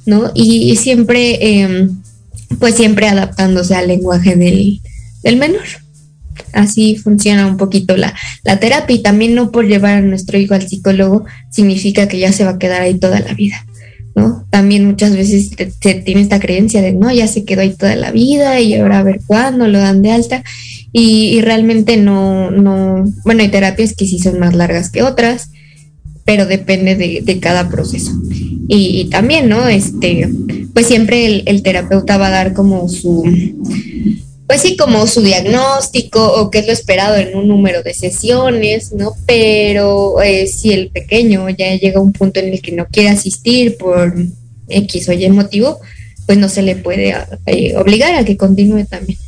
¿no? 0.04 0.30
Y, 0.34 0.76
siempre 0.76 1.38
eh, 1.40 1.88
pues 2.58 2.74
siempre 2.74 3.08
adaptándose 3.08 3.74
al 3.74 3.88
lenguaje 3.88 4.36
del, 4.36 4.82
del 5.22 5.36
menor. 5.38 5.64
Así 6.52 6.96
funciona 6.96 7.46
un 7.46 7.56
poquito 7.56 7.96
la, 7.96 8.14
la 8.44 8.60
terapia 8.60 8.96
y 8.96 9.02
también 9.02 9.34
no 9.34 9.50
por 9.50 9.66
llevar 9.66 9.94
a 9.94 10.00
nuestro 10.02 10.36
hijo 10.36 10.52
al 10.52 10.68
psicólogo 10.68 11.24
significa 11.50 12.08
que 12.08 12.18
ya 12.18 12.30
se 12.30 12.44
va 12.44 12.50
a 12.50 12.58
quedar 12.58 12.82
ahí 12.82 12.98
toda 12.98 13.20
la 13.20 13.32
vida. 13.32 13.64
¿no? 14.14 14.44
También 14.50 14.84
muchas 14.84 15.16
veces 15.16 15.50
se 15.80 15.94
tiene 15.94 16.20
esta 16.20 16.40
creencia 16.40 16.82
de, 16.82 16.92
no, 16.92 17.10
ya 17.10 17.26
se 17.26 17.46
quedó 17.46 17.62
ahí 17.62 17.74
toda 17.74 17.96
la 17.96 18.10
vida 18.10 18.60
y 18.60 18.74
ahora 18.74 18.98
a 18.98 19.02
ver 19.02 19.20
cuándo 19.26 19.66
lo 19.66 19.78
dan 19.78 20.02
de 20.02 20.12
alta. 20.12 20.44
Y, 20.92 21.40
realmente 21.40 21.96
no, 21.96 22.50
no, 22.50 23.04
bueno, 23.24 23.42
hay 23.42 23.48
terapias 23.48 23.94
que 23.94 24.06
sí 24.06 24.18
son 24.18 24.40
más 24.40 24.54
largas 24.54 24.90
que 24.90 25.02
otras, 25.02 25.50
pero 26.30 26.46
depende 26.46 26.94
de, 26.94 27.40
cada 27.40 27.68
proceso. 27.68 28.12
Y, 28.68 29.06
también, 29.06 29.48
¿no? 29.48 29.66
Este, 29.66 30.28
pues 30.72 30.86
siempre 30.86 31.26
el, 31.26 31.42
el 31.46 31.64
terapeuta 31.64 32.18
va 32.18 32.28
a 32.28 32.30
dar 32.30 32.54
como 32.54 32.88
su 32.88 33.24
pues 34.46 34.62
sí, 34.62 34.76
como 34.76 35.08
su 35.08 35.22
diagnóstico 35.22 36.24
o 36.24 36.52
qué 36.52 36.60
es 36.60 36.66
lo 36.68 36.72
esperado 36.72 37.16
en 37.16 37.36
un 37.36 37.48
número 37.48 37.82
de 37.82 37.94
sesiones, 37.94 38.92
¿no? 38.92 39.12
Pero 39.26 40.22
eh, 40.22 40.46
si 40.46 40.72
el 40.72 40.90
pequeño 40.90 41.48
ya 41.50 41.74
llega 41.74 41.98
a 41.98 42.02
un 42.02 42.12
punto 42.12 42.38
en 42.38 42.52
el 42.52 42.62
que 42.62 42.70
no 42.70 42.86
quiere 42.86 43.08
asistir 43.08 43.76
por 43.76 44.14
X 44.68 45.08
o 45.08 45.12
Y 45.12 45.28
motivo, 45.30 45.80
pues 46.26 46.38
no 46.38 46.48
se 46.48 46.62
le 46.62 46.76
puede 46.76 47.12
eh, 47.46 47.76
obligar 47.76 48.14
a 48.14 48.24
que 48.24 48.36
continúe 48.36 48.84
también. 48.84 49.18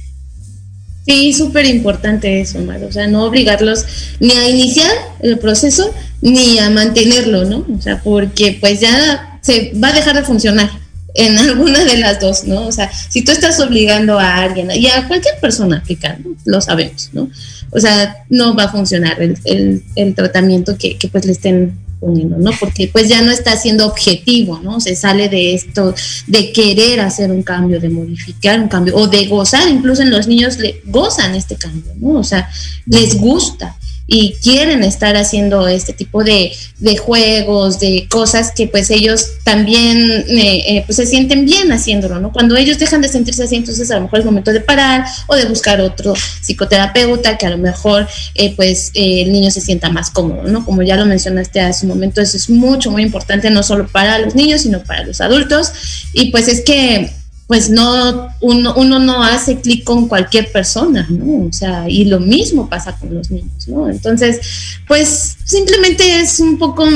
Sí, 1.04 1.32
súper 1.32 1.66
importante 1.66 2.40
eso, 2.40 2.60
Mar. 2.60 2.84
O 2.84 2.92
sea, 2.92 3.08
no 3.08 3.24
obligarlos 3.24 3.84
ni 4.20 4.30
a 4.32 4.48
iniciar 4.48 4.90
el 5.20 5.40
proceso 5.40 5.92
ni 6.22 6.58
a 6.58 6.70
mantenerlo, 6.70 7.44
¿no? 7.44 7.66
O 7.76 7.82
sea, 7.82 8.00
porque 8.02 8.56
pues 8.58 8.80
ya 8.80 9.38
se 9.42 9.72
va 9.82 9.88
a 9.88 9.92
dejar 9.92 10.16
de 10.16 10.22
funcionar 10.22 10.70
en 11.14 11.36
alguna 11.38 11.84
de 11.84 11.98
las 11.98 12.20
dos, 12.20 12.44
¿no? 12.44 12.66
O 12.66 12.72
sea, 12.72 12.90
si 12.92 13.22
tú 13.22 13.32
estás 13.32 13.60
obligando 13.60 14.18
a 14.18 14.36
alguien 14.36 14.70
y 14.70 14.86
a 14.86 15.06
cualquier 15.06 15.38
persona 15.40 15.76
a 15.76 15.78
aplicar, 15.80 16.18
lo 16.46 16.60
sabemos, 16.60 17.10
¿no? 17.12 17.28
O 17.70 17.80
sea, 17.80 18.24
no 18.30 18.54
va 18.54 18.64
a 18.64 18.68
funcionar 18.70 19.20
el, 19.20 19.82
el, 19.96 20.14
tratamiento 20.14 20.76
que, 20.76 20.96
que, 20.96 21.08
pues 21.08 21.24
le 21.24 21.32
estén 21.32 21.78
poniendo, 21.98 22.36
¿no? 22.36 22.50
Porque 22.60 22.88
pues 22.92 23.08
ya 23.08 23.22
no 23.22 23.30
está 23.30 23.56
siendo 23.56 23.86
objetivo, 23.86 24.60
¿no? 24.62 24.80
Se 24.80 24.94
sale 24.94 25.28
de 25.28 25.54
esto, 25.54 25.94
de 26.26 26.52
querer 26.52 27.00
hacer 27.00 27.30
un 27.32 27.42
cambio, 27.42 27.80
de 27.80 27.88
modificar 27.88 28.60
un 28.60 28.68
cambio, 28.68 28.94
o 28.96 29.08
de 29.08 29.26
gozar, 29.26 29.68
incluso 29.68 30.02
en 30.02 30.10
los 30.10 30.26
niños 30.26 30.58
le 30.58 30.82
gozan 30.84 31.34
este 31.34 31.56
cambio, 31.56 31.92
¿no? 31.98 32.18
O 32.18 32.24
sea, 32.24 32.50
les 32.86 33.16
gusta 33.16 33.76
y 34.12 34.34
quieren 34.42 34.84
estar 34.84 35.16
haciendo 35.16 35.66
este 35.68 35.94
tipo 35.94 36.22
de, 36.22 36.52
juegos, 36.98 37.80
de 37.80 38.06
cosas 38.10 38.52
que 38.54 38.66
pues 38.66 38.90
ellos 38.90 39.38
también 39.42 39.96
eh, 40.28 40.64
eh, 40.68 40.82
pues 40.84 40.96
se 40.96 41.06
sienten 41.06 41.46
bien 41.46 41.72
haciéndolo, 41.72 42.20
¿no? 42.20 42.30
Cuando 42.30 42.54
ellos 42.58 42.78
dejan 42.78 43.00
de 43.00 43.08
sentirse 43.08 43.44
así, 43.44 43.56
entonces 43.56 43.90
a 43.90 43.94
lo 43.94 44.02
mejor 44.02 44.18
es 44.18 44.26
momento 44.26 44.52
de 44.52 44.60
parar 44.60 45.06
o 45.28 45.34
de 45.34 45.46
buscar 45.46 45.80
otro 45.80 46.12
psicoterapeuta 46.42 47.38
que 47.38 47.46
a 47.46 47.50
lo 47.50 47.56
mejor 47.56 48.06
eh, 48.34 48.54
pues 48.54 48.90
el 48.92 49.32
niño 49.32 49.50
se 49.50 49.62
sienta 49.62 49.88
más 49.88 50.10
cómodo, 50.10 50.42
¿no? 50.42 50.62
Como 50.62 50.82
ya 50.82 50.96
lo 50.96 51.06
mencionaste 51.06 51.60
hace 51.60 51.86
un 51.86 51.92
momento, 51.92 52.20
eso 52.20 52.36
es 52.36 52.50
mucho, 52.50 52.90
muy 52.90 53.02
importante 53.02 53.48
no 53.48 53.62
solo 53.62 53.88
para 53.88 54.18
los 54.18 54.34
niños, 54.34 54.60
sino 54.60 54.82
para 54.82 55.04
los 55.04 55.22
adultos. 55.22 55.72
Y 56.12 56.30
pues 56.30 56.48
es 56.48 56.60
que 56.60 57.21
pues 57.46 57.68
no, 57.70 58.28
uno, 58.40 58.74
uno 58.76 58.98
no 58.98 59.22
hace 59.22 59.60
clic 59.60 59.84
con 59.84 60.08
cualquier 60.08 60.50
persona, 60.52 61.06
¿no? 61.10 61.46
O 61.46 61.52
sea, 61.52 61.88
y 61.88 62.04
lo 62.04 62.20
mismo 62.20 62.68
pasa 62.68 62.96
con 62.96 63.14
los 63.14 63.30
niños, 63.30 63.68
¿no? 63.68 63.88
Entonces, 63.88 64.40
pues 64.86 65.36
simplemente 65.44 66.20
es 66.20 66.40
un 66.40 66.58
poco 66.58 66.86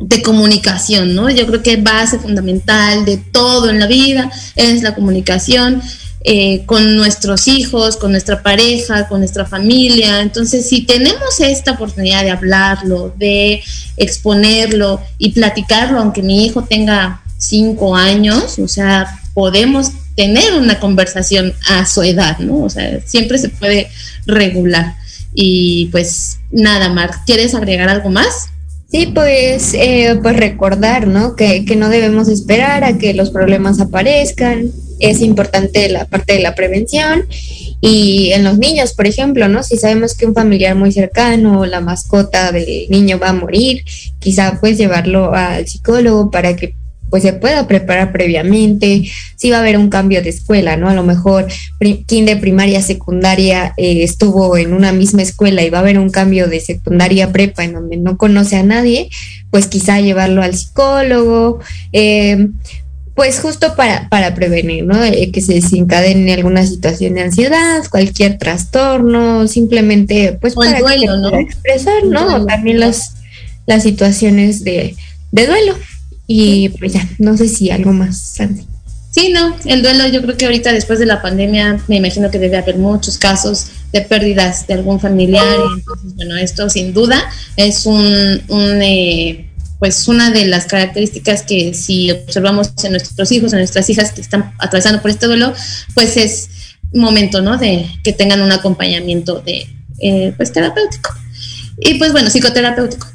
de 0.00 0.22
comunicación, 0.22 1.14
¿no? 1.14 1.30
Yo 1.30 1.46
creo 1.46 1.62
que 1.62 1.76
base 1.76 2.18
fundamental 2.18 3.04
de 3.04 3.16
todo 3.16 3.70
en 3.70 3.80
la 3.80 3.86
vida 3.86 4.30
es 4.54 4.82
la 4.82 4.94
comunicación 4.94 5.82
eh, 6.24 6.64
con 6.66 6.96
nuestros 6.96 7.46
hijos, 7.46 7.96
con 7.96 8.10
nuestra 8.10 8.42
pareja, 8.42 9.06
con 9.08 9.20
nuestra 9.20 9.46
familia. 9.46 10.22
Entonces, 10.22 10.68
si 10.68 10.82
tenemos 10.82 11.38
esta 11.40 11.72
oportunidad 11.72 12.24
de 12.24 12.30
hablarlo, 12.30 13.14
de 13.16 13.62
exponerlo 13.96 15.00
y 15.18 15.32
platicarlo, 15.32 16.00
aunque 16.00 16.22
mi 16.22 16.44
hijo 16.44 16.64
tenga 16.64 17.22
cinco 17.38 17.94
años, 17.94 18.58
o 18.58 18.66
sea, 18.66 19.06
podemos 19.36 19.90
tener 20.14 20.54
una 20.54 20.80
conversación 20.80 21.52
a 21.68 21.84
su 21.84 22.02
edad, 22.02 22.38
¿no? 22.38 22.62
O 22.62 22.70
sea, 22.70 23.00
siempre 23.04 23.36
se 23.36 23.50
puede 23.50 23.88
regular. 24.24 24.94
Y 25.34 25.90
pues 25.92 26.38
nada, 26.50 26.88
Mar, 26.88 27.10
¿quieres 27.26 27.54
agregar 27.54 27.90
algo 27.90 28.08
más? 28.08 28.48
Sí, 28.90 29.12
pues, 29.14 29.74
eh, 29.74 30.18
pues 30.22 30.36
recordar, 30.36 31.06
¿no? 31.06 31.36
Que, 31.36 31.66
que 31.66 31.76
no 31.76 31.90
debemos 31.90 32.28
esperar 32.28 32.82
a 32.82 32.96
que 32.96 33.12
los 33.12 33.28
problemas 33.28 33.78
aparezcan. 33.78 34.70
Es 35.00 35.20
importante 35.20 35.86
la 35.90 36.06
parte 36.06 36.32
de 36.32 36.40
la 36.40 36.54
prevención 36.54 37.26
y 37.82 38.30
en 38.32 38.42
los 38.42 38.56
niños, 38.56 38.94
por 38.94 39.06
ejemplo, 39.06 39.48
¿no? 39.48 39.62
Si 39.62 39.76
sabemos 39.76 40.14
que 40.14 40.24
un 40.24 40.32
familiar 40.32 40.74
muy 40.76 40.92
cercano 40.92 41.60
o 41.60 41.66
la 41.66 41.82
mascota 41.82 42.52
del 42.52 42.88
niño 42.88 43.18
va 43.18 43.28
a 43.28 43.34
morir, 43.34 43.84
quizá 44.18 44.56
pues 44.60 44.78
llevarlo 44.78 45.34
al 45.34 45.68
psicólogo 45.68 46.30
para 46.30 46.56
que 46.56 46.74
pues 47.10 47.22
se 47.22 47.32
pueda 47.32 47.66
preparar 47.68 48.12
previamente, 48.12 49.04
si 49.36 49.50
va 49.50 49.58
a 49.58 49.60
haber 49.60 49.78
un 49.78 49.88
cambio 49.88 50.22
de 50.22 50.30
escuela, 50.30 50.76
¿no? 50.76 50.88
A 50.88 50.94
lo 50.94 51.02
mejor 51.02 51.46
kinder, 52.06 52.40
primaria, 52.40 52.82
secundaria 52.82 53.74
eh, 53.76 54.02
estuvo 54.02 54.56
en 54.56 54.72
una 54.72 54.92
misma 54.92 55.22
escuela 55.22 55.62
y 55.62 55.70
va 55.70 55.78
a 55.78 55.80
haber 55.82 55.98
un 55.98 56.10
cambio 56.10 56.48
de 56.48 56.60
secundaria 56.60 57.32
prepa 57.32 57.64
en 57.64 57.74
donde 57.74 57.96
no 57.96 58.16
conoce 58.16 58.56
a 58.56 58.62
nadie, 58.62 59.08
pues 59.50 59.66
quizá 59.66 60.00
llevarlo 60.00 60.42
al 60.42 60.54
psicólogo, 60.54 61.60
em, 61.92 62.54
pues 63.14 63.40
justo 63.40 63.74
para, 63.76 64.08
para 64.10 64.34
prevenir, 64.34 64.84
¿no? 64.84 65.02
Eh, 65.02 65.30
que 65.32 65.40
se 65.40 65.54
desencadene 65.54 66.34
alguna 66.34 66.66
situación 66.66 67.14
de 67.14 67.22
ansiedad, 67.22 67.82
cualquier 67.90 68.36
trastorno, 68.36 69.48
simplemente 69.48 70.36
pues 70.38 70.54
para 70.54 70.78
expresar, 71.40 72.04
¿no? 72.04 72.44
También 72.44 72.78
las, 72.78 73.14
las 73.66 73.84
situaciones 73.84 74.64
de, 74.64 74.96
de 75.32 75.46
duelo. 75.46 75.74
Y 76.26 76.70
pues 76.70 76.92
ya, 76.92 77.08
no 77.18 77.36
sé 77.36 77.48
si 77.48 77.70
algo 77.70 77.92
más, 77.92 78.18
Sandy. 78.18 78.66
Sí, 79.10 79.30
no, 79.32 79.56
el 79.64 79.82
duelo 79.82 80.06
yo 80.08 80.20
creo 80.20 80.36
que 80.36 80.44
ahorita 80.44 80.72
después 80.72 80.98
de 80.98 81.06
la 81.06 81.22
pandemia 81.22 81.80
me 81.88 81.96
imagino 81.96 82.30
que 82.30 82.38
debe 82.38 82.58
haber 82.58 82.76
muchos 82.76 83.16
casos 83.16 83.68
de 83.90 84.02
pérdidas 84.02 84.66
de 84.66 84.74
algún 84.74 85.00
familiar 85.00 85.56
y 85.58 85.78
entonces 85.78 86.14
bueno, 86.16 86.36
esto 86.36 86.68
sin 86.68 86.92
duda 86.92 87.24
es 87.56 87.86
un, 87.86 88.42
un 88.48 88.82
eh, 88.82 89.48
pues 89.78 90.06
una 90.08 90.30
de 90.30 90.46
las 90.46 90.66
características 90.66 91.42
que 91.42 91.72
si 91.72 92.10
observamos 92.10 92.72
en 92.84 92.92
nuestros 92.92 93.32
hijos, 93.32 93.52
en 93.54 93.60
nuestras 93.60 93.88
hijas 93.88 94.12
que 94.12 94.20
están 94.20 94.52
atravesando 94.58 95.00
por 95.00 95.10
este 95.10 95.26
duelo, 95.26 95.52
pues 95.94 96.16
es 96.16 96.48
momento, 96.92 97.42
¿no? 97.42 97.58
De 97.58 97.86
que 98.02 98.12
tengan 98.12 98.40
un 98.42 98.52
acompañamiento 98.52 99.40
de, 99.40 99.66
eh, 99.98 100.32
pues 100.36 100.52
terapéutico. 100.52 101.10
Y 101.78 101.94
pues 101.94 102.12
bueno, 102.12 102.30
psicoterapéutico. 102.30 103.06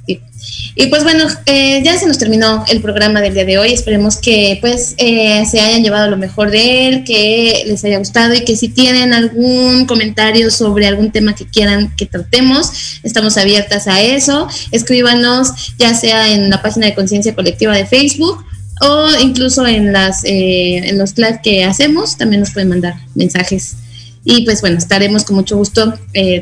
Y 0.76 0.88
pues 0.88 1.03
bueno, 1.03 1.26
eh, 1.45 1.82
ya 1.84 1.97
se 1.97 2.07
nos 2.07 2.18
terminó 2.18 2.64
el 2.70 2.82
programa 2.82 3.20
del 3.22 3.34
día 3.34 3.45
de 3.45 3.57
hoy. 3.57 3.74
Esperemos 3.74 4.18
que 4.18 4.57
pues 4.62 4.95
eh, 4.97 5.43
se 5.49 5.59
hayan 5.59 5.84
llevado 5.84 6.09
lo 6.09 6.18
mejor 6.18 6.49
de 6.49 6.88
él, 6.88 7.03
que 7.03 7.64
les 7.68 7.84
haya 7.84 7.97
gustado 7.97 8.34
y 8.34 8.45
que 8.45 8.55
si 8.55 8.70
tienen 8.70 9.14
algún 9.14 9.86
comentario 9.86 10.49
sobre 10.49 10.88
algún 10.88 11.12
tema 11.12 11.36
que 11.36 11.45
quieran 11.45 11.93
que 11.95 12.05
tratemos, 12.05 12.99
estamos 13.03 13.38
abiertas 13.38 13.88
a 13.88 14.01
eso. 14.01 14.47
Escríbanos 14.72 15.76
ya 15.78 15.93
sea 15.93 16.32
en 16.34 16.49
la 16.49 16.62
página 16.62 16.86
de 16.86 16.95
Conciencia 16.95 17.36
Colectiva 17.36 17.76
de 17.76 17.86
Facebook 17.86 18.45
o 18.80 19.09
incluso 19.22 19.68
en 19.68 19.91
las 19.91 20.24
eh, 20.24 20.78
en 20.78 20.97
los 20.97 21.18
live 21.18 21.41
que 21.43 21.66
hacemos. 21.66 22.18
También 22.18 22.39
nos 22.39 22.51
pueden 22.51 22.70
mandar 22.70 22.95
mensajes. 23.14 23.76
Y 24.24 24.45
pues 24.45 24.62
bueno, 24.62 24.78
estaremos 24.78 25.24
con 25.26 25.36
mucho 25.36 25.57
gusto 25.57 25.95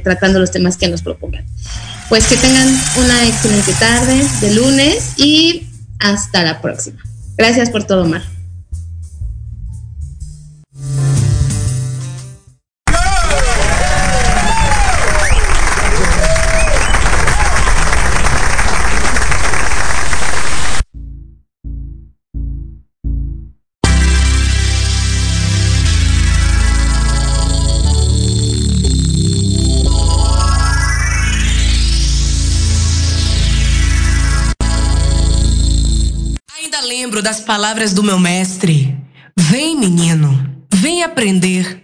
tratando 0.04 0.40
los 0.40 0.52
temas 0.52 0.76
que 0.76 0.90
nos 0.90 1.02
propongan 1.02 1.46
pues 2.10 2.26
que 2.26 2.36
tengan 2.38 2.68
una 2.98 3.28
excelente 3.28 3.74
tarde 3.74 4.28
de 4.42 4.54
lunes 4.56 5.14
y 5.18 5.68
hasta 6.00 6.44
la 6.44 6.62
próxima. 6.62 7.00
Gracias 7.38 7.70
por 7.70 7.86
todo, 7.86 8.06
Mar. 8.06 8.39
Palavras 37.50 37.94
do 37.94 38.04
meu 38.04 38.20
mestre. 38.20 38.96
Vem, 39.36 39.76
menino, 39.76 40.48
vem 40.72 41.02
aprender. 41.02 41.82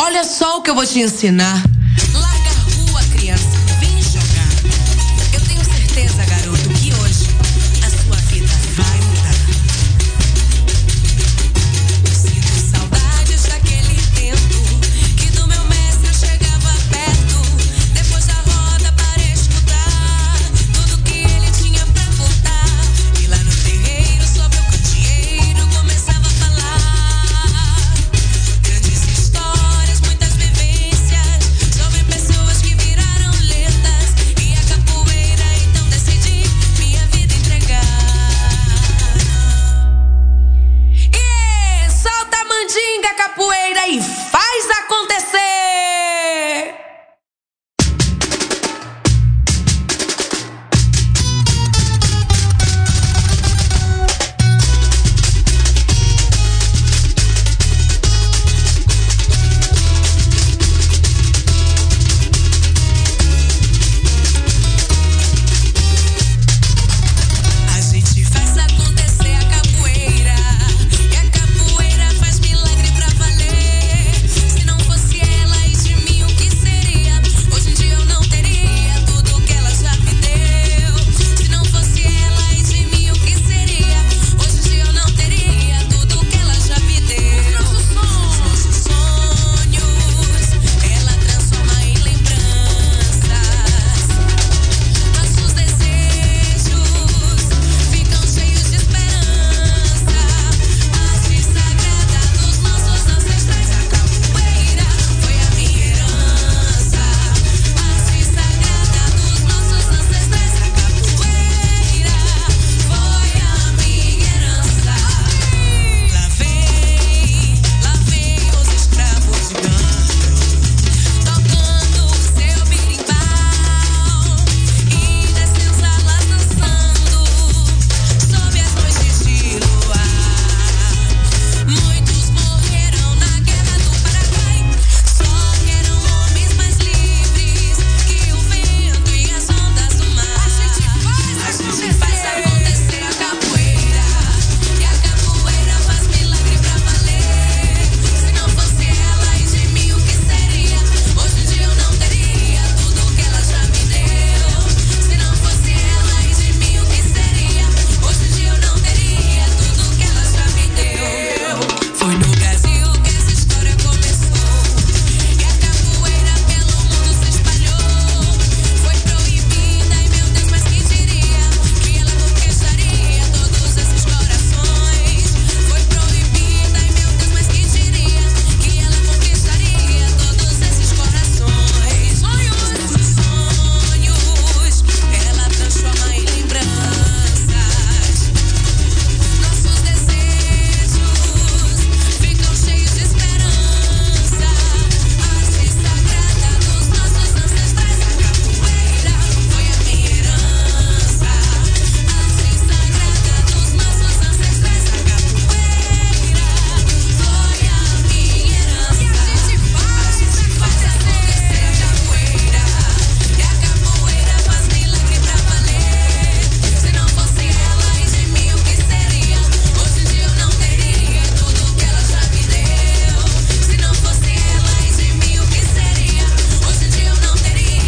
Olha 0.00 0.24
só 0.24 0.56
o 0.56 0.62
que 0.62 0.70
eu 0.70 0.74
vou 0.74 0.86
te 0.86 1.00
ensinar. 1.00 1.62
Lá 2.14 2.35